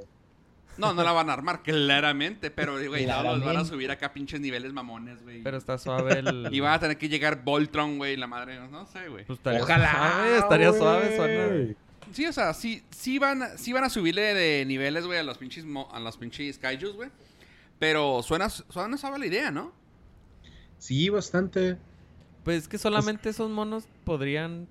No, 0.79 0.93
no 0.93 1.03
la 1.03 1.13
van 1.13 1.31
a 1.31 1.33
armar, 1.33 1.63
claramente, 1.63 2.51
pero, 2.51 2.75
güey, 2.89 3.07
no 3.07 3.23
los 3.23 3.43
van 3.45 3.57
a 3.57 3.65
subir 3.65 3.91
acá 3.91 4.07
a 4.07 4.13
pinches 4.13 4.41
niveles 4.41 4.73
mamones, 4.75 5.23
güey. 5.23 5.43
Pero 5.43 5.57
está 5.57 5.79
suave 5.79 6.19
el... 6.19 6.49
Y 6.53 6.61
van 6.61 6.75
a 6.75 6.81
tener 6.81 6.99
que 6.99 7.09
llegar 7.09 7.43
Voltron, 7.45 7.97
güey, 7.97 8.17
la 8.17 8.27
madre, 8.27 8.59
no 8.69 8.85
sé, 8.87 9.09
güey. 9.09 9.25
Pues 9.25 9.39
estaría 9.39 9.63
Ojalá. 9.63 9.91
suave, 9.93 10.37
estaría 10.39 10.69
güey. 10.69 10.81
suave, 10.81 11.17
suena... 11.17 11.75
Sí, 12.13 12.27
o 12.27 12.33
sea, 12.33 12.53
sí, 12.55 12.83
sí, 12.91 13.19
van, 13.19 13.43
a- 13.43 13.57
sí 13.59 13.73
van 13.73 13.85
a 13.85 13.89
subirle 13.89 14.35
de 14.35 14.65
niveles, 14.67 15.07
güey, 15.07 15.19
a 15.19 15.23
los 15.23 15.39
pinches, 15.39 15.65
mo- 15.65 15.89
a 15.93 15.99
los 15.99 16.17
pinches 16.19 16.59
kaijus, 16.59 16.93
güey. 16.95 17.09
Pero 17.79 18.23
suena, 18.23 18.49
suena 18.49 18.97
suave 18.97 19.19
la 19.19 19.27
idea, 19.27 19.51
¿no? 19.51 19.73
Sí, 20.79 21.09
bastante. 21.09 21.77
Pues 22.45 22.63
es 22.63 22.69
que 22.69 22.79
solamente 22.79 23.29
esos 23.31 23.51
monos 23.51 23.85
podrían 24.05 24.69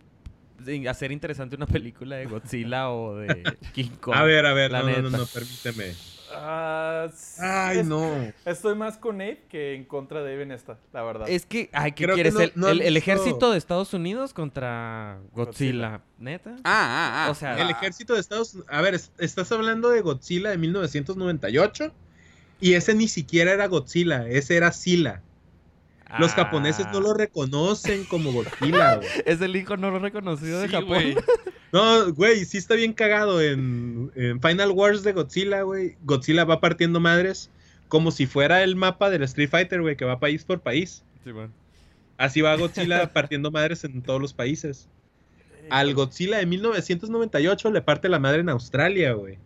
hacer 0.90 1.12
interesante 1.12 1.56
una 1.56 1.68
película 1.68 2.16
de 2.16 2.26
Godzilla 2.26 2.90
o 2.90 3.16
de 3.18 3.44
King 3.74 3.90
Kong. 4.00 4.16
A 4.16 4.24
ver, 4.24 4.46
a 4.46 4.54
ver, 4.54 4.72
no, 4.72 4.84
no, 4.84 5.02
no, 5.10 5.18
no, 5.18 5.26
permíteme. 5.26 5.94
Ah, 6.38 7.08
Ay, 7.40 7.80
es- 7.80 7.86
no. 7.86 8.10
Estoy 8.46 8.76
más 8.76 8.98
con 8.98 9.22
Abe 9.22 9.44
que 9.50 9.76
en 9.76 9.86
contra 9.86 10.24
de 10.24 10.34
Abe 10.34 10.44
en 10.44 10.52
esta, 10.52 10.78
la 10.92 11.04
verdad. 11.04 11.30
Es 11.30 11.46
que, 11.46 11.70
ay, 11.72 11.92
¿qué 11.92 12.06
Creo 12.06 12.16
que 12.16 12.24
quieres? 12.24 12.56
no- 12.56 12.68
el, 12.70 12.82
el- 12.82 12.88
el 12.88 12.94
visto- 12.96 13.12
ejército 13.12 13.52
de 13.52 13.58
Estados 13.58 13.94
Unidos 13.94 14.34
contra 14.34 15.20
Godzilla. 15.34 16.02
¿Neta? 16.18 16.56
Ah, 16.64 16.64
ah, 16.64 17.26
ah. 17.28 17.32
O 17.32 17.36
sea, 17.36 17.62
El 17.62 17.70
ejército 17.70 18.14
de 18.16 18.20
Estados 18.22 18.54
Unidos. 18.54 18.72
A 18.74 18.82
ver, 18.82 18.96
es- 18.96 19.12
estás 19.18 19.52
hablando 19.52 19.90
de 19.90 20.02
Godzilla 20.02 20.50
de 20.50 20.58
1998. 20.58 21.94
Y 22.62 22.74
ese 22.74 22.94
ni 22.94 23.08
siquiera 23.08 23.52
era 23.52 23.68
Godzilla, 23.68 24.28
ese 24.28 24.56
era 24.56 24.72
Sila. 24.72 25.22
Los 26.20 26.32
Ah. 26.32 26.36
japoneses 26.36 26.88
no 26.94 27.02
lo 27.02 27.14
reconocen 27.14 28.06
como 28.06 28.32
Godzilla, 28.32 28.96
güey. 28.98 29.08
Es 29.26 29.42
el 29.42 29.56
hijo 29.56 29.76
no 29.78 29.92
lo 29.92 30.00
reconocido 30.00 30.62
de 30.62 30.70
Japón. 30.70 31.04
No, 31.72 32.14
güey, 32.14 32.46
sí 32.46 32.58
está 32.58 32.76
bien 32.76 32.94
cagado. 32.94 33.42
En, 33.42 34.10
en 34.16 34.40
Final 34.42 34.72
Wars 34.72 35.04
de 35.04 35.12
Godzilla, 35.12 35.64
güey, 35.64 35.98
Godzilla 36.04 36.46
va 36.46 36.62
partiendo 36.62 37.02
madres 37.02 37.50
como 37.90 38.12
si 38.12 38.28
fuera 38.28 38.64
el 38.64 38.78
mapa 38.78 39.10
del 39.10 39.24
Street 39.24 39.50
Fighter, 39.50 39.82
güey, 39.82 39.98
que 39.98 40.06
va 40.06 40.18
país 40.22 40.46
por 40.46 40.62
país. 40.62 41.04
Sí, 41.26 41.32
bueno. 41.34 41.52
Así 42.18 42.40
va 42.40 42.56
Godzilla 42.56 43.12
partiendo 43.14 43.52
madres 43.52 43.84
en 43.84 44.02
todos 44.04 44.22
los 44.22 44.34
países. 44.34 44.88
Al 45.70 45.94
Godzilla 45.94 46.38
de 46.38 46.46
1998 46.46 47.70
le 47.72 47.82
parte 47.82 48.08
la 48.08 48.20
madre 48.20 48.40
en 48.40 48.50
Australia, 48.50 49.12
güey. 49.12 49.38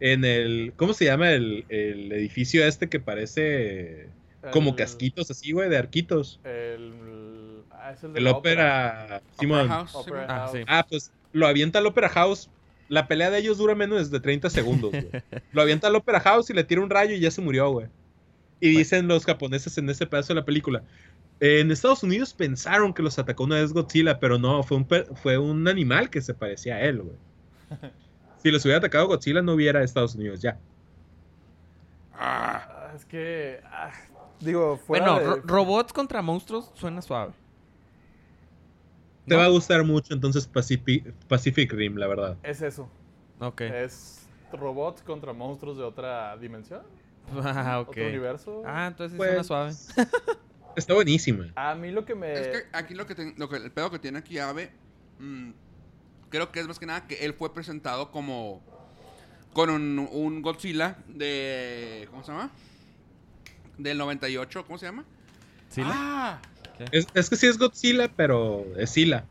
En 0.00 0.24
el. 0.24 0.72
¿Cómo 0.76 0.94
se 0.94 1.04
llama 1.04 1.30
el, 1.32 1.64
el 1.68 2.10
edificio 2.12 2.64
este 2.66 2.88
que 2.88 3.00
parece 3.00 4.08
como 4.52 4.70
El- 4.70 4.76
casquitos 4.76 5.30
así, 5.30 5.52
güey, 5.52 5.68
de 5.68 5.76
arquitos? 5.76 6.40
El, 6.44 7.62
ah, 7.70 7.92
es 7.92 8.02
el, 8.02 8.12
de 8.14 8.18
El 8.18 8.24
la 8.24 8.30
ópera. 8.32 9.22
Simón. 9.38 9.68
House. 9.68 9.94
Opera 9.94 10.26
Ah, 10.28 10.38
House. 10.38 10.52
sí. 10.52 10.58
Ah, 10.66 10.86
pues 10.88 11.12
lo 11.32 11.46
avienta 11.46 11.78
al 11.78 11.86
Opera 11.86 12.08
House. 12.08 12.48
La 12.88 13.06
pelea 13.06 13.30
de 13.30 13.38
ellos 13.38 13.58
dura 13.58 13.76
menos 13.76 14.10
de 14.10 14.18
30 14.18 14.50
segundos, 14.50 14.90
güey. 14.90 15.06
Lo 15.52 15.62
avienta 15.62 15.86
al 15.86 15.94
Opera 15.94 16.18
House 16.18 16.50
y 16.50 16.54
le 16.54 16.64
tira 16.64 16.80
un 16.80 16.90
rayo 16.90 17.14
y 17.14 17.20
ya 17.20 17.30
se 17.30 17.40
murió, 17.40 17.70
güey. 17.70 17.86
Y 18.58 18.70
dicen 18.70 19.06
los 19.06 19.24
japoneses 19.24 19.78
en 19.78 19.88
ese 19.88 20.06
pedazo 20.08 20.34
de 20.34 20.40
la 20.40 20.44
película. 20.44 20.82
En 21.38 21.70
Estados 21.70 22.02
Unidos 22.02 22.34
pensaron 22.34 22.92
que 22.92 23.02
los 23.04 23.16
atacó 23.18 23.44
una 23.44 23.60
vez 23.60 23.72
Godzilla, 23.72 24.18
pero 24.18 24.38
no, 24.40 24.64
fue 24.64 24.76
un, 24.76 24.84
per- 24.86 25.06
fue 25.22 25.38
un 25.38 25.68
animal 25.68 26.10
que 26.10 26.20
se 26.20 26.34
parecía 26.34 26.74
a 26.76 26.80
él, 26.82 27.02
güey. 27.02 27.16
Si 28.42 28.50
los 28.50 28.64
hubiera 28.64 28.78
atacado 28.78 29.06
Godzilla, 29.06 29.42
no 29.42 29.52
hubiera 29.54 29.82
Estados 29.82 30.14
Unidos 30.14 30.40
ya. 30.40 30.58
Ah, 32.14 32.66
Ah, 32.90 32.92
es 32.96 33.04
que. 33.04 33.60
ah, 33.66 33.90
digo, 34.40 34.76
fuera 34.78 35.12
Bueno, 35.12 35.18
de- 35.20 35.26
ro- 35.36 35.42
robots 35.46 35.92
contra 35.92 36.22
monstruos 36.22 36.70
suena 36.74 37.00
suave. 37.02 37.32
Te 39.26 39.34
¿No? 39.34 39.40
va 39.40 39.46
a 39.46 39.48
gustar 39.48 39.84
mucho 39.84 40.12
entonces 40.12 40.46
Pacific, 40.46 41.12
Pacific 41.28 41.72
Rim, 41.72 41.96
la 41.96 42.06
verdad. 42.08 42.36
Es 42.42 42.62
eso. 42.62 42.88
Ok. 43.38 43.60
Es 43.60 44.26
robots 44.52 45.02
contra 45.02 45.32
monstruos 45.32 45.76
de 45.78 45.84
otra 45.84 46.36
dimensión. 46.36 46.82
Ah, 47.44 47.78
ok. 47.80 47.90
Otro 47.90 48.06
universo. 48.06 48.62
Ah, 48.66 48.86
entonces 48.88 49.12
sí 49.12 49.16
Pues, 49.18 49.28
suena 49.28 49.44
suave. 49.44 49.72
Está 50.74 50.94
buenísima. 50.94 51.46
A 51.54 51.74
mí 51.76 51.90
lo 51.92 52.04
que 52.04 52.14
me. 52.16 52.32
Es 52.32 52.48
que 52.48 52.58
aquí 52.72 52.94
lo 52.94 53.06
que, 53.06 53.34
lo 53.36 53.48
que 53.48 53.56
el 53.56 53.70
pedo 53.70 53.90
que 53.90 53.98
tiene 54.00 54.18
aquí 54.18 54.38
Abe, 54.38 54.72
mm, 55.20 55.50
creo 56.30 56.50
que 56.52 56.60
es 56.60 56.66
más 56.66 56.78
que 56.78 56.86
nada 56.86 57.06
que 57.06 57.16
él 57.24 57.34
fue 57.34 57.52
presentado 57.52 58.10
como 58.10 58.62
con 59.52 59.68
un, 59.70 60.08
un 60.12 60.42
Godzilla 60.42 60.96
de 61.08 62.06
¿cómo 62.10 62.22
se 62.24 62.32
llama? 62.32 62.50
Del 63.78 63.98
98, 63.98 64.64
¿cómo 64.66 64.78
se 64.78 64.86
llama? 64.86 65.04
¿Sí? 65.70 65.80
la? 65.82 65.90
Ah, 65.92 66.40
Es, 66.92 67.06
es 67.14 67.28
que 67.30 67.36
sí 67.36 67.46
es 67.46 67.58
Godzilla, 67.58 68.08
pero 68.14 68.64
es 68.76 68.90
Sila. 68.90 69.24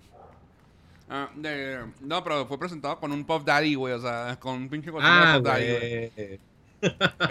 ah, 1.09 1.29
de- 1.35 1.85
no, 2.01 2.23
pero 2.23 2.45
fue 2.47 2.59
presentado 2.59 2.99
con 2.99 3.11
un 3.11 3.23
Puff 3.25 3.43
Daddy, 3.45 3.75
güey, 3.75 3.93
o 3.93 3.99
sea, 4.01 4.37
con 4.39 4.55
un 4.55 4.69
pinche 4.69 4.91
Godzilla 4.91 5.33
Ah, 5.33 5.37
Puff 5.37 5.45
Daddy, 5.45 5.65
güey. 5.67 6.39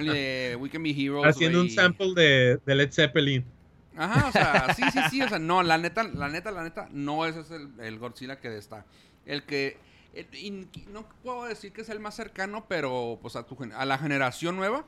de 0.04 0.56
We 0.60 0.68
Can 0.70 0.82
Be 0.82 0.90
Heroes, 0.90 1.26
Haciendo 1.26 1.60
un 1.60 1.70
sample 1.70 2.12
de, 2.14 2.60
de 2.64 2.74
Led 2.74 2.92
Zeppelin. 2.92 3.44
Ajá, 3.96 4.28
o 4.28 4.32
sea, 4.32 4.74
sí, 4.74 4.82
sí, 4.92 4.98
sí, 5.10 5.22
o 5.22 5.28
sea, 5.28 5.38
no, 5.40 5.62
la 5.62 5.76
neta, 5.78 6.04
la 6.04 6.28
neta, 6.28 6.50
la 6.52 6.62
neta, 6.62 6.88
no 6.92 7.26
ese 7.26 7.40
es 7.40 7.50
el, 7.50 7.68
el 7.80 7.98
Godzilla 7.98 8.38
que 8.38 8.56
está. 8.56 8.84
El 9.28 9.44
que, 9.44 9.78
el- 10.14 10.26
y 10.32 10.50
no 10.90 11.08
puedo 11.22 11.44
decir 11.44 11.72
que 11.72 11.82
es 11.82 11.88
el 11.88 12.00
más 12.00 12.16
cercano, 12.16 12.64
pero 12.68 13.18
pues 13.22 13.36
a, 13.36 13.44
tu, 13.46 13.56
a 13.74 13.84
la 13.84 13.98
generación 13.98 14.56
nueva, 14.56 14.84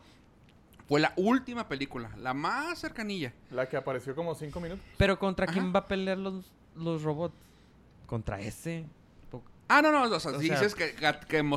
fue 0.89 0.99
la 0.99 1.13
última 1.17 1.69
película, 1.69 2.11
la 2.19 2.35
más 2.35 2.81
cercanilla. 2.81 3.33
La 3.53 3.69
que 3.69 3.77
apareció 3.77 4.17
como 4.17 4.35
cinco 4.35 4.59
minutos. 4.61 4.85
Pero 4.97 5.19
¿contra 5.21 5.47
quién 5.47 5.73
va 5.73 5.81
a 5.81 5.87
pelear 5.89 6.19
los, 6.19 6.51
los 6.75 7.03
robots? 7.05 7.37
¿Contra 8.07 8.41
ese? 8.41 8.87
Ah, 9.69 9.81
no, 9.83 9.93
no, 9.93 10.03
o 10.03 10.19
sea, 10.19 10.33
O 10.33 10.41
si 10.41 10.49
sea- 10.49 10.57
dices 10.59 10.75
que, 10.75 10.95
que- 10.95 11.13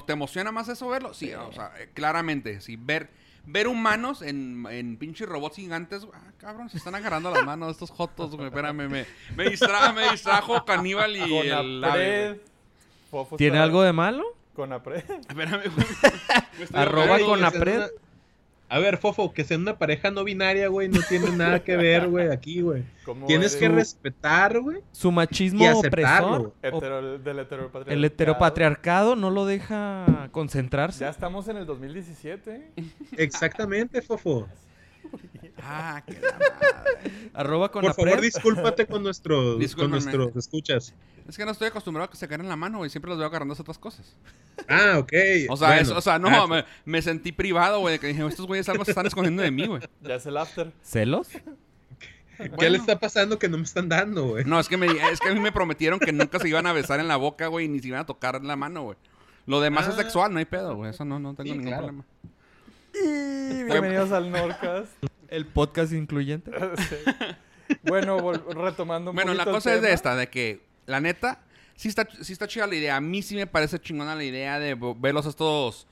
te 0.05 0.13
emociona 0.13 0.51
más 0.51 0.69
eso 0.69 0.87
verlo, 0.87 1.15
sí, 1.15 1.33
o 1.33 1.51
sea, 1.51 1.71
eh, 1.79 1.89
claramente, 1.95 2.61
sí, 2.61 2.75
ver, 2.75 3.09
ver 3.47 3.67
humanos 3.67 4.21
en, 4.21 4.63
en 4.69 4.97
pinches 4.97 5.27
robots 5.27 5.55
gigantes, 5.55 6.05
ah, 6.13 6.31
cabrón, 6.37 6.69
se 6.69 6.77
están 6.77 6.93
agarrando 6.93 7.31
las 7.31 7.43
manos 7.43 7.71
estos 7.71 7.89
jotos, 7.89 8.35
güey, 8.35 8.49
espérame, 8.49 8.87
me, 8.87 9.05
me, 9.35 9.49
distra, 9.49 9.91
me 9.93 10.11
distrajo 10.11 10.63
Caníbal 10.63 11.17
y 11.17 11.37
el 11.39 11.81
güey. 11.81 12.41
Fofo 13.13 13.37
¿Tiene 13.37 13.59
algo 13.59 13.83
de 13.83 13.93
malo? 13.93 14.23
Conapred. 14.55 15.03
Espérame, 15.29 15.61
güey. 15.73 15.87
Me 16.57 16.63
estoy 16.65 16.81
Arroba 16.81 17.19
con 17.19 17.27
güey. 17.29 17.41
la 17.41 17.51
pred. 17.51 17.75
una- 17.77 17.87
A 18.69 18.79
ver, 18.79 18.97
Fofo, 18.97 19.31
que 19.33 19.43
sea 19.43 19.57
una 19.57 19.77
pareja 19.77 20.09
no 20.09 20.23
binaria, 20.23 20.67
güey, 20.67 20.89
no 20.89 20.99
tiene 21.07 21.29
nada 21.31 21.63
que 21.63 21.77
ver, 21.77 22.07
güey, 22.07 22.31
aquí, 22.31 22.61
güey. 22.61 22.83
¿Cómo 23.05 23.27
Tienes 23.27 23.51
eres? 23.53 23.59
que 23.59 23.69
respetar, 23.69 24.59
güey. 24.59 24.79
Su 24.91 25.11
machismo 25.11 25.63
Y 25.63 25.67
opresor. 25.67 26.41
o- 26.41 26.53
Hetero- 26.67 27.19
del 27.19 27.39
heteropatriarcado. 27.39 27.91
el 27.95 28.05
heteropatriarcado 28.05 29.15
no 29.15 29.29
lo 29.29 29.45
deja 29.45 30.29
concentrarse. 30.31 31.01
Ya 31.01 31.09
estamos 31.09 31.47
en 31.49 31.57
el 31.57 31.65
2017. 31.67 32.55
¿eh? 32.77 32.83
Exactamente, 33.17 34.01
Fofo. 34.01 34.47
Ah, 35.65 36.03
qué 36.05 36.19
la 36.19 36.31
madre. 36.33 37.29
Arroba 37.33 37.71
con 37.71 37.81
Por 37.81 37.89
la 37.89 37.93
favor, 37.93 38.11
pred. 38.13 38.21
discúlpate 38.23 38.85
con 38.85 39.01
nuestros, 39.03 39.73
con 39.75 39.91
nuestros 39.91 40.35
escuchas. 40.35 40.93
Es 41.27 41.37
que 41.37 41.45
no 41.45 41.51
estoy 41.51 41.67
acostumbrado 41.69 42.05
a 42.07 42.09
que 42.11 42.17
se 42.17 42.25
agarren 42.25 42.49
la 42.49 42.55
mano, 42.57 42.79
güey. 42.79 42.89
Siempre 42.89 43.09
los 43.09 43.17
veo 43.17 43.27
agarrando 43.27 43.55
otras 43.57 43.77
cosas. 43.77 44.15
Ah, 44.67 44.95
ok. 44.99 45.13
O 45.49 45.55
sea, 45.57 45.69
Bueno. 45.69 45.81
eso- 45.81 45.97
o 45.97 46.01
sea, 46.01 46.19
no, 46.19 46.27
Ah, 46.27 46.47
me, 46.47 46.65
me 46.85 47.01
sentí 47.01 47.31
privado, 47.31 47.79
güey. 47.79 47.97
Que 47.99 48.07
dije, 48.07 48.25
estos 48.27 48.45
güeyes 48.45 48.67
algo 48.69 48.83
se 48.83 48.91
están 48.91 49.05
escondiendo 49.05 49.41
de 49.41 49.51
mí, 49.51 49.65
güey. 49.67 49.81
Ya 50.01 50.15
es 50.15 50.25
el 50.25 50.35
after. 50.37 50.71
¿Celos? 50.83 51.29
¿Qué 52.37 52.49
Bueno. 52.49 52.71
le 52.71 52.77
está 52.79 52.99
pasando 52.99 53.39
que 53.39 53.47
no 53.47 53.57
me 53.57 53.63
están 53.63 53.87
dando, 53.87 54.25
güey? 54.29 54.43
No, 54.43 54.59
es 54.59 54.67
que, 54.67 54.75
me, 54.75 54.87
es 54.87 55.19
que 55.19 55.29
a 55.29 55.33
mí 55.33 55.39
me 55.39 55.51
prometieron 55.51 55.99
que 55.99 56.11
nunca 56.11 56.39
se 56.39 56.49
iban 56.49 56.65
a 56.67 56.73
besar 56.73 56.99
en 56.99 57.07
la 57.07 57.15
boca, 57.15 57.47
güey, 57.47 57.67
ni 57.69 57.79
se 57.79 57.87
iban 57.87 58.01
a 58.01 58.05
tocar 58.05 58.43
la 58.43 58.55
mano, 58.55 58.83
güey. 58.83 58.97
Lo 59.45 59.61
demás 59.61 59.87
es 59.87 59.93
Ah. 59.93 59.97
sexual, 59.97 60.33
no 60.33 60.39
hay 60.39 60.45
pedo, 60.45 60.75
güey. 60.75 60.89
Eso 60.89 61.05
no, 61.05 61.19
no 61.19 61.35
tengo 61.35 61.43
Sí, 61.43 61.51
ningún 61.51 61.67
claro. 61.67 61.83
problema. 61.87 62.05
Y 62.95 63.63
bienvenidos 63.63 64.11
al 64.11 64.29
Norcast. 64.31 64.91
El 65.33 65.45
podcast 65.45 65.93
incluyente. 65.93 66.51
Sí. 66.89 67.75
Bueno, 67.83 68.31
retomando 68.33 69.11
un 69.11 69.15
Bueno, 69.15 69.33
la 69.33 69.43
el 69.43 69.49
cosa 69.49 69.73
es 69.73 69.81
de 69.81 69.93
esta, 69.93 70.15
de 70.15 70.27
que, 70.27 70.61
la 70.85 70.99
neta, 70.99 71.39
sí 71.75 71.87
está, 71.87 72.07
sí 72.21 72.33
está 72.33 72.45
chida 72.47 72.67
la 72.67 72.75
idea. 72.75 72.97
A 72.97 73.01
mí 73.01 73.21
sí 73.21 73.35
me 73.35 73.47
parece 73.47 73.79
chingona 73.79 74.15
la 74.15 74.23
idea 74.25 74.59
de 74.59 74.75
verlos 74.97 75.25
estos, 75.25 75.87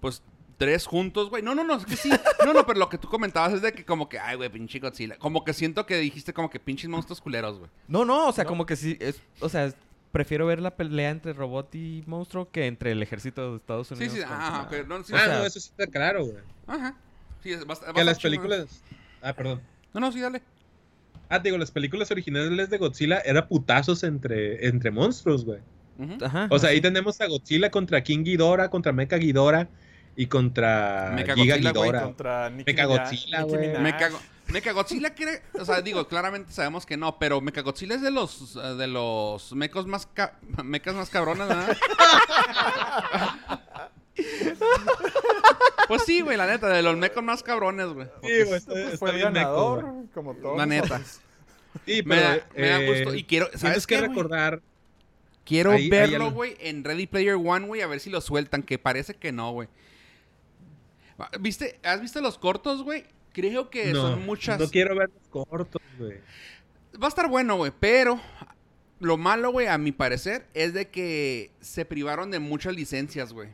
pues, 0.00 0.22
tres 0.58 0.86
juntos, 0.86 1.30
güey. 1.30 1.42
No, 1.42 1.54
no, 1.54 1.64
no, 1.64 1.76
es 1.76 1.86
que 1.86 1.96
sí. 1.96 2.10
No, 2.44 2.52
no, 2.52 2.66
pero 2.66 2.78
lo 2.78 2.88
que 2.90 2.98
tú 2.98 3.08
comentabas 3.08 3.54
es 3.54 3.62
de 3.62 3.72
que 3.72 3.84
como 3.86 4.08
que, 4.08 4.18
ay, 4.18 4.36
güey, 4.36 4.50
pinche 4.50 4.78
Godzilla. 4.78 5.16
Como 5.16 5.44
que 5.44 5.54
siento 5.54 5.86
que 5.86 5.96
dijiste 5.96 6.34
como 6.34 6.50
que 6.50 6.60
pinches 6.60 6.88
monstruos 6.90 7.20
culeros, 7.22 7.58
güey. 7.58 7.70
No, 7.88 8.04
no, 8.04 8.28
o 8.28 8.32
sea, 8.32 8.44
¿No? 8.44 8.50
como 8.50 8.66
que 8.66 8.76
sí. 8.76 8.96
Es, 9.00 9.20
o 9.40 9.48
sea, 9.48 9.64
es- 9.64 9.76
prefiero 10.12 10.46
ver 10.46 10.60
la 10.60 10.76
pelea 10.76 11.08
entre 11.10 11.32
robot 11.32 11.74
y 11.74 12.04
monstruo 12.06 12.50
que 12.50 12.66
entre 12.66 12.92
el 12.92 13.02
ejército 13.02 13.50
de 13.52 13.56
Estados 13.56 13.88
Sí, 13.88 13.94
Unidos. 13.94 14.12
sí, 14.14 14.20
contra- 14.20 14.46
ah, 14.58 14.62
ok. 14.70 14.86
No, 14.86 15.02
sí, 15.02 15.12
ah, 15.14 15.16
o 15.16 15.24
sea- 15.24 15.38
no, 15.38 15.46
eso 15.46 15.58
sí 15.58 15.70
está 15.76 15.86
claro, 15.90 16.26
güey. 16.26 16.36
Ajá. 16.66 16.94
Sí, 17.44 17.54
Que 17.94 18.02
las 18.04 18.18
películas... 18.18 18.82
Ah, 19.22 19.32
perdón. 19.34 19.60
No, 19.92 20.00
no, 20.00 20.10
sí, 20.10 20.20
dale. 20.20 20.42
Ah, 21.28 21.38
digo, 21.38 21.56
las 21.58 21.70
películas 21.70 22.10
originales 22.10 22.68
de 22.70 22.78
Godzilla 22.78 23.20
era 23.24 23.46
putazos 23.46 24.02
entre, 24.02 24.66
entre 24.66 24.90
monstruos, 24.90 25.44
güey. 25.44 25.60
Ajá. 26.22 26.48
O 26.50 26.58
sea, 26.58 26.70
ahí 26.70 26.80
tenemos 26.80 27.20
a 27.20 27.26
Godzilla 27.26 27.70
contra 27.70 28.02
King 28.02 28.24
Ghidorah, 28.24 28.68
contra 28.70 28.92
Mecha 28.92 29.16
Ghidorah 29.16 29.68
y 30.16 30.26
contra 30.26 31.12
Mecha 31.14 31.34
Giga 31.34 31.54
Godzilla, 31.56 31.70
Ghidorah. 31.72 32.02
Contra 32.02 32.50
Nicki 32.50 32.72
Mecha 32.72 32.84
Minaj- 32.84 32.88
Godzilla, 32.88 33.38
Nicki 33.42 33.50
güey. 33.54 33.68
Minaj. 33.68 33.82
Me 33.82 33.96
cago. 33.96 34.18
Mechagodzilla 34.48 35.14
quiere, 35.14 35.40
o 35.58 35.64
sea, 35.64 35.80
digo, 35.80 36.06
claramente 36.06 36.52
sabemos 36.52 36.84
que 36.84 36.98
no, 36.98 37.18
pero 37.18 37.40
Mechagodzilla 37.40 37.94
es 37.94 38.02
de 38.02 38.10
los 38.10 38.54
de 38.76 38.86
los 38.88 39.54
mecos 39.54 39.86
más 39.86 40.04
ca- 40.06 40.38
mecas 40.62 40.94
más 40.94 41.08
cabronas, 41.08 41.48
¿verdad? 41.48 41.76
pues 45.88 46.02
sí, 46.04 46.20
güey, 46.20 46.36
la 46.36 46.46
neta, 46.46 46.68
de 46.68 46.82
los 46.82 46.96
mecos 46.96 47.22
más 47.22 47.42
cabrones, 47.42 47.86
güey. 47.88 48.06
Sí, 48.22 48.42
güey, 48.44 48.54
está, 48.54 48.72
Pues 48.72 48.84
está 48.86 48.98
fue 48.98 49.10
el 49.10 49.16
bien 49.16 49.32
ganador, 49.34 49.84
como 50.14 50.34
todos. 50.34 50.56
La 50.56 50.66
neta. 50.66 51.00
Sí, 51.86 52.02
Me 52.04 52.20
da, 52.20 52.46
me 52.56 52.68
da 52.68 52.80
eh, 52.80 52.86
gusto 53.02 53.14
y 53.16 53.24
quiero, 53.24 53.46
tienes 53.46 53.60
¿sabes 53.60 53.86
que 53.86 53.94
qué, 53.96 54.00
güey? 54.02 54.08
recordar... 54.10 54.62
Quiero 55.44 55.72
Ahí- 55.72 55.90
verlo, 55.90 56.30
güey, 56.30 56.56
en 56.60 56.84
Ready 56.84 57.06
Player 57.06 57.34
One, 57.34 57.66
güey, 57.66 57.82
a 57.82 57.86
ver 57.86 58.00
si 58.00 58.08
lo 58.08 58.22
sueltan, 58.22 58.62
que 58.62 58.78
parece 58.78 59.14
que 59.14 59.30
no, 59.30 59.52
güey. 59.52 59.68
¿Viste? 61.38 61.78
¿Has 61.82 62.00
visto 62.00 62.20
los 62.22 62.38
cortos, 62.38 62.82
güey? 62.82 63.04
Creo 63.34 63.68
que 63.68 63.92
no, 63.92 64.00
son 64.00 64.24
muchas. 64.24 64.58
no 64.58 64.68
quiero 64.70 64.96
ver 64.96 65.10
los 65.10 65.28
cortos, 65.46 65.82
güey. 65.98 66.18
Va 67.00 67.06
a 67.06 67.08
estar 67.08 67.28
bueno, 67.28 67.56
güey, 67.56 67.72
pero 67.78 68.18
lo 69.00 69.18
malo, 69.18 69.50
güey, 69.52 69.66
a 69.66 69.76
mi 69.76 69.92
parecer, 69.92 70.46
es 70.54 70.72
de 70.72 70.88
que 70.88 71.50
se 71.60 71.84
privaron 71.84 72.30
de 72.30 72.38
muchas 72.38 72.74
licencias, 72.74 73.32
güey. 73.34 73.50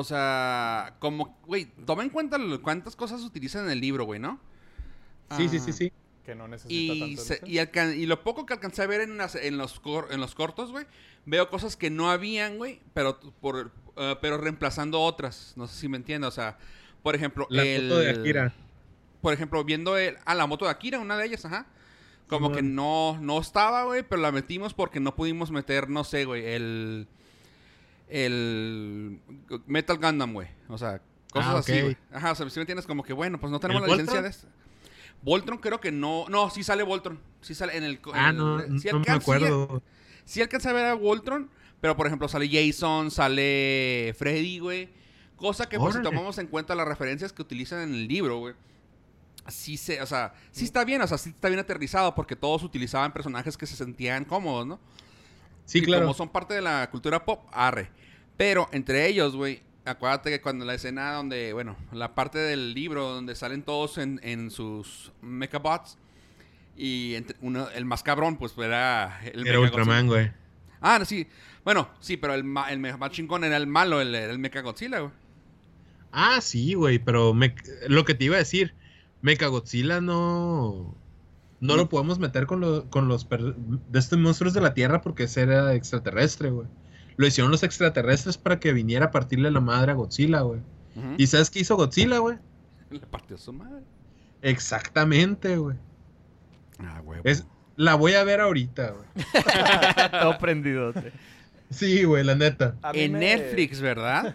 O 0.00 0.04
sea, 0.04 0.96
como, 0.98 1.38
güey, 1.46 1.66
toma 1.84 2.02
en 2.02 2.10
cuenta 2.10 2.38
cuántas 2.62 2.96
cosas 2.96 3.22
utilizan 3.22 3.64
en 3.66 3.70
el 3.72 3.80
libro, 3.80 4.04
güey, 4.04 4.20
¿no? 4.20 4.40
Sí, 5.36 5.48
sí, 5.48 5.56
Ah, 5.58 5.62
sí, 5.64 5.72
sí. 5.72 5.92
Que 6.24 6.34
no 6.34 6.48
necesita 6.48 6.74
Y, 6.94 7.00
tanto 7.00 7.22
se- 7.22 7.40
y, 7.44 7.58
alcan- 7.58 7.96
y 7.96 8.06
lo 8.06 8.22
poco 8.24 8.46
que 8.46 8.54
alcancé 8.54 8.82
a 8.82 8.86
ver 8.86 9.00
en, 9.00 9.16
las- 9.16 9.34
en, 9.36 9.58
los, 9.58 9.78
cor- 9.80 10.08
en 10.10 10.20
los 10.20 10.34
cortos, 10.34 10.72
güey, 10.72 10.86
veo 11.24 11.48
cosas 11.50 11.76
que 11.76 11.88
no 11.90 12.10
habían, 12.10 12.58
güey, 12.58 12.80
pero, 12.94 13.18
por, 13.40 13.72
eh, 13.96 14.16
pero 14.20 14.36
reemplazando 14.38 15.00
otras. 15.00 15.52
No 15.56 15.66
sé 15.68 15.78
si 15.78 15.88
me 15.88 15.96
entiendes. 15.96 16.28
O 16.28 16.32
sea, 16.32 16.58
por 17.02 17.14
ejemplo, 17.14 17.46
La 17.50 17.62
el- 17.62 17.88
foto 17.88 18.00
de 18.00 18.10
Akira. 18.10 18.52
Por 19.20 19.32
ejemplo, 19.32 19.62
viendo 19.64 19.96
el, 19.96 20.16
ah, 20.24 20.34
la 20.34 20.46
moto 20.46 20.64
de 20.64 20.70
Akira, 20.72 20.98
una 21.00 21.16
de 21.16 21.26
ellas, 21.26 21.44
ajá. 21.44 21.66
Como 22.28 22.50
que 22.50 22.60
no, 22.62 23.18
no 23.20 23.38
estaba, 23.40 23.84
güey, 23.84 24.02
pero 24.02 24.20
la 24.20 24.32
metimos 24.32 24.74
porque 24.74 24.98
no 24.98 25.14
pudimos 25.14 25.52
meter, 25.52 25.88
no 25.88 26.02
sé, 26.02 26.24
güey, 26.24 26.44
el. 26.44 27.06
El. 28.08 29.20
Metal 29.66 29.98
Gundam, 29.98 30.32
güey. 30.32 30.48
O 30.68 30.78
sea, 30.78 31.00
cosas 31.32 31.54
Ah, 31.54 31.58
así, 31.58 31.80
güey. 31.80 31.96
Ajá, 32.12 32.32
o 32.32 32.34
sea, 32.34 32.48
si 32.48 32.58
me 32.58 32.62
entiendes, 32.62 32.86
como 32.86 33.02
que 33.02 33.12
bueno, 33.12 33.38
pues 33.40 33.50
no 33.50 33.60
tenemos 33.60 33.82
¿El 33.82 33.88
la 33.90 33.96
licencia 33.96 34.22
de 34.22 34.28
este. 34.28 34.46
Voltron 35.22 35.58
creo 35.58 35.80
que 35.80 35.90
no. 35.92 36.26
No, 36.28 36.50
sí 36.50 36.62
sale 36.62 36.82
Voltron. 36.82 37.20
Sí 37.40 37.54
sale 37.54 37.76
en 37.76 37.84
el. 37.84 38.00
Ah, 38.12 38.32
no, 38.32 38.60
sí 38.78 38.88
no 38.92 39.00
me 39.00 39.10
acuerdo. 39.10 39.82
Sí 40.24 40.42
alcanza 40.42 40.70
a 40.70 40.72
ver 40.72 40.86
a 40.86 40.94
Voltron, 40.94 41.50
pero 41.80 41.96
por 41.96 42.06
ejemplo 42.06 42.28
sale 42.28 42.48
Jason, 42.50 43.10
sale 43.10 44.14
Freddy, 44.18 44.58
güey. 44.58 44.88
Cosa 45.36 45.68
que 45.68 45.78
pues 45.78 45.94
si 45.94 46.02
tomamos 46.02 46.38
en 46.38 46.46
cuenta 46.46 46.74
las 46.74 46.88
referencias 46.88 47.32
que 47.32 47.42
utilizan 47.42 47.80
en 47.82 47.94
el 47.94 48.08
libro, 48.08 48.38
güey. 48.38 48.54
Sí 49.48 49.76
se, 49.76 50.02
o 50.02 50.06
sea, 50.06 50.34
sí 50.50 50.64
está 50.64 50.84
bien, 50.84 51.00
o 51.02 51.06
sea, 51.06 51.18
sí 51.18 51.30
está 51.30 51.48
bien 51.48 51.60
aterrizado 51.60 52.14
porque 52.14 52.34
todos 52.34 52.64
utilizaban 52.64 53.12
personajes 53.12 53.56
que 53.56 53.66
se 53.66 53.76
sentían 53.76 54.24
cómodos, 54.24 54.66
¿no? 54.66 54.80
Sí, 55.66 55.78
y 55.78 55.82
claro. 55.82 56.02
como 56.04 56.14
son 56.14 56.30
parte 56.30 56.54
de 56.54 56.62
la 56.62 56.88
cultura 56.90 57.24
pop, 57.24 57.46
arre. 57.52 57.90
Pero 58.38 58.68
entre 58.72 59.06
ellos, 59.06 59.36
güey, 59.36 59.62
acuérdate 59.84 60.30
que 60.30 60.40
cuando 60.40 60.64
la 60.64 60.74
escena 60.74 61.12
donde, 61.12 61.52
bueno, 61.52 61.76
la 61.92 62.14
parte 62.14 62.38
del 62.38 62.72
libro 62.74 63.08
donde 63.10 63.34
salen 63.34 63.62
todos 63.62 63.98
en, 63.98 64.18
en 64.22 64.50
sus 64.50 65.12
mechabots 65.22 65.98
y 66.76 67.14
entre- 67.14 67.36
uno, 67.40 67.68
el 67.70 67.84
más 67.84 68.02
cabrón, 68.02 68.36
pues 68.36 68.56
era 68.58 69.20
el 69.24 69.46
Era. 69.46 69.60
Ultraman, 69.60 70.06
güey. 70.06 70.30
Ah, 70.80 71.02
sí. 71.04 71.26
Bueno, 71.64 71.88
sí, 72.00 72.16
pero 72.16 72.34
el, 72.34 72.44
ma- 72.44 72.70
el 72.70 72.78
más 72.78 73.10
chingón 73.10 73.42
era 73.44 73.56
el 73.56 73.66
malo, 73.66 74.00
el, 74.00 74.14
el 74.14 74.38
Mechagodzilla, 74.38 75.00
güey. 75.00 75.12
Ah, 76.12 76.40
sí, 76.40 76.74
güey, 76.74 76.98
pero 76.98 77.34
me- 77.34 77.54
lo 77.88 78.04
que 78.04 78.14
te 78.14 78.24
iba 78.24 78.36
a 78.36 78.38
decir, 78.38 78.74
Mechagodzilla 79.22 80.00
no... 80.00 80.94
No, 81.60 81.74
No. 81.74 81.76
lo 81.82 81.88
podemos 81.88 82.18
meter 82.18 82.46
con, 82.46 82.60
lo- 82.60 82.88
con 82.90 83.08
los 83.08 83.24
per- 83.24 83.54
de 83.54 83.98
estos 83.98 84.18
monstruos 84.18 84.52
de 84.54 84.60
la 84.60 84.74
Tierra 84.74 85.00
porque 85.00 85.24
ese 85.24 85.42
era 85.42 85.72
extraterrestre, 85.74 86.50
güey. 86.50 86.66
Lo 87.16 87.26
hicieron 87.26 87.50
los 87.50 87.62
extraterrestres 87.62 88.36
para 88.36 88.60
que 88.60 88.72
viniera 88.74 89.06
a 89.06 89.10
partirle 89.10 89.50
la 89.50 89.60
madre 89.60 89.92
a 89.92 89.94
Godzilla, 89.94 90.40
güey. 90.42 90.60
¿Y 91.18 91.26
sabes 91.26 91.50
qué 91.50 91.60
hizo 91.60 91.76
Godzilla, 91.76 92.18
güey? 92.18 92.38
Le 92.90 93.00
partió 93.00 93.36
su 93.38 93.52
madre. 93.52 93.82
Exactamente, 94.42 95.56
güey. 95.56 95.76
Ah, 96.78 97.00
güey. 97.04 97.20
Es- 97.24 97.46
La 97.76 97.94
voy 97.94 98.14
a 98.14 98.24
ver 98.24 98.40
ahorita, 98.40 98.90
güey. 98.92 99.06
Todo 100.20 100.38
prendidote. 100.38 101.12
Sí, 101.70 102.04
güey, 102.04 102.22
la 102.24 102.34
neta. 102.34 102.76
En 102.92 103.12
me- 103.12 103.18
Netflix, 103.18 103.80
¿verdad? 103.80 104.34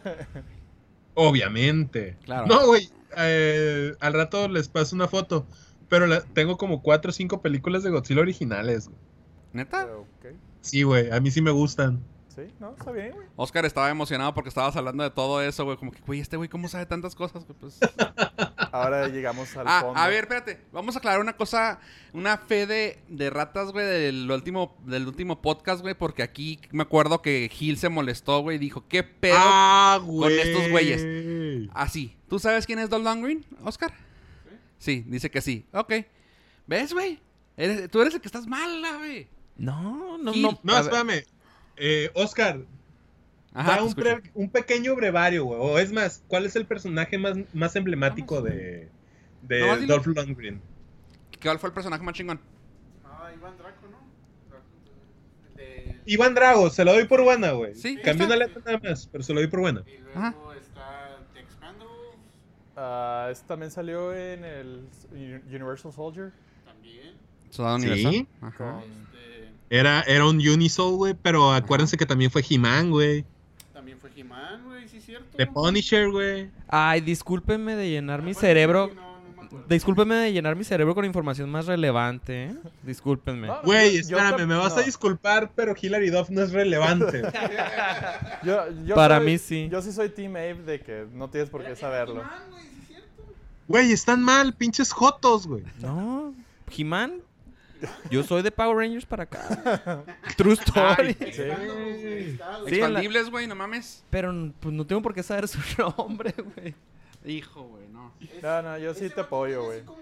Obviamente. 1.14 2.18
Claro. 2.26 2.48
No, 2.48 2.66
güey. 2.68 2.90
eh, 3.18 3.94
al 4.00 4.14
rato 4.14 4.48
les 4.48 4.68
paso 4.70 4.96
una 4.96 5.08
foto. 5.08 5.46
Pero 5.92 6.08
la- 6.08 6.22
tengo 6.22 6.58
como 6.58 6.82
cuatro 6.82 7.10
o 7.10 7.14
cinco 7.14 7.42
películas 7.44 7.84
de 7.84 7.92
Godzilla 7.92 8.22
originales. 8.22 8.88
güey. 8.88 9.00
¿Neta? 9.54 9.86
Ok. 9.96 10.28
Sí, 10.62 10.82
güey. 10.84 11.12
A 11.12 11.20
mí 11.20 11.30
sí 11.30 11.42
me 11.42 11.52
gustan. 11.52 12.02
Sí, 12.34 12.44
no, 12.62 12.72
está 12.72 12.94
bien, 12.94 13.12
güey. 13.12 13.28
Oscar 13.36 13.66
estaba 13.66 13.90
emocionado 13.90 14.34
porque 14.34 14.48
estabas 14.48 14.74
hablando 14.78 15.04
de 15.04 15.10
todo 15.10 15.42
eso, 15.42 15.66
güey. 15.66 15.76
Como 15.76 15.92
que, 15.92 16.00
güey, 16.08 16.22
este 16.22 16.38
güey, 16.38 16.48
¿cómo 16.48 16.70
sabe 16.70 16.86
tantas 16.86 17.14
cosas? 17.14 17.46
güey? 17.46 17.58
Pues... 17.60 17.78
Ahora 18.72 19.10
llegamos 19.10 19.54
al 19.58 19.66
Ah, 19.68 19.82
fondo. 19.82 20.00
a 20.00 20.08
ver, 20.08 20.24
espérate. 20.24 20.62
Vamos 20.72 20.96
a 20.96 21.00
aclarar 21.00 21.20
una 21.20 21.34
cosa, 21.36 21.82
una 22.14 22.38
fe 22.38 22.66
de, 22.68 23.04
de 23.10 23.30
ratas, 23.30 23.74
güey, 23.74 23.86
del 23.86 24.32
último, 24.32 24.78
del 24.86 25.08
último 25.08 25.42
podcast, 25.42 25.82
güey, 25.82 25.94
porque 25.94 26.24
aquí 26.24 26.58
me 26.72 26.84
acuerdo 26.84 27.22
que 27.22 27.50
Gil 27.52 27.76
se 27.78 27.90
molestó, 27.90 28.40
güey, 28.40 28.56
y 28.56 28.60
dijo, 28.60 28.88
¿qué 28.88 29.04
pedo? 29.04 29.36
ah, 29.38 30.00
güey. 30.02 30.40
estos 30.40 30.70
güeyes. 30.70 31.68
Así. 31.74 32.16
¿Tú 32.30 32.40
sabes 32.40 32.66
quién 32.66 32.80
es 32.80 32.90
Dolph 32.90 33.04
Lundgren, 33.06 33.46
Oscar? 33.66 33.92
Sí, 34.82 35.04
dice 35.08 35.30
que 35.30 35.42
sí. 35.42 35.64
Ok. 35.74 35.94
¿Ves, 36.66 36.92
güey? 36.92 37.20
Eres- 37.56 37.88
tú 37.92 38.02
eres 38.02 38.16
el 38.16 38.22
que 38.22 38.28
estás 38.28 38.48
mal, 38.48 38.82
güey. 38.98 39.28
No, 39.58 40.18
no, 40.18 40.34
Gil. 40.34 40.42
no. 40.42 40.60
No, 40.64 40.78
espérame. 40.80 41.24
Eh, 41.78 42.10
Oscar, 42.16 42.62
Ajá, 43.54 43.76
da 43.76 43.84
un, 43.84 43.94
pre- 43.94 44.24
un 44.34 44.50
pequeño 44.50 44.96
brevario, 44.96 45.46
güey. 45.46 45.60
O 45.62 45.78
es 45.78 45.92
más, 45.92 46.24
¿cuál 46.28 46.48
es 46.48 46.56
el 46.56 46.66
personaje 46.66 47.20
más, 47.20 47.38
más 47.54 47.76
emblemático 47.76 48.42
de, 48.42 48.90
de 49.44 49.76
dilo. 49.82 49.94
Dolph 50.00 50.08
Lundgren? 50.08 50.60
¿Cuál 51.44 51.60
fue 51.60 51.70
el 51.70 51.74
personaje 51.76 52.02
más 52.04 52.16
chingón? 52.16 52.40
Ah, 53.06 53.30
Iván 53.38 53.56
Draco, 53.58 53.88
¿no? 53.88 54.00
De... 55.58 56.02
Iván 56.08 56.34
Drago, 56.34 56.72
se 56.72 56.84
lo 56.84 56.94
doy 56.94 57.06
por 57.06 57.22
buena, 57.24 57.52
güey. 57.52 57.76
Sí, 57.76 57.98
Cambió 58.04 58.26
una 58.26 58.36
letra 58.36 58.62
nada 58.66 58.80
más, 58.84 59.08
pero 59.12 59.24
se 59.24 59.32
lo 59.32 59.42
doy 59.42 59.50
por 59.50 59.60
buena. 59.60 59.84
Y 59.86 59.98
luego 60.00 60.20
Ajá. 60.20 60.36
está 60.60 61.20
The 61.36 61.44
Ah, 62.76 63.28
este 63.32 63.48
también 63.48 63.72
salió 63.72 64.14
en 64.14 64.44
el 64.46 64.82
Universal 65.50 65.92
Soldier. 65.94 66.32
también. 66.66 67.14
Soldado 67.50 67.80
Sí. 67.80 67.86
Universal. 67.88 68.28
Ajá. 68.42 68.58
Con... 68.58 68.84
Este, 68.84 69.50
Era, 69.70 70.02
era 70.02 70.26
un 70.26 70.38
Unisol, 70.38 70.96
güey, 70.96 71.14
pero 71.22 71.52
acuérdense 71.54 71.98
que 71.98 72.06
también 72.06 72.32
fue 72.32 72.44
He-Man, 72.50 72.92
güey. 72.92 73.26
también 73.74 73.98
fue 74.00 74.10
He-Man, 74.16 74.64
güey, 74.66 74.88
sí 74.88 74.98
es 74.98 75.06
cierto. 75.06 75.38
The 75.38 75.48
Punisher, 75.48 76.10
güey. 76.12 76.50
Ay, 76.68 77.02
discúlpenme 77.02 77.76
de 77.76 77.90
llenar 77.90 78.22
mi 78.22 78.34
¿Cuál 78.34 78.42
cerebro. 78.42 78.92
No. 78.96 79.11
Discúlpenme 79.68 80.16
de 80.16 80.34
llenar 80.34 80.56
mi 80.56 80.64
cerebro 80.64 80.94
con 80.96 81.06
información 81.06 81.50
más 81.50 81.66
relevante, 81.66 82.46
¿eh? 82.46 82.56
Discúlpenme. 82.84 83.50
Güey, 83.64 83.98
espérame, 83.98 84.46
me 84.48 84.56
vas 84.56 84.78
a 84.78 84.82
disculpar, 84.82 85.52
pero 85.56 85.74
Hilary 85.80 86.10
Duff 86.10 86.30
no 86.30 86.42
es 86.42 86.52
relevante. 86.52 87.22
Yo, 88.44 88.64
yo 88.86 88.96
Para 88.96 89.18
soy- 89.18 89.26
mí 89.26 89.38
sí. 89.38 89.70
Yo 89.72 89.82
sí 89.82 89.92
soy 89.92 90.10
Team 90.10 90.36
Abe 90.36 90.56
de 90.66 90.80
que 90.82 91.06
no 91.14 91.30
tienes 91.30 91.50
por 91.50 91.64
qué 91.64 91.76
saberlo. 91.76 92.24
Güey, 93.68 93.92
están 93.92 94.22
mal, 94.24 94.54
pinches 94.54 94.92
jotos, 94.92 95.48
güey. 95.48 95.64
No, 95.82 96.34
He-Man. 96.76 97.22
Yo 98.12 98.24
soy 98.24 98.44
de 98.44 98.52
Power 98.52 98.78
Rangers 98.78 99.06
para 99.06 99.24
acá. 99.24 100.04
True 100.38 100.54
story. 100.54 101.14
Güey. 101.20 101.34
Sí, 101.34 102.38
Expandibles, 102.68 103.30
güey, 103.32 103.48
no 103.48 103.56
mames. 103.56 104.04
Pero 104.10 104.52
pues 104.60 104.74
no 104.74 104.86
tengo 104.86 105.02
por 105.02 105.14
qué 105.14 105.24
saber 105.24 105.48
su 105.48 105.60
nombre, 105.98 106.34
güey. 106.56 106.76
Hijo, 107.26 107.64
güey, 107.64 107.88
no. 107.90 108.14
Es- 108.20 108.42
No, 108.42 108.62
no, 108.62 108.78
yo 108.78 108.94
sí 108.94 109.10
te 109.10 109.22
apoyo, 109.22 109.64
güey. 109.66 109.78
así 109.80 109.86
como 109.88 110.02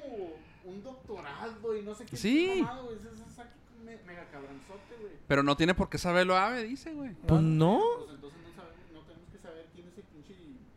un 0.66 0.84
doctorado 0.84 1.76
y 1.78 1.82
no 1.82 1.94
sé 1.96 2.06
qué. 2.06 2.16
Sí. 2.18 2.48
güey, 2.84 2.96
ese 2.96 3.10
es 3.10 3.40
aquí 3.40 3.50
me- 3.84 3.98
mega 4.06 4.26
cabronzote, 4.32 4.96
güey. 5.02 5.14
Pero 5.28 5.44
no 5.44 5.56
tiene 5.58 5.74
por 5.74 5.90
qué 5.90 5.98
saberlo 5.98 6.36
Ave, 6.38 6.64
dice, 6.64 6.94
güey. 6.94 7.12
Pues 7.28 7.42
no. 7.42 7.82
Pues 8.00 8.12
entonces 8.16 8.40
no, 8.44 8.54
sabemos, 8.56 8.80
no 8.94 9.00
tenemos 9.02 9.30
que 9.32 9.38
saber 9.40 9.66
quién 9.74 9.88
es 9.88 9.98
el 9.98 10.04
pinche. 10.04 10.34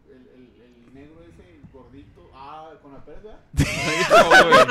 El, 0.09 0.17
el, 0.29 0.87
el 0.87 0.95
negro 0.95 1.23
ese 1.23 1.61
gordito. 1.73 2.31
Ah, 2.35 2.71
con 2.83 2.93
la 2.93 3.05
pérdida. 3.05 3.41
Hijo, 3.57 4.29
güey. 4.49 4.67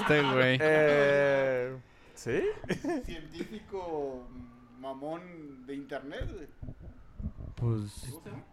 Este 0.00 0.22
güey. 0.22 0.58
Eh, 0.60 1.76
¿Sí? 2.14 2.40
Científico 3.04 4.26
mamón 4.80 5.66
de 5.66 5.74
internet, 5.74 6.28
güey. 6.32 6.48
Pues. 7.56 8.08
¿Cómo 8.10 8.22
se 8.24 8.30
llama? 8.30 8.44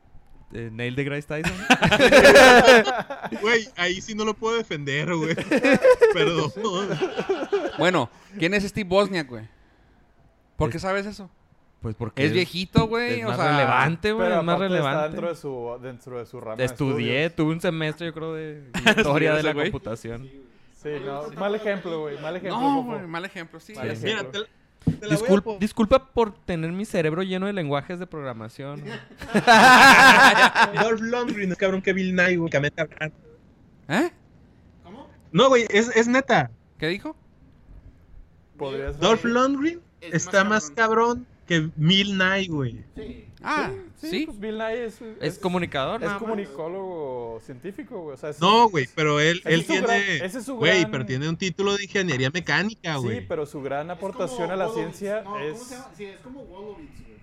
Eh, 0.53 0.69
Neil 0.71 0.95
deGrasse 0.95 1.27
Tyson. 1.27 1.57
Güey, 3.41 3.67
ahí 3.75 4.01
sí 4.01 4.15
no 4.15 4.25
lo 4.25 4.33
puedo 4.33 4.57
defender, 4.57 5.13
güey. 5.15 5.35
Perdón. 6.13 6.51
Bueno, 7.77 8.09
¿quién 8.37 8.53
es 8.53 8.63
Steve 8.63 8.87
Bosniak, 8.89 9.27
güey? 9.27 9.47
¿Por 10.57 10.69
qué 10.71 10.79
sabes 10.79 11.05
eso? 11.05 11.29
Pues 11.81 11.95
porque. 11.95 12.25
Es 12.25 12.33
viejito, 12.33 12.87
güey. 12.87 13.19
Es 13.19 13.25
O 13.25 13.29
más 13.29 13.37
sea, 13.37 13.51
relevante, 13.51 14.11
güey. 14.11 14.27
Es 14.27 14.35
más 14.35 14.43
aparte 14.43 14.65
está 14.65 14.67
relevante. 14.67 15.09
dentro 15.09 15.29
de 15.29 15.35
su, 15.35 15.79
dentro 15.81 16.19
de 16.19 16.25
su 16.25 16.41
rama 16.41 16.63
Estudié, 16.63 17.29
tuve 17.29 17.53
un 17.53 17.61
semestre, 17.61 18.07
yo 18.07 18.13
creo, 18.13 18.33
de 18.33 18.63
historia 18.97 19.35
de 19.35 19.43
la 19.43 19.53
computación. 19.53 20.29
Sí, 20.81 20.89
no, 21.05 21.29
mal 21.37 21.55
ejemplo, 21.55 22.01
güey, 22.01 22.17
mal 22.19 22.35
ejemplo. 22.35 22.59
No, 22.59 22.83
güey, 22.83 23.05
mal 23.05 23.25
ejemplo, 23.25 23.59
sí. 23.59 23.73
Mal 23.73 23.91
ejemplo. 23.91 24.09
Mira, 24.09 24.31
te, 24.31 24.39
la- 24.85 24.93
te 24.99 25.07
la 25.07 25.15
voy 25.15 25.25
a 25.27 25.29
Discul- 25.29 25.43
po- 25.43 25.57
disculpa 25.59 26.05
por 26.13 26.33
tener 26.33 26.71
mi 26.71 26.85
cerebro 26.85 27.23
lleno 27.23 27.45
de 27.47 27.53
lenguajes 27.53 27.99
de 27.99 28.07
programación. 28.07 28.83
Dolph 30.81 31.01
Lundgren 31.01 31.51
es 31.51 31.57
cabrón 31.57 31.81
que 31.81 31.93
Bill 31.93 32.15
Nye, 32.15 32.37
güey. 32.37 32.49
¿Eh? 33.87 34.11
¿Cómo? 34.83 35.07
No, 35.31 35.49
güey, 35.49 35.65
es, 35.69 35.89
es 35.95 36.07
neta. 36.07 36.51
¿Qué 36.77 36.87
dijo? 36.87 37.15
Dolph 38.99 39.23
Lundgren 39.25 39.81
Es 40.01 40.13
está 40.25 40.43
más 40.43 40.65
más 40.65 40.71
cabrón 40.71 41.25
que 41.49 41.69
Bill 41.75 42.15
Nye, 42.17 42.47
güey. 42.47 42.83
Sí. 42.95 43.25
Ah, 43.41 43.71
sí. 43.97 44.25
pues 44.27 44.39
Bill 44.39 44.57
Nye 44.57 44.85
es, 44.85 44.99
Es 45.19 45.39
comunicador, 45.39 45.95
Es 45.95 46.01
nada 46.01 46.13
más. 46.13 46.21
comunicólogo 46.21 47.39
científico, 47.43 48.01
güey. 48.03 48.13
O 48.13 48.17
sea, 48.17 48.29
es- 48.29 48.39
No, 48.39 48.69
güey, 48.69 48.87
pero 48.95 49.19
él, 49.19 49.41
él 49.45 49.61
es 49.61 49.65
su 49.65 49.71
tiene. 49.71 49.87
gran- 49.87 50.01
ese 50.25 50.37
es 50.39 50.45
su 50.45 50.55
Güey, 50.57 50.79
gran- 50.81 50.91
pero 50.91 51.05
tiene 51.05 51.27
un 51.27 51.37
título 51.37 51.75
de 51.75 51.83
ingeniería 51.83 52.29
mecánica, 52.29 52.97
güey. 52.97 53.19
Sí, 53.21 53.25
pero 53.27 53.45
su 53.45 53.61
gran 53.61 53.89
Es 53.89 53.97
aportación 53.97 54.51
a 54.51 54.55
la 54.55 54.67
Wolowitz. 54.67 54.95
ciencia 54.97 55.21
No, 55.23 55.39
es. 55.39 55.53
¿Cómo 55.53 55.65
se 55.65 55.75
llama? 55.75 55.91
Sí, 55.97 56.05
es 56.05 56.19
como 56.19 56.45
Wolowitz, 56.45 57.01
güey. 57.01 57.17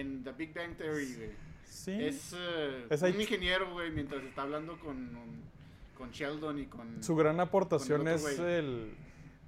En 0.00 0.24
The 0.24 0.32
Big 0.32 0.52
Bang 0.54 0.76
Theory, 0.76 1.14
güey. 1.14 1.30
Sí. 1.66 1.92
Es, 2.04 2.34
eh, 2.36 2.86
Es 2.90 3.02
un 3.02 3.20
ingeniero, 3.20 3.72
güey, 3.72 3.90
mientras 3.90 4.22
está 4.24 4.42
hablando 4.42 4.78
con, 4.80 5.08
con 5.96 6.10
Sheldon 6.10 6.58
y 6.58 6.66
con... 6.66 7.02
Su 7.02 7.16
gran 7.16 7.40
aportación 7.40 8.06
el 8.08 8.14
es 8.16 8.24
otro 8.24 8.48
el, 8.48 8.92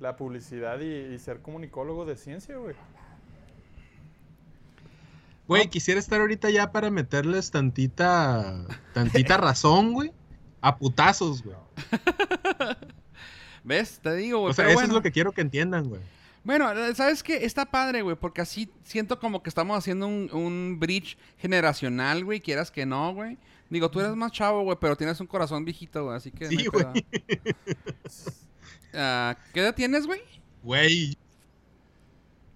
la 0.00 0.16
publicidad 0.16 0.80
y, 0.80 1.14
y 1.14 1.18
ser 1.18 1.40
comunicólogo 1.42 2.04
de 2.06 2.16
ciencia, 2.16 2.56
güey. 2.56 2.74
Güey, 5.49 5.68
quisiera 5.68 6.01
estar 6.01 6.20
ahorita 6.20 6.51
ya 6.51 6.72
para 6.72 6.90
meterles 6.90 7.51
tantita. 7.51 8.64
tantita 8.92 9.36
razón, 9.38 9.92
güey. 9.92 10.12
A 10.61 10.76
putazos, 10.76 11.42
güey. 11.42 11.57
¿Ves? 13.64 14.01
Te 14.03 14.14
digo, 14.14 14.40
güey. 14.40 14.51
O 14.51 14.55
sea, 14.55 14.64
pero 14.64 14.70
eso 14.70 14.78
bueno. 14.78 14.88
es 14.88 14.94
lo 14.94 15.03
que 15.03 15.12
quiero 15.12 15.32
que 15.32 15.40
entiendan, 15.40 15.88
güey. 15.88 16.01
Bueno, 16.42 16.68
¿sabes 16.94 17.24
qué? 17.24 17.44
Está 17.44 17.66
padre, 17.66 18.03
güey, 18.03 18.14
porque 18.14 18.40
así 18.40 18.70
siento 18.84 19.18
como 19.18 19.42
que 19.42 19.49
estamos 19.49 19.76
haciendo 19.76 20.07
un, 20.07 20.30
un 20.32 20.78
bridge 20.78 21.18
generacional, 21.38 22.24
güey, 22.24 22.40
quieras 22.40 22.70
que 22.70 22.86
no, 22.86 23.12
güey. 23.12 23.36
Digo, 23.68 23.90
tú 23.90 23.99
eres 23.99 24.14
más 24.14 24.30
chavo, 24.30 24.62
güey, 24.62 24.78
pero 24.80 24.97
tienes 24.97 25.20
un 25.20 25.26
corazón 25.26 25.64
viejito, 25.64 26.05
güey, 26.05 26.16
así 26.16 26.30
que... 26.30 26.47
Sí, 26.49 26.66
güey. 26.66 26.86
Ah, 28.99 29.36
¿Qué 29.53 29.61
edad 29.61 29.74
tienes, 29.74 30.07
güey? 30.07 30.22
Güey. 30.62 31.18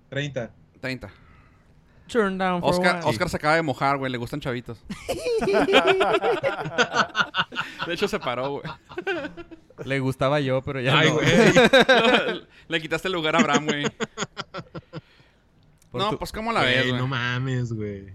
30. 0.08 0.50
30. 0.80 1.12
Turn 2.10 2.38
down 2.38 2.60
for 2.60 2.70
Oscar, 3.04 3.28
se 3.28 3.36
acaba 3.36 3.54
de 3.56 3.62
mojar, 3.62 3.98
güey, 3.98 4.10
le 4.10 4.18
gustan 4.18 4.40
chavitos. 4.40 4.78
de 7.86 7.94
hecho, 7.94 8.08
se 8.08 8.18
paró, 8.18 8.60
güey. 8.60 8.64
Le 9.84 10.00
gustaba 10.00 10.40
yo, 10.40 10.62
pero 10.62 10.80
ya 10.80 10.98
Ay, 10.98 11.08
no. 11.08 11.14
güey. 11.14 11.26
le 12.68 12.80
quitaste 12.80 13.08
el 13.08 13.14
lugar 13.14 13.36
a 13.36 13.40
Abraham, 13.40 13.66
güey. 13.66 13.84
Por 15.90 16.00
No, 16.02 16.10
tu- 16.10 16.18
pues, 16.18 16.32
¿cómo 16.32 16.52
la 16.52 16.62
ves, 16.62 16.88
güey? 16.88 17.00
no 17.00 17.06
mames, 17.06 17.72
güey. 17.72 18.08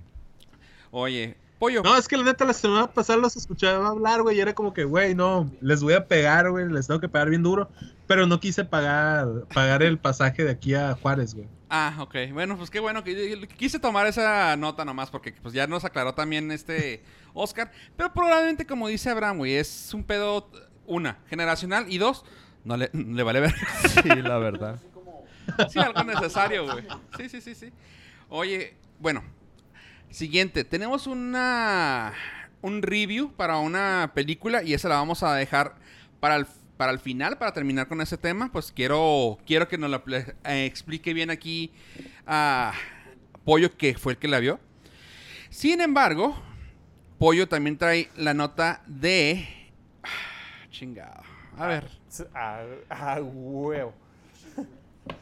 Oye, 0.91 1.35
pollo. 1.66 1.84
No, 1.84 1.97
es 1.97 2.07
que 2.07 2.18
la 2.18 2.24
neta 2.24 2.45
la 2.45 2.53
semana 2.53 2.88
pasada 2.88 3.20
los 3.20 3.36
escuchaba 3.36 3.88
hablar, 3.89 4.22
güey, 4.22 4.38
y 4.38 4.41
era 4.41 4.53
como 4.53 4.74
que, 4.74 4.84
güey, 4.84 5.16
no, 5.16 5.49
les 5.61 5.82
voy 5.82 5.93
a 5.93 6.07
pegar, 6.07 6.49
güey, 6.49 6.68
les 6.70 6.88
tengo 6.88 6.99
que 6.99 7.09
pegar 7.09 7.30
bien 7.30 7.43
duro, 7.43 7.70
pero 8.07 8.28
no 8.28 8.39
quise 8.39 8.66
pagar 8.66 9.28
pagar 9.53 9.84
el 9.84 9.97
pasaje 9.97 10.43
de 10.43 10.51
aquí 10.51 10.74
a 10.74 10.93
Juárez, 10.95 11.34
güey. 11.34 11.47
Ah, 11.70 11.95
ok. 11.99 12.16
Bueno, 12.32 12.57
pues 12.57 12.70
qué 12.70 12.80
bueno 12.80 13.03
que 13.03 13.47
quise 13.57 13.80
tomar 13.80 14.07
esa 14.07 14.55
nota 14.55 14.86
nomás 14.86 15.09
porque 15.09 15.34
pues 15.41 15.53
ya 15.53 15.68
nos 15.68 15.84
aclaró 15.84 16.13
también 16.13 16.51
este 16.51 17.03
Oscar. 17.34 17.72
Pero 17.97 18.13
probablemente, 18.13 18.66
como 18.66 18.88
dice 18.88 19.09
Abraham, 19.09 19.38
güey, 19.38 19.55
es 19.55 19.93
un 19.93 20.03
pedo, 20.03 20.49
una, 20.86 21.18
generacional 21.28 21.86
y 21.89 21.97
dos, 21.97 22.24
no 22.63 22.78
le, 22.78 22.89
le 22.93 23.24
vale 23.24 23.39
ver. 23.39 23.55
Sí, 24.03 24.09
la 24.09 24.38
verdad. 24.38 24.80
Sí, 25.70 25.80
algo 25.80 26.03
necesario, 26.03 26.66
güey. 26.66 26.86
Sí, 27.18 27.30
sí, 27.30 27.41
sí, 27.41 27.55
sí. 27.55 27.72
Oye, 28.30 28.76
bueno, 28.99 29.24
siguiente. 30.10 30.64
Tenemos 30.64 31.08
una 31.08 32.14
un 32.62 32.82
review 32.82 33.32
para 33.34 33.58
una 33.58 34.12
película 34.16 34.64
y 34.64 34.74
esa 34.74 34.89
la 34.89 34.95
vamos 34.95 35.22
a 35.22 35.36
dejar 35.36 35.76
para 36.20 36.36
el, 36.38 36.47
para 36.78 36.91
el 36.91 36.99
final, 36.99 37.38
para 37.38 37.53
terminar 37.53 37.88
con 37.88 38.01
ese 38.01 38.18
tema. 38.18 38.51
Pues 38.51 38.72
quiero, 38.72 39.38
quiero 39.45 39.68
que 39.68 39.78
nos 39.78 39.89
la 39.91 40.01
eh, 40.45 40.66
explique 40.66 41.14
bien 41.14 41.30
aquí 41.30 41.72
a 42.26 42.74
Pollo, 43.43 43.76
que 43.78 43.95
fue 43.95 44.14
el 44.14 44.18
que 44.18 44.28
la 44.28 44.39
vio. 44.39 44.60
Sin 45.51 45.80
embargo, 45.80 46.36
Pollo 47.20 47.47
también 47.47 47.78
trae 47.78 48.10
la 48.16 48.34
nota 48.34 48.82
de... 48.88 49.47
Chingado. 50.72 51.22
A 51.58 51.68
ver, 51.68 51.88
Ah, 52.34 52.64
ah, 52.89 53.20
huevo. 53.22 53.93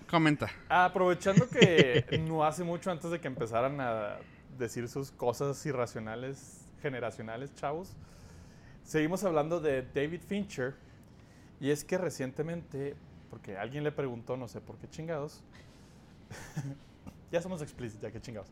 comenta. 0.09 0.49
Aprovechando 0.69 1.49
que 1.49 2.05
no 2.27 2.43
hace 2.45 2.63
mucho 2.63 2.89
antes 2.89 3.11
de 3.11 3.19
que 3.19 3.27
empezaran 3.27 3.79
a 3.81 4.17
decir 4.57 4.87
sus 4.87 5.11
cosas 5.11 5.65
irracionales, 5.65 6.65
generacionales, 6.81 7.53
chavos, 7.55 7.95
seguimos 8.83 9.23
hablando 9.23 9.59
de 9.59 9.81
David 9.81 10.21
Fincher. 10.27 10.75
Y 11.59 11.71
es 11.71 11.83
que 11.83 11.97
recientemente, 11.97 12.95
porque 13.29 13.57
alguien 13.57 13.83
le 13.83 13.91
preguntó, 13.91 14.35
no 14.35 14.47
sé 14.47 14.59
por 14.59 14.77
qué 14.77 14.89
chingados, 14.89 15.41
ya 17.31 17.41
somos 17.41 17.61
explícitos, 17.61 18.01
ya 18.01 18.11
que 18.11 18.21
chingados. 18.21 18.51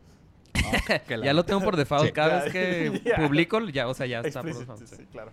Ya 1.22 1.32
lo 1.32 1.44
tengo 1.44 1.60
por 1.60 1.76
default. 1.76 2.06
Sí. 2.06 2.12
Cada 2.12 2.44
vez 2.44 2.52
que 2.52 3.02
publico, 3.16 3.60
ya, 3.68 3.88
o 3.88 3.94
sea, 3.94 4.06
ya 4.06 4.20
está 4.20 4.40
por 4.40 4.50
Explícito, 4.50 4.76
default. 4.76 5.00
sí, 5.00 5.06
claro. 5.10 5.32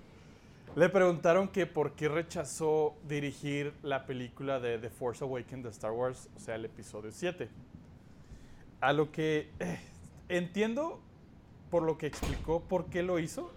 Le 0.76 0.88
preguntaron 0.90 1.48
que 1.48 1.66
por 1.66 1.94
qué 1.94 2.08
rechazó 2.08 2.96
dirigir 3.08 3.74
la 3.82 4.06
película 4.06 4.60
de 4.60 4.78
The 4.78 4.90
Force 4.90 5.24
Awakens 5.24 5.64
de 5.64 5.70
Star 5.72 5.92
Wars, 5.92 6.30
o 6.36 6.40
sea, 6.40 6.56
el 6.56 6.66
episodio 6.66 7.12
7. 7.12 7.50
A 8.82 8.94
lo 8.94 9.12
que 9.12 9.50
eh, 9.60 9.80
entiendo 10.30 11.00
por 11.70 11.84
lo 11.84 11.98
que 11.98 12.08
explicó 12.08 12.62
por 12.62 12.86
qué 12.86 13.04
lo 13.04 13.20
hizo. 13.20 13.52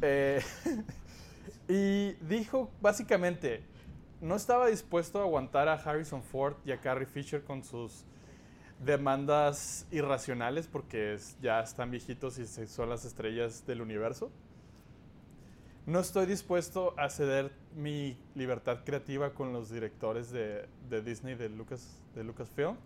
Eh, 0.00 0.42
y 1.68 2.12
dijo 2.26 2.70
básicamente, 2.80 3.62
no 4.20 4.36
estaba 4.36 4.68
dispuesto 4.68 5.18
a 5.18 5.22
aguantar 5.22 5.68
a 5.68 5.74
Harrison 5.74 6.22
Ford 6.22 6.54
y 6.64 6.72
a 6.72 6.80
Carrie 6.80 7.06
Fisher 7.06 7.42
con 7.44 7.62
sus 7.64 8.04
demandas 8.84 9.86
irracionales 9.90 10.66
porque 10.66 11.16
ya 11.40 11.60
están 11.60 11.90
viejitos 11.90 12.38
y 12.38 12.46
son 12.46 12.88
las 12.88 13.04
estrellas 13.04 13.66
del 13.66 13.80
universo. 13.80 14.30
No 15.84 15.98
estoy 15.98 16.26
dispuesto 16.26 16.94
a 16.96 17.10
ceder 17.10 17.52
mi 17.74 18.16
libertad 18.36 18.84
creativa 18.84 19.34
con 19.34 19.52
los 19.52 19.70
directores 19.70 20.30
de, 20.30 20.68
de 20.88 21.02
Disney, 21.02 21.34
de, 21.34 21.48
Lucas, 21.48 22.00
de 22.14 22.22
Lucasfilm. 22.22 22.76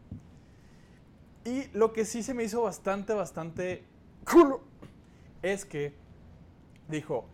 Y 1.47 1.69
lo 1.73 1.93
que 1.93 2.05
sí 2.05 2.23
se 2.23 2.35
me 2.35 2.43
hizo 2.45 2.61
bastante, 2.63 3.15
bastante 3.15 3.85
culo 4.31 4.61
es 5.43 5.65
que 5.65 5.95
dijo, 6.89 7.25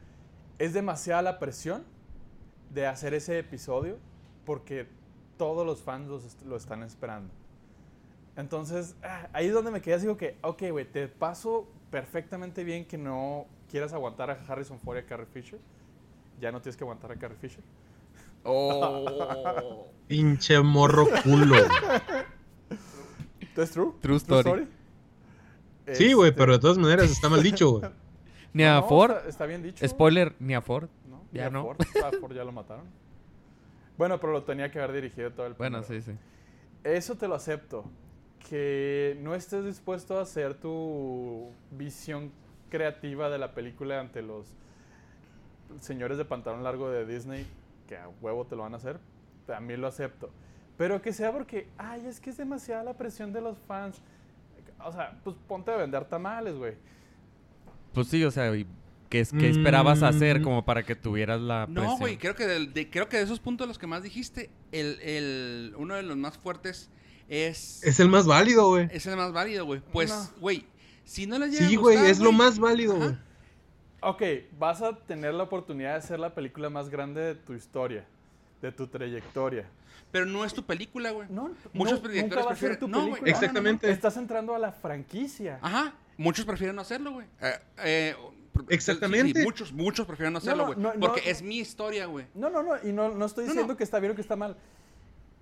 es 0.59 0.75
demasiada 0.75 1.23
la 1.23 1.39
presión 1.39 1.83
de 2.71 2.87
hacer 2.87 3.15
ese 3.15 3.39
episodio 3.39 3.97
porque 4.45 4.87
todos 5.39 5.67
los 5.67 5.81
fans 5.83 6.09
los 6.09 6.25
est- 6.25 6.43
lo 6.43 6.57
están 6.57 6.83
esperando. 6.83 7.33
Entonces, 8.37 8.95
ah, 9.03 9.29
ahí 9.33 9.47
es 9.49 9.55
donde 9.55 9.71
me 9.71 9.81
quedé 9.81 9.95
así, 9.95 10.03
digo 10.07 10.17
que, 10.17 10.37
ok, 10.43 10.63
güey, 10.71 10.85
te 10.85 11.09
paso 11.09 11.67
perfectamente 11.91 12.65
bien 12.65 12.85
que 12.87 12.97
no 12.99 13.47
quieras 13.71 13.93
aguantar 13.93 14.31
a 14.31 14.35
Harrison 14.47 14.79
Ford 14.79 14.97
y 14.97 15.01
a 15.01 15.07
Carrie 15.07 15.27
Fisher. 15.27 15.59
Ya 16.41 16.53
no 16.53 16.61
tienes 16.61 16.77
que 16.77 16.85
aguantar 16.85 17.13
a 17.13 17.17
Carrie 17.17 17.37
Fisher. 17.39 17.63
Oh. 18.45 19.87
Pinche 20.09 20.61
morro 20.61 21.07
culo. 21.23 21.57
¿Es 23.57 23.71
true? 23.71 23.93
True 24.01 24.17
story. 24.17 24.69
Sí, 25.93 26.13
güey, 26.13 26.31
Este, 26.31 26.39
pero 26.39 26.53
de 26.53 26.59
todas 26.59 26.79
maneras 26.79 27.11
está 27.11 27.29
mal 27.29 27.43
dicho, 27.43 27.71
güey. 27.79 27.91
Ni 28.53 28.65
a 28.65 28.81
no, 28.81 28.89
Ford. 28.89 29.13
Está, 29.13 29.29
está 29.29 29.47
bien 29.47 29.63
dicho. 29.63 29.87
Spoiler, 29.89 30.35
ni 30.39 30.55
a 30.55 30.61
Ford. 30.61 30.89
No, 31.09 31.23
ya 31.33 31.45
ya 31.45 31.51
no. 31.51 31.63
Ford, 31.63 31.79
a 32.05 32.11
Ford 32.21 32.33
ya 32.35 32.45
lo 32.45 32.53
mataron. 32.53 32.85
Bueno, 33.99 34.19
pero 34.19 34.33
lo 34.33 34.43
tenía 34.43 34.71
que 34.71 34.79
haber 34.81 34.93
dirigido 35.01 35.31
todo 35.33 35.47
el 35.47 35.53
Bueno, 35.55 35.83
primero. 35.83 36.03
sí, 36.03 36.13
sí. 36.13 36.19
Eso 36.83 37.15
te 37.17 37.29
lo 37.29 37.35
acepto. 37.35 37.85
Que 38.49 39.17
no 39.23 39.35
estés 39.35 39.65
dispuesto 39.65 40.19
a 40.19 40.23
hacer 40.23 40.55
tu 40.55 41.51
visión 41.71 42.33
creativa 42.71 43.29
de 43.29 43.39
la 43.39 43.53
película 43.55 44.01
ante 44.01 44.23
los 44.23 44.47
señores 45.81 46.17
de 46.19 46.25
pantalón 46.25 46.65
largo 46.65 46.91
de 46.91 47.07
Disney, 47.07 47.47
que 47.87 47.97
a 47.97 48.09
huevo 48.21 48.47
te 48.47 48.57
lo 48.57 48.63
van 48.63 48.73
a 48.75 48.79
hacer, 48.79 48.99
también 49.47 49.81
lo 49.81 49.87
acepto. 49.87 50.31
Pero 50.83 51.01
que 51.01 51.13
sea 51.13 51.31
porque, 51.31 51.69
ay, 51.79 52.05
es 52.09 52.19
que 52.19 52.31
es 52.31 52.37
demasiada 52.37 52.83
la 52.83 52.95
presión 52.95 53.33
de 53.33 53.41
los 53.41 53.57
fans. 53.69 54.03
O 54.85 54.91
sea, 54.91 55.17
pues 55.23 55.37
ponte 55.47 55.71
a 55.71 55.77
vender 55.77 56.05
tamales, 56.07 56.57
güey. 56.57 56.75
Pues 57.95 58.09
sí, 58.09 58.25
o 58.25 58.33
sea, 58.33 58.53
y 58.57 58.67
¿qué, 59.09 59.21
es- 59.21 59.31
qué 59.33 59.49
esperabas 59.49 60.03
hacer 60.03 60.41
Mm. 60.41 60.43
como 60.43 60.65
para 60.65 60.83
que 60.83 60.97
tuvieras 60.97 61.41
la 61.41 61.67
presión? 61.67 61.85
No, 61.87 61.99
güey, 61.99 62.17
creo 62.19 62.35
que 62.35 62.49
de, 62.49 62.91
creo 62.91 63.09
que 63.09 63.19
de 63.19 63.23
esos 63.23 63.39
puntos 63.39 63.69
los 63.69 63.79
que 63.79 63.87
más 63.87 64.03
dijiste, 64.03 64.51
el, 64.73 64.99
el, 65.03 65.75
uno 65.79 65.95
de 65.95 66.03
los 66.03 66.17
más 66.17 66.37
fuertes 66.37 66.91
es, 67.29 67.81
Es 67.85 68.01
el 68.01 68.09
más 68.09 68.27
válido, 68.27 68.67
güey. 68.67 68.89
es 68.91 69.07
el 69.07 69.17
más 69.17 69.33
válido, 69.33 69.65
güey. 69.65 69.81
Pues, 69.93 70.11
No. 70.11 70.41
güey, 70.41 70.67
si 71.05 71.29
no 71.29 71.39
les 71.39 71.53
llega 71.53 71.69
Sí, 71.69 71.77
güey, 71.77 71.97
es 71.99 72.19
lo 72.19 72.33
más 72.33 72.59
válido, 72.59 72.97
güey. 72.97 73.17
Ok, 74.01 74.23
vas 74.59 74.83
a 74.83 74.97
tener 74.99 75.33
la 75.35 75.45
oportunidad 75.45 75.91
de 75.93 75.99
hacer 75.99 76.19
la 76.19 76.35
película 76.35 76.71
más 76.71 76.89
grande 76.89 77.21
de 77.21 77.35
tu 77.37 77.53
historia, 77.55 78.05
de 78.63 78.73
tu 78.73 78.87
trayectoria. 78.87 79.67
Pero 80.11 80.25
no 80.27 80.45
es 80.45 80.55
tu 80.55 80.65
película, 80.65 81.11
güey. 81.11 81.29
No, 81.31 81.51
Muchos 81.73 82.03
no, 82.03 82.09
directores 82.09 82.23
nunca 82.23 82.45
va 82.47 82.53
a 82.53 82.57
ser 82.57 82.71
prefieren- 82.73 82.79
tu 82.79 82.89
no, 82.89 82.99
güey. 83.01 83.11
película. 83.21 83.31
Exactamente. 83.33 83.91
Estás 83.91 84.17
entrando 84.17 84.55
a 84.55 84.59
la 84.59 84.73
franquicia. 84.73 85.59
Ajá. 85.61 85.95
Muchos 86.17 86.45
prefieren 86.45 86.77
no 86.77 86.83
hacerlo, 86.83 87.13
güey. 87.13 87.27
Eh, 87.41 87.59
eh, 87.79 88.17
Exactamente. 88.69 89.33
sí, 89.33 89.39
sí, 89.41 89.45
muchos, 89.45 89.73
muchos 89.73 90.07
prefieren 90.07 90.33
no 90.35 90.39
hacerlo, 90.39 90.67
güey. 90.67 90.79
no, 90.79 90.93
no, 90.95 91.01
porque 91.01 91.23
no. 91.25 91.31
es 91.31 91.43
mi 91.43 91.59
historia, 91.59 92.07
güey. 92.07 92.27
No, 92.35 92.51
no, 92.51 92.63
no, 92.63 92.75
y 92.83 92.93
no, 92.93 93.09
no 93.11 93.25
estoy 93.25 93.45
diciendo 93.47 93.73
no. 93.73 93.77
que 93.77 93.85
está 93.85 93.99
bien 93.99 94.13
o 94.13 94.15
que 94.15 94.21
está 94.21 94.37
mal. 94.37 94.57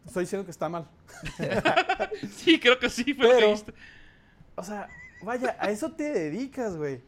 Estoy 0.07 0.25
diciendo 0.25 0.45
que 0.45 0.51
está 0.53 0.69
mal. 0.69 0.89
Sí, 2.37 2.59
creo 2.61 2.79
que 2.79 2.89
sí, 2.89 3.13
fue 3.15 3.25
lo 3.25 3.31
que 3.31 3.35
Pero, 3.37 3.47
dijiste. 3.49 3.75
o 4.55 4.63
sea, 4.65 4.89
vaya, 5.23 5.57
a 5.59 5.71
eso 5.71 5.93
te 5.93 6.05
dedicas, 6.05 6.77
güey. 6.77 7.01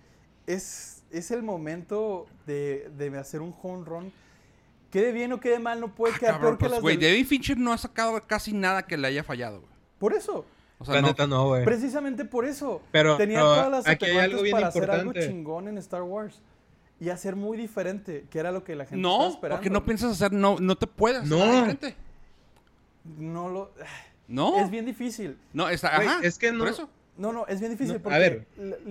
Es, 0.46 1.04
es 1.10 1.30
el 1.30 1.42
momento 1.42 2.26
de, 2.46 2.90
de 2.96 3.16
hacer 3.18 3.40
un 3.40 3.54
home 3.62 3.84
run. 3.84 4.12
Quede 4.92 5.10
bien 5.10 5.32
o 5.32 5.40
quede 5.40 5.58
mal, 5.58 5.80
no 5.80 5.92
puede 5.94 6.14
Ah, 6.14 6.18
quedar 6.20 6.32
cabrón, 6.34 6.50
peor 6.50 6.58
que 6.58 6.62
pues, 6.64 6.70
las 6.72 6.80
güey, 6.82 6.96
del- 6.98 7.10
David 7.12 7.26
Fincher 7.26 7.56
no 7.58 7.72
ha 7.72 7.78
sacado 7.78 8.20
casi 8.26 8.52
nada 8.52 8.82
que 8.86 8.96
le 8.96 9.08
haya 9.08 9.24
fallado, 9.24 9.60
güey. 9.62 9.72
Por 9.98 10.12
eso, 10.12 10.44
O 10.78 10.84
sea, 10.84 10.96
La 10.96 11.00
no. 11.02 11.06
neta 11.08 11.26
no, 11.28 11.46
güey. 11.48 11.64
precisamente 11.64 12.24
por 12.24 12.44
eso. 12.44 12.82
Pero- 12.92 13.16
Tenía 13.16 13.40
todas 13.40 13.70
las 13.70 13.86
aquí 13.88 14.04
hay 14.04 14.18
algo 14.18 14.42
bien 14.42 14.52
para 14.54 14.66
hacer 14.68 14.90
algo 14.90 15.12
chingón 15.12 15.66
en 15.68 15.78
Star 15.78 16.02
Wars. 16.02 16.40
Y 17.00 17.08
hacer 17.08 17.34
muy 17.36 17.56
diferente, 17.56 18.26
que 18.30 18.38
era 18.38 18.52
lo 18.52 18.62
que 18.64 18.76
la 18.76 18.84
gente 18.84 19.00
estaba 19.00 19.24
No, 19.24 19.30
esperando. 19.30 19.56
porque 19.58 19.70
no 19.70 19.84
piensas 19.84 20.12
hacer, 20.12 20.32
no, 20.32 20.58
no 20.60 20.76
te 20.76 20.86
puedes. 20.86 21.24
No. 21.28 21.36
hacer 21.36 21.54
diferente. 21.54 21.96
No 23.18 23.48
lo... 23.48 23.72
No. 24.28 24.58
Es 24.60 24.70
bien 24.70 24.84
difícil. 24.86 25.36
No, 25.52 25.68
está, 25.68 25.96
ajá. 25.96 26.20
es 26.22 26.38
que 26.38 26.52
no- 26.52 26.60
Por 26.60 26.68
eso. 26.68 26.88
No, 27.16 27.32
no, 27.32 27.46
es 27.46 27.60
bien 27.60 27.72
difícil 27.72 27.94
No, 27.94 28.00
a 28.00 28.02
porque 28.02 28.18
ver. 28.18 28.46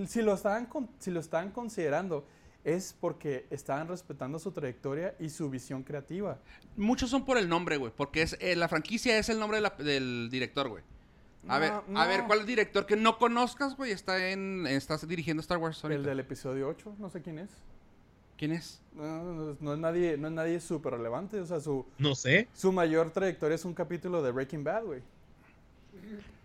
si 0.06 0.22
lo 0.22 0.34
estaban 0.34 0.66
con- 0.66 0.88
si 0.98 1.10
lo 1.10 1.20
estaban 1.20 1.50
considerando 1.50 2.24
es 2.64 2.94
porque 3.00 3.46
estaban 3.50 3.88
respetando 3.88 4.38
su 4.38 4.52
trayectoria 4.52 5.14
y 5.18 5.30
su 5.30 5.50
visión 5.50 5.82
creativa. 5.82 6.38
Muchos 6.76 7.10
son 7.10 7.24
por 7.24 7.36
el 7.38 7.48
nombre, 7.48 7.76
güey. 7.76 7.92
Porque 7.96 8.22
es, 8.22 8.36
eh, 8.40 8.54
la 8.56 8.68
franquicia 8.68 9.18
es 9.18 9.28
el 9.28 9.38
nombre 9.38 9.58
de 9.58 9.62
la- 9.62 9.70
del 9.76 10.28
director, 10.30 10.68
güey. 10.68 10.82
A 11.48 11.54
No, 11.54 11.60
ver, 11.60 11.72
a 11.72 11.82
no. 11.88 12.06
ver, 12.08 12.22
¿cuál 12.28 12.46
director 12.46 12.86
que 12.86 12.94
no 12.94 13.18
conozcas, 13.18 13.76
güey, 13.76 13.90
está 13.90 14.28
en 14.30 14.64
estás 14.68 15.06
dirigiendo 15.08 15.40
Star 15.40 15.58
Wars 15.58 15.82
ahorita? 15.82 15.98
El 15.98 16.06
del 16.06 16.20
episodio 16.20 16.68
8, 16.68 16.94
no 17.00 17.10
sé 17.10 17.20
quién 17.20 17.40
es. 17.40 17.50
¿Quién 18.38 18.52
es? 18.52 18.80
No, 18.94 19.22
no, 19.34 19.56
no 19.60 19.72
es 19.74 19.78
nadie, 19.80 20.16
no 20.16 20.28
es 20.28 20.34
nadie 20.34 20.60
súper 20.60 20.92
relevante. 20.94 21.40
O 21.40 21.46
sea, 21.46 21.58
su, 21.60 21.84
No 21.98 22.14
sé. 22.14 22.46
su 22.54 22.70
mayor 22.72 23.10
trayectoria 23.10 23.56
es 23.56 23.64
un 23.64 23.74
capítulo 23.74 24.22
de 24.22 24.30
Breaking 24.30 24.62
Bad, 24.62 24.84
güey. 24.84 25.00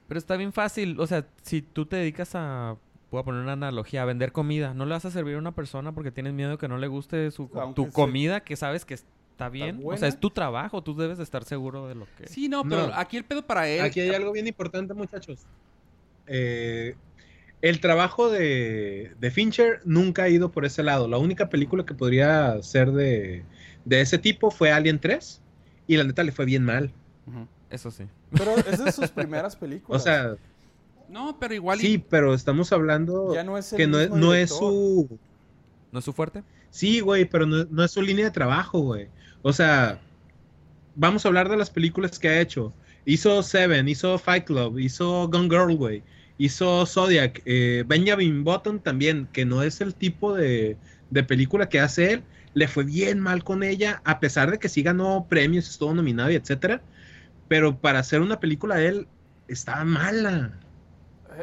Pero 0.07 0.17
está 0.17 0.35
bien 0.37 0.53
fácil. 0.53 0.99
O 0.99 1.05
sea, 1.07 1.25
si 1.43 1.61
tú 1.61 1.85
te 1.85 1.97
dedicas 1.97 2.31
a. 2.33 2.75
Voy 3.11 3.21
a 3.21 3.23
poner 3.23 3.41
una 3.41 3.53
analogía, 3.53 4.01
a 4.01 4.05
vender 4.05 4.31
comida. 4.31 4.73
No 4.73 4.85
le 4.85 4.91
vas 4.91 5.05
a 5.05 5.11
servir 5.11 5.35
a 5.35 5.37
una 5.39 5.53
persona 5.55 5.93
porque 5.93 6.11
tienes 6.11 6.33
miedo 6.33 6.57
que 6.57 6.67
no 6.67 6.77
le 6.77 6.87
guste 6.87 7.31
su, 7.31 7.49
Aunque 7.55 7.75
tu 7.75 7.89
comida 7.91 8.41
que 8.41 8.55
sabes 8.57 8.83
que 8.83 8.95
está 8.95 9.47
bien. 9.49 9.81
o 9.83 9.95
sea, 9.95 10.07
es 10.09 10.19
tu 10.19 10.29
trabajo. 10.29 10.83
Tú 10.83 10.95
debes 10.95 11.17
de 11.17 11.23
estar 11.23 11.43
seguro 11.45 11.87
de 11.87 11.95
lo 11.95 12.05
que... 12.17 12.27
Sí, 12.27 12.49
no, 12.49 12.63
pero 12.63 12.87
No. 12.87 12.93
aquí 12.95 13.15
el 13.17 13.23
pedo 13.23 13.45
para 13.45 13.67
él. 13.69 13.81
Aquí 13.81 14.01
hay 14.01 14.09
algo 14.13 14.31
bien 14.33 14.45
importante, 14.47 14.93
muchachos. 14.93 15.45
Eh, 16.27 16.95
el 17.61 17.79
trabajo 17.79 18.29
de, 18.29 19.13
de 19.19 19.31
Fincher 19.31 19.79
nunca 19.85 20.23
ha 20.23 20.29
ido 20.29 20.51
por 20.51 20.65
ese 20.65 20.83
lado. 20.83 21.07
La 21.07 21.17
única 21.17 21.49
película 21.49 21.85
que 21.85 21.93
podría 21.93 22.61
ser 22.61 22.91
de, 22.91 23.43
de 23.85 24.01
ese 24.01 24.17
tipo 24.17 24.51
fue 24.51 24.71
Alien 24.71 24.99
3. 24.99 25.41
Y 25.87 25.95
la 25.97 26.03
neta 26.03 26.23
le 26.23 26.31
fue 26.33 26.45
bien 26.45 26.63
mal. 26.65 26.91
Eso 27.69 27.89
sí. 27.91 28.03
Pero 28.31 28.55
es 28.57 28.83
de 28.83 28.91
sus 28.91 29.09
primeras 29.11 29.55
películas. 29.55 30.01
O 30.01 30.03
sea, 30.03 30.35
No, 31.09 31.37
pero 31.39 31.53
igual. 31.53 31.79
y- 31.79 31.83
sí, 31.83 31.97
pero 31.97 32.33
estamos 32.33 32.71
hablando 32.71 33.33
ya 33.33 33.43
no 33.43 33.57
es 33.57 33.71
el 33.73 33.77
que 33.77 33.87
no 33.87 33.99
es, 33.99 34.09
no 34.09 34.47
su... 34.47 35.19
¿No 35.91 35.99
es 35.99 36.05
su 36.05 36.13
fuerte? 36.13 36.43
Sí, 36.69 36.99
güey, 36.99 37.25
pero 37.25 37.45
no, 37.45 37.65
no 37.69 37.83
es 37.83 37.91
su 37.91 38.01
línea 38.01 38.25
de 38.25 38.31
trabajo, 38.31 38.79
güey. 38.79 39.07
O 39.41 39.53
sea, 39.53 40.01
vamos 40.95 41.25
a 41.25 41.29
hablar 41.29 41.49
de 41.49 41.57
las 41.57 41.69
películas 41.69 42.19
que 42.19 42.27
ha 42.29 42.41
hecho. 42.41 42.73
Hizo 43.05 43.41
Seven, 43.41 43.87
hizo 43.87 44.17
Fight 44.19 44.43
Club, 44.45 44.79
hizo 44.79 45.29
Gone 45.29 45.49
Girl, 45.49 45.75
güey. 45.75 46.03
Hizo 46.37 46.85
Zodiac, 46.85 47.41
eh, 47.45 47.83
Benjamin 47.87 48.43
Button 48.43 48.79
también, 48.79 49.27
que 49.31 49.45
no 49.45 49.63
es 49.63 49.79
el 49.81 49.95
tipo 49.95 50.35
de, 50.35 50.77
de 51.09 51.23
película 51.23 51.69
que 51.69 51.79
hace 51.79 52.13
él. 52.13 52.23
Le 52.53 52.67
fue 52.67 52.83
bien 52.83 53.19
mal 53.19 53.43
con 53.43 53.63
ella, 53.63 54.01
a 54.03 54.19
pesar 54.19 54.51
de 54.51 54.59
que 54.59 54.67
sí 54.69 54.83
ganó 54.83 55.25
premios, 55.29 55.69
estuvo 55.69 55.93
nominado 55.93 56.29
y 56.31 56.35
etcétera. 56.35 56.81
Pero 57.47 57.77
para 57.79 57.99
hacer 57.99 58.21
una 58.21 58.39
película 58.39 58.75
de 58.75 58.87
él, 58.87 59.07
estaba 59.47 59.85
mala. 59.85 60.59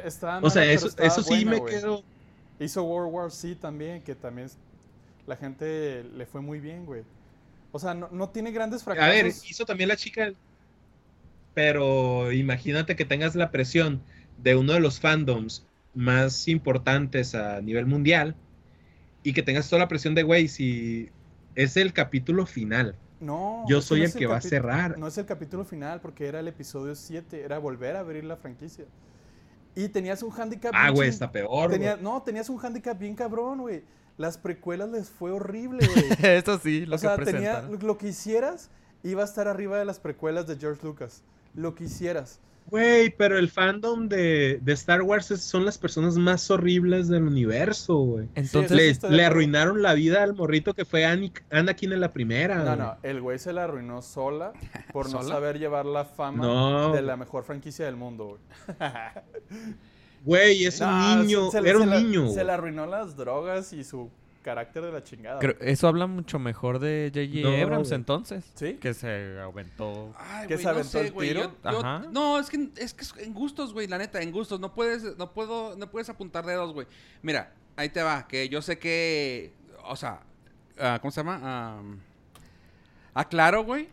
Estaba 0.05 0.41
O 0.41 0.51
sea, 0.51 0.65
eso, 0.65 0.89
eso 0.99 1.23
sí 1.23 1.45
buena, 1.45 1.51
me 1.53 1.65
quedo. 1.65 2.03
Hizo 2.59 2.83
World 2.85 3.13
War 3.13 3.31
C 3.31 3.55
también, 3.57 4.03
que 4.03 4.15
también 4.15 4.49
la 5.27 5.37
gente 5.37 6.05
le 6.05 6.27
fue 6.27 6.41
muy 6.41 6.61
bien, 6.61 6.87
güey. 6.87 7.03
O 7.73 7.79
sea, 7.79 7.95
no, 7.95 8.09
no 8.13 8.29
tiene 8.29 8.53
grandes 8.53 8.83
A 8.83 8.85
fracasos. 8.85 9.11
ver, 9.11 9.27
hizo 9.27 9.65
también 9.65 9.89
la 9.89 9.97
chica. 9.97 10.33
Pero 11.55 12.33
imagínate 12.33 12.97
que 12.97 13.05
tengas 13.05 13.35
la 13.35 13.51
presión 13.51 14.03
de 14.43 14.57
uno 14.57 14.73
de 14.73 14.81
los 14.81 15.01
fandoms 15.01 15.65
más 15.95 16.49
importantes 16.49 17.35
a 17.35 17.61
nivel 17.61 17.87
mundial 17.87 18.35
y 19.23 19.33
que 19.33 19.43
tengas 19.43 19.69
toda 19.69 19.81
la 19.81 19.89
presión 19.89 20.15
de, 20.15 20.23
güey, 20.25 20.49
si 20.49 21.11
es 21.55 21.77
el 21.77 21.93
capítulo 21.93 22.47
final, 22.47 22.97
no, 23.21 23.65
yo 23.69 23.81
soy 23.81 24.01
no 24.01 24.05
el 24.05 24.11
es 24.11 24.17
que 24.17 24.27
va 24.27 24.37
a 24.37 24.41
cerrar. 24.41 24.99
No 24.99 25.07
es 25.07 25.17
el 25.19 25.27
capítulo 25.27 25.65
final 25.65 26.01
porque 26.01 26.27
era 26.27 26.41
el 26.41 26.49
episodio 26.49 26.95
7, 26.95 27.43
era 27.43 27.59
volver 27.59 27.97
a 27.97 28.01
abrir 28.01 28.25
la 28.25 28.37
franquicia. 28.37 28.85
Y 29.77 29.89
tenías 29.89 30.23
un 30.23 30.33
handicap. 30.33 30.73
Ah, 30.75 30.91
güey, 30.91 31.09
está 31.09 31.31
peor. 31.33 31.69
güey. 31.69 31.79
tenía- 31.81 31.97
No, 31.97 32.23
tenías 32.23 32.49
un 32.49 32.65
handicap 32.65 32.99
bien 32.99 33.15
cabrón, 33.15 33.61
güey. 33.63 33.83
Las 34.17 34.39
precuelas 34.39 34.89
les 34.91 35.09
fue 35.11 35.33
horrible, 35.33 35.87
güey. 35.95 36.07
Eso 36.37 36.59
sí, 36.59 36.87
lo 36.87 36.95
o 36.97 36.99
sea, 36.99 37.17
tenía, 37.17 37.63
lo 37.63 37.99
que 37.99 38.09
hicieras 38.09 38.71
iba 39.03 39.23
a 39.23 39.25
estar 39.25 39.49
arriba 39.49 39.77
de 39.79 39.85
las 39.85 39.99
precuelas 39.99 40.47
de 40.47 40.57
George 40.57 40.81
Lucas. 40.87 41.23
Lo 41.55 41.75
que 41.75 41.85
hicieras. 41.85 42.39
Güey, 42.67 43.11
pero 43.17 43.39
el 43.39 43.51
fandom 43.51 44.09
de, 44.09 44.59
de 44.63 44.73
Star 44.73 45.03
Wars 45.03 45.31
es- 45.31 45.43
son 45.43 45.65
las 45.65 45.79
personas 45.79 46.17
más 46.17 46.51
horribles 46.51 47.09
del 47.09 47.25
universo, 47.25 47.95
güey. 47.99 48.29
Entonces, 48.35 48.99
Sí, 49.01 49.07
Le, 49.11 49.25
arruinaron 49.25 49.83
la 49.83 49.93
vida 49.95 50.23
al 50.23 50.35
morrito 50.35 50.75
que 50.75 50.85
fue 50.85 51.05
Anakin 51.05 51.93
en 51.93 52.01
la 52.01 52.13
primera. 52.13 52.57
No, 52.57 52.65
güey. 52.65 52.77
no, 52.79 52.97
el 53.03 53.21
güey 53.21 53.39
se 53.39 53.53
la 53.53 53.65
arruinó 53.65 54.03
sola 54.03 54.53
por 54.93 55.11
no 55.11 55.23
saber 55.23 55.59
llevar 55.59 55.85
la 55.87 56.05
fama 56.05 56.43
No. 56.45 56.93
de 56.93 57.03
la 57.03 57.17
mejor 57.17 57.45
franquicia 57.45 57.85
del 57.85 57.97
mundo, 57.97 58.25
güey. 58.27 58.41
Güey, 60.25 60.65
es 60.65 60.81
un 60.81 61.21
niño, 61.21 61.51
se- 61.51 61.61
se- 61.63 61.69
era 61.69 61.79
se 61.79 61.85
un 61.85 61.91
la- 61.91 62.01
niño. 62.01 62.29
Se 62.31 62.45
le 62.45 62.53
arruinó 62.53 62.87
las 62.87 63.15
drogas 63.17 63.73
y 63.73 63.85
su 63.85 64.11
carácter 64.45 64.83
de 64.85 64.93
la 64.93 65.03
chingada. 65.03 65.41
creo- 65.41 65.57
eso 65.61 65.89
habla 65.89 66.07
mucho 66.07 66.39
mejor 66.39 66.79
de 66.79 67.11
J.J. 67.13 67.49
No, 67.51 67.63
Abrams 67.63 67.89
güey. 67.89 67.99
entonces. 67.99 68.45
¿Sí? 68.55 68.75
Que 68.75 68.95
se 68.95 69.41
aumentó. 69.41 70.15
Ay, 70.17 70.47
¿Que 70.47 70.55
güey, 70.55 70.59
se 70.59 70.65
no 70.65 70.71
aventó 70.71 70.89
sé, 70.91 71.07
el 71.07 71.13
güey, 71.13 71.29
tiro? 71.29 71.41
yo- 71.43 71.71
yo- 71.73 71.79
Ajá. 71.81 72.05
no, 72.13 72.39
es 72.39 72.49
que, 72.51 72.69
es 72.77 72.95
que 72.95 73.25
en 73.25 73.35
gustos, 73.35 73.73
güey, 73.73 73.89
la 73.89 73.99
neta, 73.99 74.21
en 74.23 74.31
gustos. 74.31 74.61
No 74.61 74.73
puedes, 74.75 75.17
no 75.19 75.33
puedo, 75.33 75.75
no 75.77 75.91
puedes 75.91 76.09
apuntar 76.09 76.47
dedos, 76.47 76.73
güey. 76.73 76.87
Mira, 77.23 77.53
ahí 77.75 77.89
te 77.89 78.03
va, 78.03 78.29
que 78.29 78.49
yo 78.49 78.63
sé 78.63 78.79
que, 78.79 79.53
o 79.85 79.97
sea, 79.97 80.21
ah, 80.79 80.99
¿cómo 81.01 81.11
se 81.11 81.21
llama? 81.25 81.41
Am, 81.79 81.99
aclaro, 83.15 83.65
güey, 83.65 83.89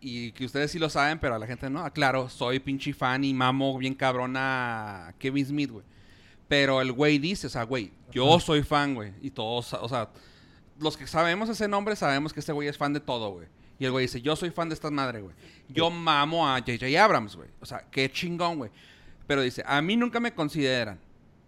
y 0.00 0.32
que 0.32 0.44
ustedes 0.44 0.70
sí 0.70 0.78
lo 0.78 0.88
saben, 0.88 1.18
pero 1.18 1.34
a 1.34 1.38
la 1.38 1.46
gente 1.46 1.68
no. 1.70 1.80
Aclaro, 1.84 2.28
soy 2.28 2.60
pinche 2.60 2.92
fan 2.92 3.24
y 3.24 3.34
mamo 3.34 3.76
bien 3.78 3.94
cabrona 3.94 5.08
a 5.08 5.12
Kevin 5.14 5.44
Smith, 5.46 5.70
güey. 5.70 5.84
Pero 6.48 6.80
el 6.80 6.92
güey 6.92 7.18
dice, 7.18 7.46
o 7.46 7.50
sea, 7.50 7.64
güey, 7.64 7.92
yo 8.10 8.40
soy 8.40 8.62
fan, 8.62 8.94
güey. 8.94 9.12
Y 9.20 9.30
todos, 9.30 9.74
o 9.74 9.88
sea, 9.88 10.08
los 10.80 10.96
que 10.96 11.06
sabemos 11.06 11.48
ese 11.48 11.68
nombre 11.68 11.94
sabemos 11.94 12.32
que 12.32 12.40
este 12.40 12.52
güey 12.52 12.68
es 12.68 12.78
fan 12.78 12.92
de 12.92 13.00
todo, 13.00 13.30
güey. 13.32 13.46
Y 13.78 13.84
el 13.84 13.92
güey 13.92 14.06
dice, 14.06 14.20
yo 14.22 14.34
soy 14.34 14.50
fan 14.50 14.68
de 14.68 14.74
esta 14.74 14.90
madre, 14.90 15.20
güey. 15.20 15.34
Yo 15.68 15.90
mamo 15.90 16.48
a 16.48 16.58
J.J. 16.58 16.86
Abrams, 17.04 17.36
güey. 17.36 17.48
O 17.60 17.66
sea, 17.66 17.84
qué 17.90 18.10
chingón, 18.10 18.56
güey. 18.58 18.70
Pero 19.26 19.42
dice, 19.42 19.62
a 19.66 19.80
mí 19.82 19.94
nunca 19.96 20.18
me 20.20 20.32
consideran. 20.34 20.98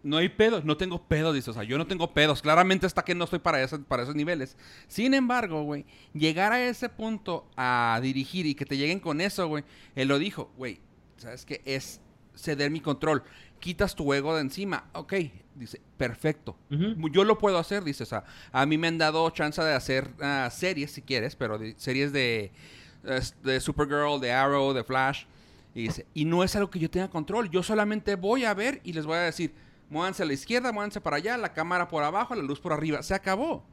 No 0.02 0.16
hay 0.18 0.28
pedos, 0.28 0.64
no 0.64 0.76
tengo 0.76 1.02
pedos, 1.02 1.34
dice. 1.34 1.50
O 1.50 1.54
sea, 1.54 1.64
yo 1.64 1.76
no 1.76 1.86
tengo 1.86 2.12
pedos. 2.14 2.40
Claramente 2.40 2.86
está 2.86 3.02
que 3.02 3.14
no 3.14 3.24
estoy 3.24 3.38
para, 3.40 3.60
ese- 3.62 3.78
para 3.80 4.02
esos 4.04 4.14
niveles. 4.14 4.56
Sin 4.86 5.12
embargo, 5.14 5.62
güey, 5.64 5.84
llegar 6.14 6.52
a 6.52 6.62
ese 6.64 6.88
punto 6.88 7.46
a 7.56 7.98
dirigir 8.02 8.46
y 8.46 8.54
que 8.54 8.64
te 8.64 8.76
lleguen 8.76 9.00
con 9.00 9.20
eso, 9.20 9.48
güey. 9.48 9.64
Él 9.96 10.08
lo 10.08 10.18
dijo, 10.18 10.52
güey, 10.56 10.80
¿sabes 11.16 11.44
qué? 11.44 11.62
Es 11.64 12.00
ceder 12.36 12.70
mi 12.70 12.80
control. 12.80 13.24
Quitas 13.60 13.94
tu 13.94 14.12
ego 14.12 14.34
de 14.34 14.40
encima. 14.40 14.84
Ok, 14.94 15.14
dice, 15.54 15.80
perfecto. 15.96 16.56
Yo 17.12 17.24
lo 17.24 17.38
puedo 17.38 17.58
hacer, 17.58 17.84
dice. 17.84 18.02
O 18.02 18.06
sea, 18.06 18.24
a 18.52 18.66
mí 18.66 18.78
me 18.78 18.88
han 18.88 18.98
dado 18.98 19.28
chance 19.30 19.62
de 19.62 19.72
hacer 19.74 20.10
ah, 20.20 20.48
series, 20.50 20.90
si 20.92 21.02
quieres, 21.02 21.36
pero 21.36 21.58
de- 21.58 21.74
series 21.78 22.12
de, 22.12 22.50
de 23.42 23.60
Supergirl, 23.60 24.20
de 24.20 24.32
Arrow, 24.32 24.72
de 24.72 24.82
Flash. 24.84 25.24
Y 25.74 25.82
dice, 25.82 26.06
y 26.14 26.24
no 26.24 26.42
es 26.42 26.56
algo 26.56 26.70
que 26.70 26.78
yo 26.80 26.90
tenga 26.90 27.08
control. 27.08 27.48
Yo 27.50 27.62
solamente 27.62 28.16
voy 28.16 28.44
a 28.44 28.54
ver 28.54 28.80
y 28.82 28.92
les 28.92 29.06
voy 29.06 29.16
a 29.16 29.20
decir, 29.20 29.54
muévanse 29.88 30.22
a 30.22 30.26
la 30.26 30.32
izquierda, 30.32 30.72
muévanse 30.72 31.00
para 31.00 31.16
allá, 31.18 31.36
la 31.36 31.52
cámara 31.52 31.86
por 31.88 32.02
abajo, 32.02 32.34
la 32.34 32.42
luz 32.42 32.58
por 32.60 32.72
arriba. 32.72 33.02
Se 33.02 33.14
acabó. 33.14 33.64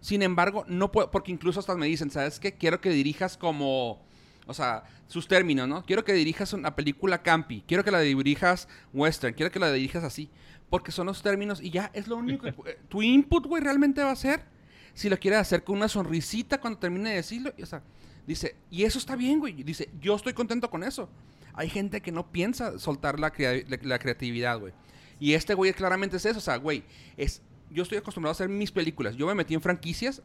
Sin 0.00 0.22
embargo, 0.22 0.64
no 0.68 0.92
puedo, 0.92 1.10
porque 1.10 1.32
incluso 1.32 1.60
hasta 1.60 1.74
me 1.74 1.86
dicen, 1.86 2.10
¿sabes 2.10 2.38
qué? 2.38 2.52
Quiero 2.52 2.80
que 2.80 2.90
dirijas 2.90 3.36
como, 3.38 4.02
o 4.46 4.54
sea, 4.54 4.84
sus 5.08 5.26
términos, 5.28 5.68
¿no? 5.68 5.84
Quiero 5.84 6.04
que 6.04 6.12
dirijas 6.12 6.52
una 6.52 6.74
película 6.76 7.22
campi, 7.22 7.62
quiero 7.66 7.84
que 7.84 7.90
la 7.90 8.00
dirijas 8.00 8.68
western, 8.92 9.34
quiero 9.34 9.50
que 9.52 9.58
la 9.58 9.70
dirijas 9.72 10.04
así. 10.04 10.30
Porque 10.70 10.90
son 10.90 11.06
los 11.06 11.22
términos 11.22 11.60
y 11.62 11.70
ya 11.70 11.90
es 11.94 12.08
lo 12.08 12.16
único 12.16 12.44
que... 12.44 12.52
tu 12.88 13.02
input, 13.02 13.46
güey, 13.46 13.62
realmente 13.62 14.02
va 14.02 14.10
a 14.10 14.16
ser 14.16 14.42
si 14.94 15.08
lo 15.08 15.16
quieres 15.18 15.38
hacer 15.40 15.62
con 15.62 15.76
una 15.76 15.88
sonrisita 15.88 16.60
cuando 16.60 16.78
termine 16.78 17.10
de 17.10 17.16
decirlo. 17.16 17.52
y, 17.56 17.62
O 17.62 17.66
sea, 17.66 17.82
dice, 18.26 18.56
y 18.70 18.82
eso 18.84 18.98
está 18.98 19.14
bien, 19.14 19.38
güey. 19.38 19.52
Dice, 19.62 19.90
yo 20.00 20.16
estoy 20.16 20.32
contento 20.32 20.68
con 20.70 20.82
eso. 20.82 21.08
Hay 21.54 21.68
gente 21.68 22.00
que 22.00 22.10
no 22.12 22.32
piensa 22.32 22.78
soltar 22.78 23.20
la, 23.20 23.30
crea- 23.32 23.62
la- 23.68 23.78
la 23.82 23.98
creatividad, 23.98 24.58
güey. 24.58 24.72
Y 25.20 25.34
este 25.34 25.54
güey 25.54 25.72
claramente 25.72 26.16
es 26.16 26.26
eso. 26.26 26.38
O 26.38 26.42
sea, 26.42 26.56
güey, 26.56 26.82
es... 27.16 27.42
Yo 27.70 27.82
estoy 27.82 27.98
acostumbrado 27.98 28.30
a 28.30 28.32
hacer 28.32 28.48
mis 28.48 28.70
películas. 28.70 29.16
Yo 29.16 29.26
me 29.26 29.34
metí 29.34 29.54
en 29.54 29.60
franquicias, 29.60 30.22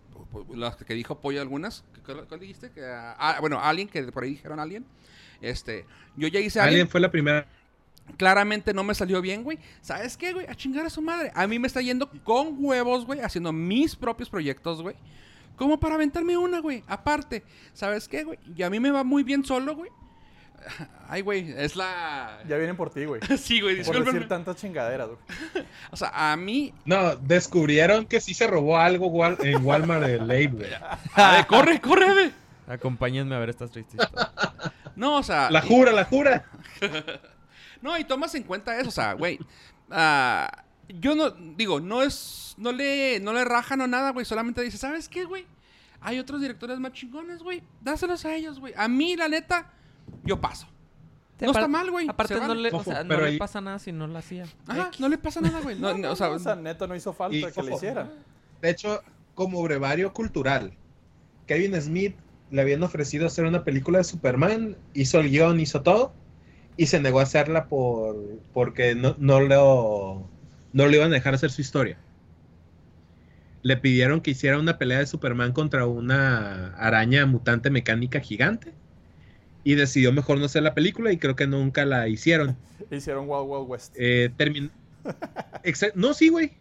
las 0.54 0.76
que 0.76 0.94
dijo 0.94 1.20
Pollo 1.20 1.42
algunas. 1.42 1.84
¿Cuál, 2.06 2.28
cuál 2.28 2.40
dijiste? 2.40 2.72
Que, 2.72 2.82
ah, 2.86 3.38
bueno, 3.42 3.60
Alien, 3.60 3.88
que 3.88 4.04
por 4.12 4.24
ahí 4.24 4.32
dijeron 4.32 4.60
Alien. 4.60 4.86
Este, 5.42 5.86
yo 6.16 6.28
ya 6.28 6.40
hice 6.40 6.60
Alien 6.60 6.74
Alien. 6.74 6.90
fue 6.90 7.00
la 7.00 7.12
primera. 7.12 7.48
Claramente 8.18 8.74
no 8.74 8.84
me 8.84 8.94
salió 8.94 9.22
bien, 9.22 9.44
güey. 9.44 9.58
¿Sabes 9.82 10.18
qué, 10.18 10.34
güey? 10.34 10.48
A 10.48 10.56
chingar 10.56 10.86
a 10.86 10.90
su 10.90 11.02
madre. 11.02 11.32
A 11.34 11.48
mí 11.48 11.60
me 11.60 11.68
está 11.68 11.82
yendo 11.82 12.10
con 12.24 12.56
huevos, 12.60 13.06
güey, 13.06 13.22
haciendo 13.22 13.52
mis 13.52 13.96
propios 13.96 14.30
proyectos, 14.30 14.82
güey. 14.82 14.96
Como 15.56 15.80
para 15.80 15.96
aventarme 15.96 16.38
una, 16.38 16.60
güey. 16.60 16.84
Aparte, 16.88 17.44
¿sabes 17.74 18.08
qué, 18.08 18.24
güey? 18.24 18.40
Y 18.56 18.64
a 18.64 18.70
mí 18.70 18.80
me 18.80 18.92
va 18.92 19.04
muy 19.04 19.24
bien 19.24 19.46
solo, 19.46 19.76
güey. 19.76 19.92
Ay, 21.08 21.22
güey, 21.22 21.54
es 21.58 21.76
la... 21.76 22.40
Ya 22.48 22.58
vienen 22.58 22.76
por 22.78 22.90
ti, 22.90 23.06
güey. 23.06 23.22
sí, 23.38 23.62
güey, 23.62 23.84
Por 23.84 24.06
decir 24.06 24.28
tantas 24.28 24.56
chingaderas, 24.58 25.08
güey. 25.10 25.66
O 25.92 25.98
sea, 25.98 26.12
a 26.14 26.36
mí... 26.38 26.74
No, 26.86 27.16
descubrieron 27.16 28.06
que 28.06 28.22
sí 28.22 28.34
se 28.34 28.48
robó 28.48 28.78
algo 28.78 29.08
Wal- 29.08 29.44
en 29.44 29.66
Walmart 29.66 30.04
de 30.06 30.20
Late, 30.20 30.48
güey. 30.48 30.70
A 31.16 31.32
ver, 31.34 31.48
corre, 31.48 31.82
corre, 31.82 32.14
güey. 32.14 32.32
Acompáñenme 32.68 33.36
a 33.36 33.40
ver 33.40 33.50
estas 33.50 33.72
tristes. 33.72 34.00
No, 34.96 35.18
o 35.18 35.24
sea... 35.24 35.52
La 35.52 35.62
jura, 35.62 35.92
la 35.92 36.06
jura. 36.06 36.46
No, 37.82 37.98
y 37.98 38.04
tomas 38.04 38.36
en 38.36 38.44
cuenta 38.44 38.80
eso, 38.80 38.90
o 38.90 38.92
sea, 38.92 39.14
güey. 39.14 39.40
ah, 39.90 40.64
yo 40.88 41.16
no, 41.16 41.32
digo, 41.32 41.80
no 41.80 42.04
es, 42.04 42.54
no 42.58 42.72
le, 42.72 43.20
no 43.20 43.34
le 43.34 43.44
rajan 43.44 43.82
o 43.82 43.88
nada, 43.88 44.12
güey. 44.12 44.24
Solamente 44.24 44.62
dice, 44.62 44.78
¿sabes 44.78 45.10
qué, 45.10 45.26
güey? 45.26 45.48
Hay 46.00 46.20
otros 46.20 46.42
directores 46.42 46.80
más 46.80 46.94
chingones, 46.94 47.42
güey. 47.42 47.64
Dáselos 47.82 48.24
a 48.26 48.36
ellos, 48.36 48.60
güey. 48.60 48.74
A 48.78 48.88
mí, 48.88 49.16
la 49.16 49.28
neta, 49.28 49.72
yo 50.26 50.40
paso. 50.42 50.68
Sí, 51.40 51.46
No 51.46 51.52
está 51.52 51.68
mal, 51.68 51.90
güey. 51.90 52.08
Aparte, 52.08 52.36
Se 52.36 52.40
no 52.40 52.54
le, 52.54 52.70
o 52.70 52.72
Fofo, 52.72 52.92
sea, 52.92 53.04
no 53.04 53.10
pero 53.10 53.22
le 53.24 53.30
ahí- 53.30 53.38
pasa 53.40 53.62
nada 53.62 53.80
si 53.80 53.92
no 53.92 54.06
lo 54.08 54.18
hacía. 54.18 54.46
Ajá, 54.68 54.88
X. 54.90 55.00
no 55.00 55.10
le 55.10 55.18
pasa 55.18 55.42
nada, 55.42 55.60
güey. 55.62 55.76
No, 55.80 55.98
no, 55.98 56.12
o 56.12 56.16
sea, 56.16 56.30
o 56.30 56.38
sea, 56.40 56.56
neta 56.56 56.86
no 56.88 56.96
hizo 56.96 57.14
falta 57.14 57.36
Y- 57.36 57.52
que 57.52 57.64
le 57.64 57.74
hicieran. 57.74 58.12
De 58.62 58.70
hecho, 58.70 59.02
como 59.34 59.62
brevario 59.64 60.14
cultural, 60.14 60.74
Kevin 61.48 61.80
Smith 61.82 62.16
le 62.52 62.62
habían 62.62 62.84
ofrecido 62.84 63.26
hacer 63.26 63.46
una 63.46 63.64
película 63.64 63.98
de 63.98 64.04
Superman, 64.04 64.78
hizo 64.94 65.20
el 65.20 65.30
guion, 65.32 65.60
hizo 65.60 65.82
todo, 65.82 66.14
y 66.78 66.86
se 66.88 67.00
negó 67.00 67.20
a 67.20 67.24
hacerla 67.24 67.66
por 67.68 68.16
porque 68.54 68.94
no, 68.94 69.16
no, 69.18 69.40
lo, 69.40 70.28
no 70.74 70.88
le 70.88 70.98
iban 70.98 71.10
a 71.12 71.16
dejar 71.16 71.34
hacer 71.34 71.50
su 71.50 71.62
historia. 71.62 71.98
Le 73.64 73.78
pidieron 73.78 74.22
que 74.22 74.32
hiciera 74.32 74.58
una 74.60 74.78
pelea 74.78 75.00
de 75.00 75.06
Superman 75.08 75.54
contra 75.54 75.86
una 75.86 76.74
araña 76.78 77.26
mutante 77.26 77.70
mecánica 77.70 78.20
gigante. 78.20 78.74
Y 79.64 79.76
decidió 79.76 80.12
mejor 80.12 80.40
no 80.40 80.46
hacer 80.46 80.64
la 80.64 80.74
película 80.74 81.12
y 81.12 81.18
creo 81.18 81.36
que 81.36 81.46
nunca 81.48 81.86
la 81.86 82.08
hicieron. 82.08 82.58
Hicieron 82.92 83.26
Wild 83.30 83.46
Wild 83.48 83.70
West. 83.70 83.96
Eh, 83.98 84.32
No, 85.96 86.14
sí, 86.14 86.30
güey. 86.30 86.52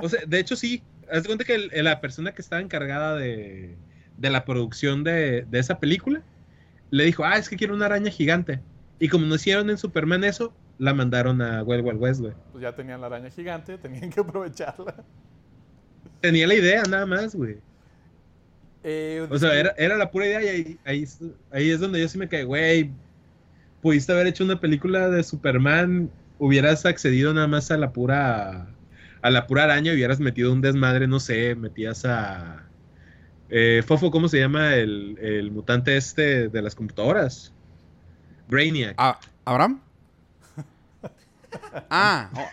O 0.00 0.08
sea, 0.08 0.20
de 0.26 0.38
hecho, 0.40 0.56
sí. 0.56 0.82
Haz 1.10 1.22
de 1.22 1.26
cuenta 1.28 1.44
que 1.44 1.54
el- 1.54 1.84
la 1.84 2.00
persona 2.00 2.32
que 2.32 2.42
estaba 2.42 2.62
encargada 2.62 3.14
de, 3.16 3.76
de 4.16 4.30
la 4.30 4.44
producción 4.44 5.04
de, 5.04 5.42
de 5.50 5.58
esa 5.58 5.78
película 5.78 6.22
le 6.90 7.04
dijo, 7.04 7.24
ah, 7.24 7.36
es 7.36 7.48
que 7.48 7.56
quiero 7.56 7.74
una 7.74 7.86
araña 7.86 8.10
gigante. 8.10 8.60
Y 8.98 9.08
como 9.08 9.26
no 9.26 9.34
hicieron 9.34 9.68
en 9.70 9.78
Superman 9.78 10.24
eso, 10.24 10.52
la 10.78 10.94
mandaron 10.94 11.40
a 11.42 11.62
Wild 11.62 11.84
Wild 11.84 12.00
West, 12.00 12.20
güey. 12.20 12.32
Pues 12.52 12.62
ya 12.62 12.74
tenían 12.74 13.00
la 13.00 13.06
araña 13.08 13.30
gigante, 13.30 13.78
tenían 13.78 14.10
que 14.10 14.20
aprovecharla. 14.20 14.94
Tenía 16.20 16.46
la 16.46 16.54
idea 16.54 16.82
nada 16.84 17.04
más, 17.06 17.34
güey. 17.34 17.56
Eh, 18.84 19.26
O 19.30 19.38
sea, 19.38 19.54
era, 19.54 19.74
era 19.78 19.96
la 19.96 20.10
pura 20.10 20.26
idea 20.26 20.42
y 20.42 20.48
ahí, 20.48 20.78
ahí, 20.84 21.02
es- 21.04 21.20
ahí 21.52 21.70
es 21.70 21.80
donde 21.80 22.00
yo 22.00 22.08
sí 22.08 22.18
me 22.18 22.28
quedé, 22.28 22.44
güey. 22.44 22.90
Pudiste 23.80 24.12
haber 24.12 24.26
hecho 24.28 24.44
una 24.44 24.60
película 24.60 25.08
de 25.08 25.22
Superman, 25.22 26.10
hubieras 26.38 26.84
accedido 26.86 27.32
nada 27.34 27.46
más 27.48 27.70
a 27.70 27.76
la 27.76 27.92
pura 27.92 28.68
a 29.24 29.30
la 29.30 29.46
pura 29.46 29.64
araña 29.64 29.92
y 29.92 29.94
hubieras 29.94 30.18
metido 30.18 30.52
un 30.52 30.60
desmadre, 30.60 31.06
no 31.06 31.20
sé, 31.20 31.54
metías 31.54 32.04
a 32.04 32.64
eh, 33.50 33.82
Fofo, 33.86 34.10
¿cómo 34.10 34.28
se 34.28 34.40
llama 34.40 34.74
el, 34.74 35.16
el 35.20 35.52
mutante 35.52 35.96
este 35.96 36.48
de 36.48 36.62
las 36.62 36.74
computadoras? 36.74 37.52
Brainiac. 38.48 38.94
Ah, 38.98 39.20
¿Abraham? 39.44 39.80
Ah, 41.90 42.30
oh, 42.34 42.48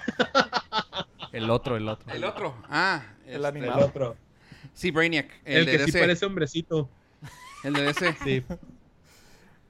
El 1.32 1.50
otro, 1.50 1.78
el 1.78 1.88
otro. 1.88 2.14
el 2.14 2.24
otro. 2.24 2.56
Ah, 2.70 3.02
El 3.26 3.36
este, 3.36 3.48
animado. 3.48 3.86
otro. 3.88 4.16
Sí, 4.74 4.92
Brainiac. 4.92 5.30
El, 5.46 5.58
El, 5.60 5.66
de 5.66 5.72
que 5.72 5.78
sí 5.80 5.86
DC. 5.88 6.00
parece 6.00 6.26
hombrecito. 6.26 6.90
El 7.64 7.74
de 7.74 7.82
DC. 7.84 8.16
Sí. 8.24 8.44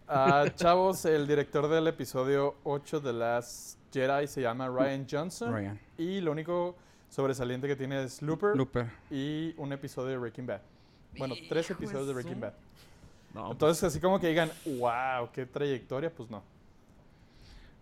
Ah, 0.08 0.46
chavos, 0.56 1.06
el 1.06 1.28
director 1.28 1.68
del 1.68 1.88
episodio 1.88 2.56
8 2.64 3.00
de 3.00 3.14
Last 3.14 3.78
Jedi 3.94 4.28
se 4.28 4.42
llama 4.42 4.68
Ryan 4.68 5.06
Johnson. 5.10 5.54
Ryan. 5.54 5.80
Y 5.98 6.20
lo 6.22 6.32
único 6.32 6.76
sobresaliente 7.10 7.68
que 7.68 7.76
tiene 7.76 8.04
es 8.04 8.22
Looper 8.22 8.56
Looper. 8.56 8.88
y 9.12 9.54
un 9.58 9.72
episodio 9.74 10.10
de 10.10 10.18
Breaking 10.18 10.48
Bad. 10.48 10.62
Bueno, 11.18 11.36
tres 11.48 11.70
episodios 11.70 12.08
de 12.08 12.14
Breaking 12.14 12.40
Bad. 12.40 12.54
No, 13.34 13.52
Entonces, 13.52 13.84
así 13.84 14.00
como 14.00 14.20
que 14.20 14.28
digan, 14.28 14.52
wow, 14.66 15.30
qué 15.32 15.46
trayectoria, 15.46 16.12
pues 16.12 16.30
no. 16.30 16.44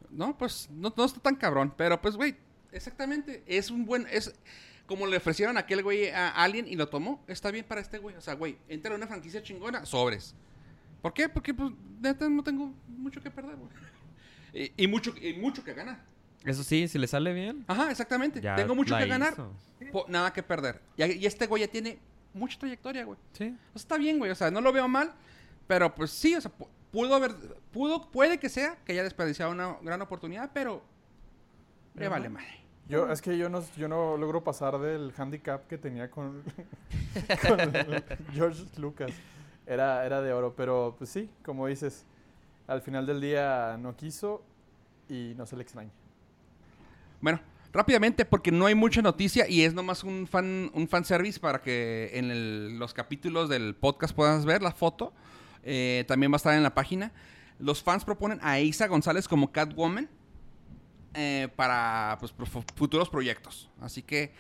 No, 0.10 0.38
pues 0.38 0.70
no, 0.72 0.94
no 0.96 1.06
está 1.06 1.20
tan 1.20 1.36
cabrón. 1.36 1.74
Pero 1.76 2.02
pues, 2.02 2.16
güey, 2.16 2.36
exactamente. 2.72 3.44
Es 3.46 3.70
un 3.70 3.86
buen. 3.86 4.08
Es 4.10 4.34
como 4.88 5.06
le 5.06 5.18
ofrecieron 5.18 5.58
a 5.58 5.60
aquel 5.62 5.84
güey 5.84 6.10
a 6.10 6.30
Alien 6.30 6.68
y 6.68 6.76
lo 6.76 6.88
tomó. 6.90 7.24
Está 7.28 7.52
bien 7.52 7.66
para 7.66 7.82
este 7.82 8.00
güey. 8.00 8.16
O 8.16 8.22
sea, 8.22 8.34
güey, 8.34 8.58
entra 8.68 8.92
en 8.92 8.98
una 8.98 9.08
franquicia 9.08 9.44
chingona, 9.44 9.86
sobres. 9.86 10.34
¿Por 11.02 11.14
qué? 11.14 11.30
Porque, 11.30 11.54
pues, 11.54 11.72
neta, 12.02 12.28
no 12.28 12.44
tengo 12.44 12.74
mucho 12.88 13.22
que 13.22 13.30
perder, 13.30 13.56
güey. 13.56 13.70
Y, 14.54 14.86
y 14.86 14.88
mucho, 14.88 15.14
y 15.22 15.34
mucho 15.34 15.64
que 15.64 15.74
ganar. 15.74 16.00
Eso 16.44 16.64
sí, 16.64 16.88
si 16.88 16.98
le 16.98 17.06
sale 17.08 17.32
bien. 17.34 17.64
Ajá, 17.68 17.92
exactamente. 17.92 18.42
Ya 18.42 18.56
tengo 18.56 18.74
mucho 18.74 18.98
que 18.98 19.06
ganar, 19.06 19.36
po- 19.92 20.06
nada 20.08 20.32
que 20.34 20.42
perder. 20.42 20.82
Y, 20.96 21.04
y 21.04 21.26
este 21.28 21.46
güey 21.46 21.62
ya 21.62 21.68
tiene 21.68 22.00
mucha 22.34 22.58
trayectoria, 22.58 23.04
güey. 23.04 23.20
Sí. 23.34 23.44
O 23.76 23.78
sea, 23.78 23.84
está 23.84 23.98
bien, 23.98 24.18
güey. 24.18 24.32
O 24.32 24.36
sea, 24.36 24.50
no 24.50 24.62
lo 24.62 24.72
veo 24.72 24.88
mal. 24.88 25.14
Pero 25.68 25.94
pues 25.94 26.10
sí, 26.12 26.34
o 26.34 26.42
sea, 26.42 26.50
pu- 26.58 26.68
pudo 26.92 27.14
haber. 27.14 27.36
Pudo, 27.72 28.10
puede 28.10 28.40
que 28.40 28.48
sea 28.50 28.78
que 28.86 28.94
haya 28.94 29.04
desperdiciado 29.04 29.52
una 29.52 29.78
gran 29.84 30.02
oportunidad, 30.02 30.50
pero. 30.54 30.82
Le 31.94 32.08
vale 32.08 32.30
mal. 32.30 32.46
Yo, 32.90 33.12
es 33.12 33.22
que 33.22 33.38
yo 33.38 33.50
no, 33.50 33.62
yo 33.76 33.88
no 33.88 34.16
logro 34.18 34.44
pasar 34.44 34.80
del 34.80 35.12
handicap 35.18 35.68
que 35.68 35.78
tenía 35.78 36.10
con, 36.10 36.42
con 37.48 37.74
George 38.34 38.64
Lucas. 38.78 39.12
Era, 39.66 40.06
era 40.06 40.22
de 40.22 40.32
oro, 40.32 40.54
pero 40.56 40.96
pues 40.98 41.10
sí, 41.10 41.30
como 41.44 41.68
dices, 41.68 42.06
al 42.68 42.82
final 42.82 43.06
del 43.06 43.20
día 43.20 43.78
no 43.80 43.96
quiso 43.98 44.42
y 45.10 45.34
no 45.36 45.46
se 45.46 45.58
le 45.58 45.64
extraña. 45.64 45.92
Bueno, 47.20 47.42
rápidamente, 47.74 48.24
porque 48.24 48.52
no 48.52 48.66
hay 48.68 48.76
mucha 48.76 49.02
noticia 49.02 49.50
y 49.50 49.64
es 49.64 49.74
nomás 49.74 50.06
un 50.06 50.26
fan, 50.26 50.72
un 50.74 50.88
fanservice 50.88 51.40
para 51.42 51.62
que 51.62 52.12
en 52.14 52.32
el- 52.32 52.80
los 52.80 52.94
capítulos 52.94 53.50
del 53.50 53.76
podcast 53.76 54.16
puedas 54.16 54.46
ver 54.46 54.62
la 54.62 54.72
foto. 54.72 55.12
Eh, 55.64 56.06
también 56.08 56.32
va 56.32 56.36
a 56.36 56.38
estar 56.38 56.54
en 56.56 56.64
la 56.64 56.74
página. 56.74 57.12
Los 57.60 57.84
fans 57.84 58.06
proponen 58.06 58.40
a 58.42 58.60
Isa 58.62 58.88
González 58.88 59.28
como 59.28 59.52
Catwoman 59.52 60.08
eh, 61.18 61.50
para 61.56 62.16
pues, 62.20 62.34
futuros 62.76 63.10
proyectos. 63.10 63.70
Así 63.82 64.02
que 64.04 64.32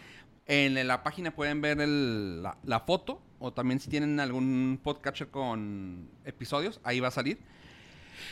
en 0.45 0.87
la 0.87 1.03
página 1.03 1.31
pueden 1.31 1.59
ver 1.61 1.81
el- 1.81 2.41
la, 2.43 2.57
la 2.63 2.79
foto 2.81 3.21
o 3.39 3.51
también 3.51 3.79
si 3.79 3.89
tienen 3.89 4.19
algún 4.19 4.79
podcatcher 4.81 5.29
con 5.29 6.07
episodios, 6.23 6.79
ahí 6.83 6.99
va 6.99 7.09
a 7.09 7.11
salir. 7.11 7.39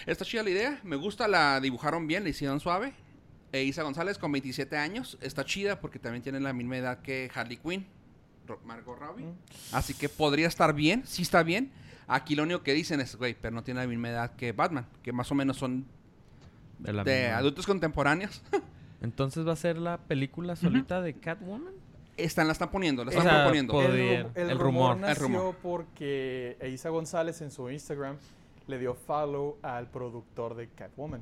Está 0.05 0.23
chida 0.25 0.43
la 0.43 0.49
idea, 0.49 0.79
me 0.83 0.95
gusta, 0.95 1.27
la 1.27 1.59
dibujaron 1.59 2.07
bien, 2.07 2.23
la 2.23 2.29
hicieron 2.29 2.59
suave. 2.59 2.93
E 3.51 3.63
Isa 3.63 3.83
González 3.83 4.17
con 4.17 4.31
27 4.31 4.75
años, 4.77 5.17
está 5.21 5.45
chida 5.45 5.79
porque 5.79 5.99
también 5.99 6.21
tiene 6.23 6.39
la 6.39 6.53
misma 6.53 6.77
edad 6.77 7.01
que 7.01 7.29
Harley 7.33 7.57
Quinn, 7.57 7.85
Margot 8.65 8.97
Robbie. 8.99 9.25
Mm. 9.25 9.35
Así 9.71 9.93
que 9.93 10.09
podría 10.09 10.47
estar 10.47 10.73
bien, 10.73 11.03
sí 11.05 11.21
está 11.21 11.41
bien. 11.43 11.71
Aquí 12.07 12.35
lo 12.35 12.43
único 12.43 12.61
que 12.63 12.73
dicen 12.73 12.99
es, 13.01 13.15
güey, 13.15 13.35
pero 13.39 13.53
no 13.55 13.63
tiene 13.63 13.79
la 13.81 13.87
misma 13.87 14.09
edad 14.09 14.35
que 14.35 14.51
Batman, 14.51 14.87
que 15.03 15.11
más 15.13 15.31
o 15.31 15.35
menos 15.35 15.57
son 15.57 15.85
De, 16.79 16.93
la 16.93 17.03
de 17.03 17.27
adultos 17.29 17.65
contemporáneos. 17.65 18.41
Entonces 19.01 19.47
va 19.47 19.53
a 19.53 19.57
ser 19.57 19.77
la 19.77 19.97
película 19.97 20.55
solita 20.55 21.01
de 21.01 21.13
Catwoman. 21.13 21.73
están, 22.17 22.47
la 22.47 22.53
están 22.53 22.71
poniendo, 22.71 23.03
la 23.03 23.09
O 23.09 23.11
están 23.11 23.25
sea, 23.27 23.35
proponiendo. 23.43 23.81
el, 23.81 23.87
Poder, 23.87 24.25
ru- 24.27 24.31
el 24.35 24.49
el 24.51 24.59
rumor, 24.59 24.93
rumor. 24.93 24.95
El 24.95 25.01
nació 25.01 25.23
rumor. 25.27 25.55
porque 25.61 26.57
Isa 26.73 26.89
González 26.89 27.41
en 27.41 27.51
su 27.51 27.69
Instagram 27.69 28.17
le 28.67 28.79
dio 28.79 28.95
follow 28.95 29.57
al 29.61 29.89
productor 29.91 30.55
de 30.55 30.69
Catwoman. 30.69 31.21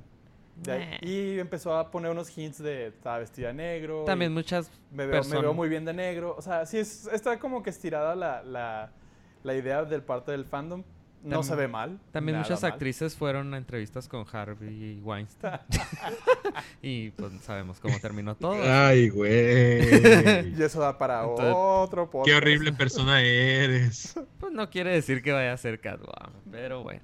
De 0.55 0.71
ahí- 0.71 0.99
y 1.01 1.39
empezó 1.39 1.75
a 1.75 1.89
poner 1.89 2.11
unos 2.11 2.35
hints 2.37 2.59
de 2.61 2.87
estaba 2.87 3.17
vestida 3.17 3.47
de 3.47 3.55
negro. 3.55 4.03
También 4.05 4.31
muchas 4.31 4.69
me 4.91 5.07
veo, 5.07 5.23
me 5.23 5.41
veo 5.41 5.53
muy 5.53 5.67
bien 5.67 5.83
de 5.83 5.93
negro. 5.93 6.35
O 6.37 6.41
sea, 6.43 6.65
sí, 6.67 6.77
es- 6.77 7.07
está 7.07 7.39
como 7.39 7.63
que 7.63 7.71
estirada 7.71 8.15
la, 8.15 8.43
la, 8.43 8.91
la 9.43 9.55
idea 9.55 9.83
del 9.83 10.03
parte 10.03 10.31
del 10.31 10.45
fandom. 10.45 10.83
No 11.23 11.41
se 11.41 11.55
ve 11.55 11.67
mal. 11.67 11.99
También 12.11 12.37
muchas 12.37 12.61
mal. 12.61 12.71
actrices 12.73 13.15
fueron 13.15 13.53
a 13.53 13.57
entrevistas 13.57 14.07
con 14.07 14.25
Harvey 14.31 14.99
Weinstein. 15.01 15.59
y 16.81 17.11
pues 17.11 17.33
sabemos 17.41 17.79
cómo 17.79 17.97
terminó 17.99 18.35
todo. 18.35 18.57
Ay, 18.61 19.09
güey. 19.09 20.53
Y 20.57 20.61
eso 20.61 20.81
da 20.81 20.97
para 20.97 21.23
Entonces, 21.23 21.53
otro 21.55 22.09
podcast. 22.09 22.29
Qué 22.29 22.35
horrible 22.35 22.73
persona 22.73 23.21
eres. 23.21 24.19
Pues 24.39 24.51
no 24.51 24.69
quiere 24.69 24.91
decir 24.91 25.21
que 25.21 25.31
vaya 25.31 25.53
a 25.53 25.57
ser 25.57 25.79
Catwoman, 25.79 26.33
pero 26.51 26.83
bueno. 26.83 27.01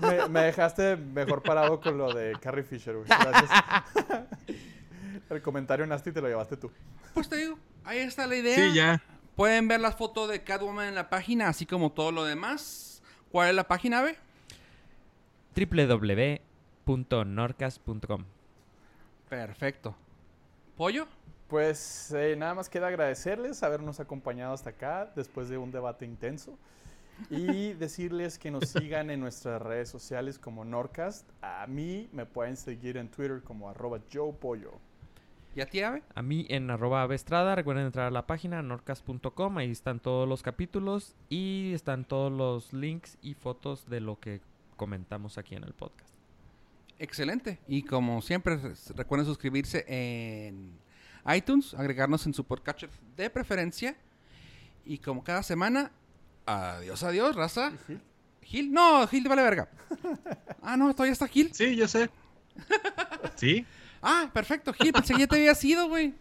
Me, 0.00 0.28
me 0.28 0.40
dejaste 0.42 0.96
mejor 0.96 1.42
parado 1.42 1.80
con 1.80 1.98
lo 1.98 2.12
de 2.14 2.32
Carrie 2.40 2.64
Fisher, 2.64 2.94
güey. 2.94 3.06
Gracias. 3.06 3.50
El 5.28 5.42
comentario 5.42 5.86
nasty 5.86 6.12
te 6.12 6.20
lo 6.20 6.28
llevaste 6.28 6.56
tú. 6.56 6.70
Pues 7.12 7.28
te 7.28 7.36
digo, 7.36 7.58
ahí 7.84 7.98
está 7.98 8.26
la 8.26 8.36
idea. 8.36 8.56
Sí, 8.56 8.74
ya. 8.74 9.02
Pueden 9.34 9.68
ver 9.68 9.80
las 9.80 9.96
fotos 9.96 10.30
de 10.30 10.42
Catwoman 10.42 10.88
en 10.88 10.94
la 10.94 11.10
página, 11.10 11.48
así 11.48 11.66
como 11.66 11.92
todo 11.92 12.12
lo 12.12 12.24
demás. 12.24 12.85
¿Cuál 13.30 13.50
es 13.50 13.54
la 13.54 13.64
página, 13.64 14.02
B? 14.02 14.16
www.norcas.com 16.86 18.24
Perfecto. 19.28 19.96
¿Pollo? 20.76 21.06
Pues 21.48 22.12
eh, 22.12 22.34
nada 22.36 22.54
más 22.54 22.68
queda 22.68 22.88
agradecerles 22.88 23.62
habernos 23.62 24.00
acompañado 24.00 24.52
hasta 24.52 24.70
acá 24.70 25.12
después 25.14 25.48
de 25.48 25.58
un 25.58 25.70
debate 25.70 26.04
intenso 26.04 26.58
y 27.30 27.72
decirles 27.74 28.38
que 28.38 28.50
nos 28.50 28.68
sigan 28.68 29.10
en 29.10 29.20
nuestras 29.20 29.62
redes 29.62 29.88
sociales 29.88 30.38
como 30.38 30.64
Norcast. 30.64 31.28
A 31.42 31.66
mí 31.66 32.08
me 32.12 32.26
pueden 32.26 32.56
seguir 32.56 32.96
en 32.96 33.08
Twitter 33.08 33.42
como 33.42 33.70
arroba 33.70 34.00
Joe 34.12 34.32
Pollo. 34.32 34.72
¿Y 35.56 35.62
a 35.62 35.66
ti, 35.66 35.80
Ave? 35.80 36.02
A 36.14 36.20
mí 36.20 36.44
en 36.50 36.70
arroba 36.70 37.00
avestrada, 37.00 37.54
recuerden 37.54 37.86
entrar 37.86 38.08
a 38.08 38.10
la 38.10 38.26
página 38.26 38.60
norcas.com, 38.60 39.56
ahí 39.56 39.70
están 39.70 40.00
todos 40.00 40.28
los 40.28 40.42
capítulos 40.42 41.14
y 41.30 41.72
están 41.72 42.04
todos 42.04 42.30
los 42.30 42.74
links 42.74 43.16
y 43.22 43.32
fotos 43.32 43.88
de 43.88 44.00
lo 44.00 44.20
que 44.20 44.42
comentamos 44.76 45.38
aquí 45.38 45.54
en 45.54 45.64
el 45.64 45.72
podcast. 45.72 46.10
Excelente. 46.98 47.58
Y 47.66 47.84
como 47.84 48.20
siempre, 48.20 48.60
recuerden 48.96 49.24
suscribirse 49.24 49.86
en 49.88 50.72
iTunes, 51.34 51.72
agregarnos 51.72 52.26
en 52.26 52.34
su 52.34 52.44
podcatcher 52.44 52.90
de 53.16 53.30
preferencia. 53.30 53.96
Y 54.84 54.98
como 54.98 55.24
cada 55.24 55.42
semana, 55.42 55.90
adiós, 56.44 57.02
adiós, 57.02 57.34
raza. 57.34 57.72
¿Y 57.88 58.46
Gil? 58.46 58.70
No, 58.74 59.08
Gil 59.08 59.22
te 59.22 59.30
vale 59.30 59.42
verga. 59.42 59.70
Ah, 60.60 60.76
no, 60.76 60.92
todavía 60.92 61.14
está 61.14 61.26
Gil. 61.26 61.54
Sí, 61.54 61.76
yo 61.76 61.88
sé. 61.88 62.10
Sí. 63.36 63.66
Ah, 64.02 64.30
perfecto, 64.32 64.72
Gil, 64.72 64.92
pensé 64.92 65.14
que 65.14 65.20
ya 65.20 65.26
te 65.26 65.36
había 65.36 65.54
sido, 65.54 65.88
güey. 65.88 66.14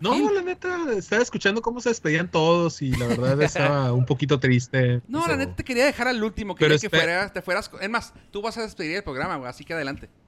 No, 0.00 0.14
Sí. 0.14 0.28
la 0.34 0.42
neta, 0.42 0.78
estaba 0.96 1.22
escuchando 1.22 1.62
cómo 1.62 1.80
se 1.80 1.88
despedían 1.90 2.28
todos 2.28 2.82
y 2.82 2.90
la 2.90 3.06
verdad 3.06 3.40
estaba 3.40 3.92
un 3.92 4.04
poquito 4.04 4.40
triste. 4.40 5.00
No, 5.06 5.26
la 5.28 5.36
neta 5.36 5.54
te 5.54 5.62
quería 5.64 5.84
dejar 5.84 6.08
al 6.08 6.22
último. 6.24 6.56
Pero 6.56 6.74
Quería 6.74 6.80
que 6.80 6.90
fueras, 6.90 7.32
te 7.32 7.40
fueras. 7.40 7.70
Es 7.80 7.88
más, 7.90 8.12
tú 8.32 8.42
vas 8.42 8.58
a 8.58 8.62
despedir 8.62 8.96
el 8.96 9.04
programa, 9.04 9.36
güey. 9.36 9.48
Así 9.48 9.64
que 9.64 9.74
adelante. 9.74 10.08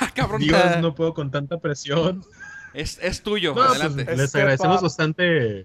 Ah, 0.00 0.10
Cabrón, 0.14 0.40
Dios, 0.40 0.78
no 0.80 0.94
puedo 0.94 1.14
con 1.14 1.30
tanta 1.30 1.58
presión. 1.58 2.24
es, 2.74 2.98
es 3.00 3.22
tuyo. 3.22 3.54
No, 3.54 3.64
pues, 3.66 3.80
adelante. 3.80 4.16
les 4.16 4.34
agradecemos 4.34 4.82
bastante. 4.82 5.64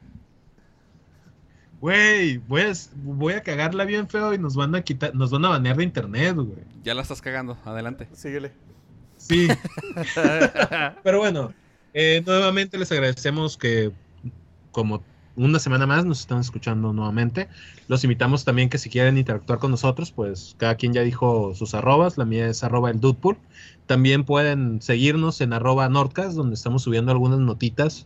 Güey, 1.81 2.37
voy 2.37 2.61
a, 2.61 2.73
voy 3.03 3.33
a 3.33 3.41
cagarla 3.41 3.85
bien 3.85 4.07
feo 4.07 4.35
y 4.35 4.37
nos 4.37 4.55
van 4.55 4.75
a 4.75 4.83
quitar, 4.83 5.15
nos 5.15 5.31
van 5.31 5.45
a 5.45 5.49
banear 5.49 5.75
de 5.75 5.83
internet, 5.83 6.35
güey. 6.35 6.63
Ya 6.83 6.93
la 6.93 7.01
estás 7.01 7.21
cagando. 7.21 7.57
Adelante. 7.65 8.07
Síguele. 8.13 8.51
Sí. 9.17 9.47
Pero 11.03 11.17
bueno, 11.17 11.53
eh, 11.95 12.21
nuevamente 12.23 12.77
les 12.77 12.91
agradecemos 12.91 13.57
que 13.57 13.91
como 14.71 15.03
una 15.35 15.57
semana 15.57 15.87
más 15.87 16.05
nos 16.05 16.19
están 16.19 16.39
escuchando 16.39 16.93
nuevamente. 16.93 17.49
Los 17.87 18.03
invitamos 18.03 18.45
también 18.45 18.69
que 18.69 18.77
si 18.77 18.91
quieren 18.91 19.17
interactuar 19.17 19.57
con 19.57 19.71
nosotros, 19.71 20.11
pues 20.11 20.55
cada 20.59 20.75
quien 20.75 20.93
ya 20.93 21.01
dijo 21.01 21.55
sus 21.55 21.73
arrobas. 21.73 22.15
La 22.15 22.25
mía 22.25 22.47
es 22.47 22.63
arroba 22.63 22.91
el 22.91 22.99
Dudepool. 22.99 23.37
También 23.87 24.23
pueden 24.23 24.83
seguirnos 24.83 25.41
en 25.41 25.51
arroba 25.51 25.89
Nordcast, 25.89 26.35
donde 26.35 26.53
estamos 26.53 26.83
subiendo 26.83 27.11
algunas 27.11 27.39
notitas 27.39 28.05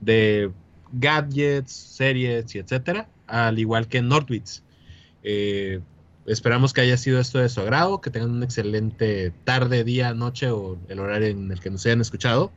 de 0.00 0.50
gadgets, 0.92 1.72
series 1.72 2.54
y 2.54 2.58
etcétera, 2.58 3.08
al 3.32 3.58
igual 3.58 3.88
que 3.88 3.98
en 3.98 4.08
Nordbits. 4.08 4.62
Eh, 5.22 5.80
esperamos 6.26 6.72
que 6.72 6.82
haya 6.82 6.96
sido 6.98 7.18
esto 7.18 7.38
de 7.38 7.48
su 7.48 7.60
agrado, 7.60 8.00
que 8.00 8.10
tengan 8.10 8.30
una 8.30 8.44
excelente 8.44 9.32
tarde, 9.44 9.84
día, 9.84 10.12
noche 10.12 10.50
o 10.50 10.78
el 10.88 11.00
horario 11.00 11.28
en 11.28 11.50
el 11.50 11.58
que 11.58 11.70
nos 11.70 11.84
hayan 11.86 12.02
escuchado. 12.02 12.52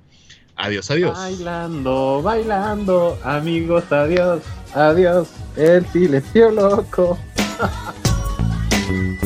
Adiós, 0.57 0.91
adiós. 0.91 1.17
Bailando, 1.17 2.21
bailando, 2.21 3.17
amigos, 3.23 3.89
adiós, 3.91 4.41
adiós, 4.73 5.29
el 5.55 5.85
silencio 5.87 6.51
loco. 6.51 7.17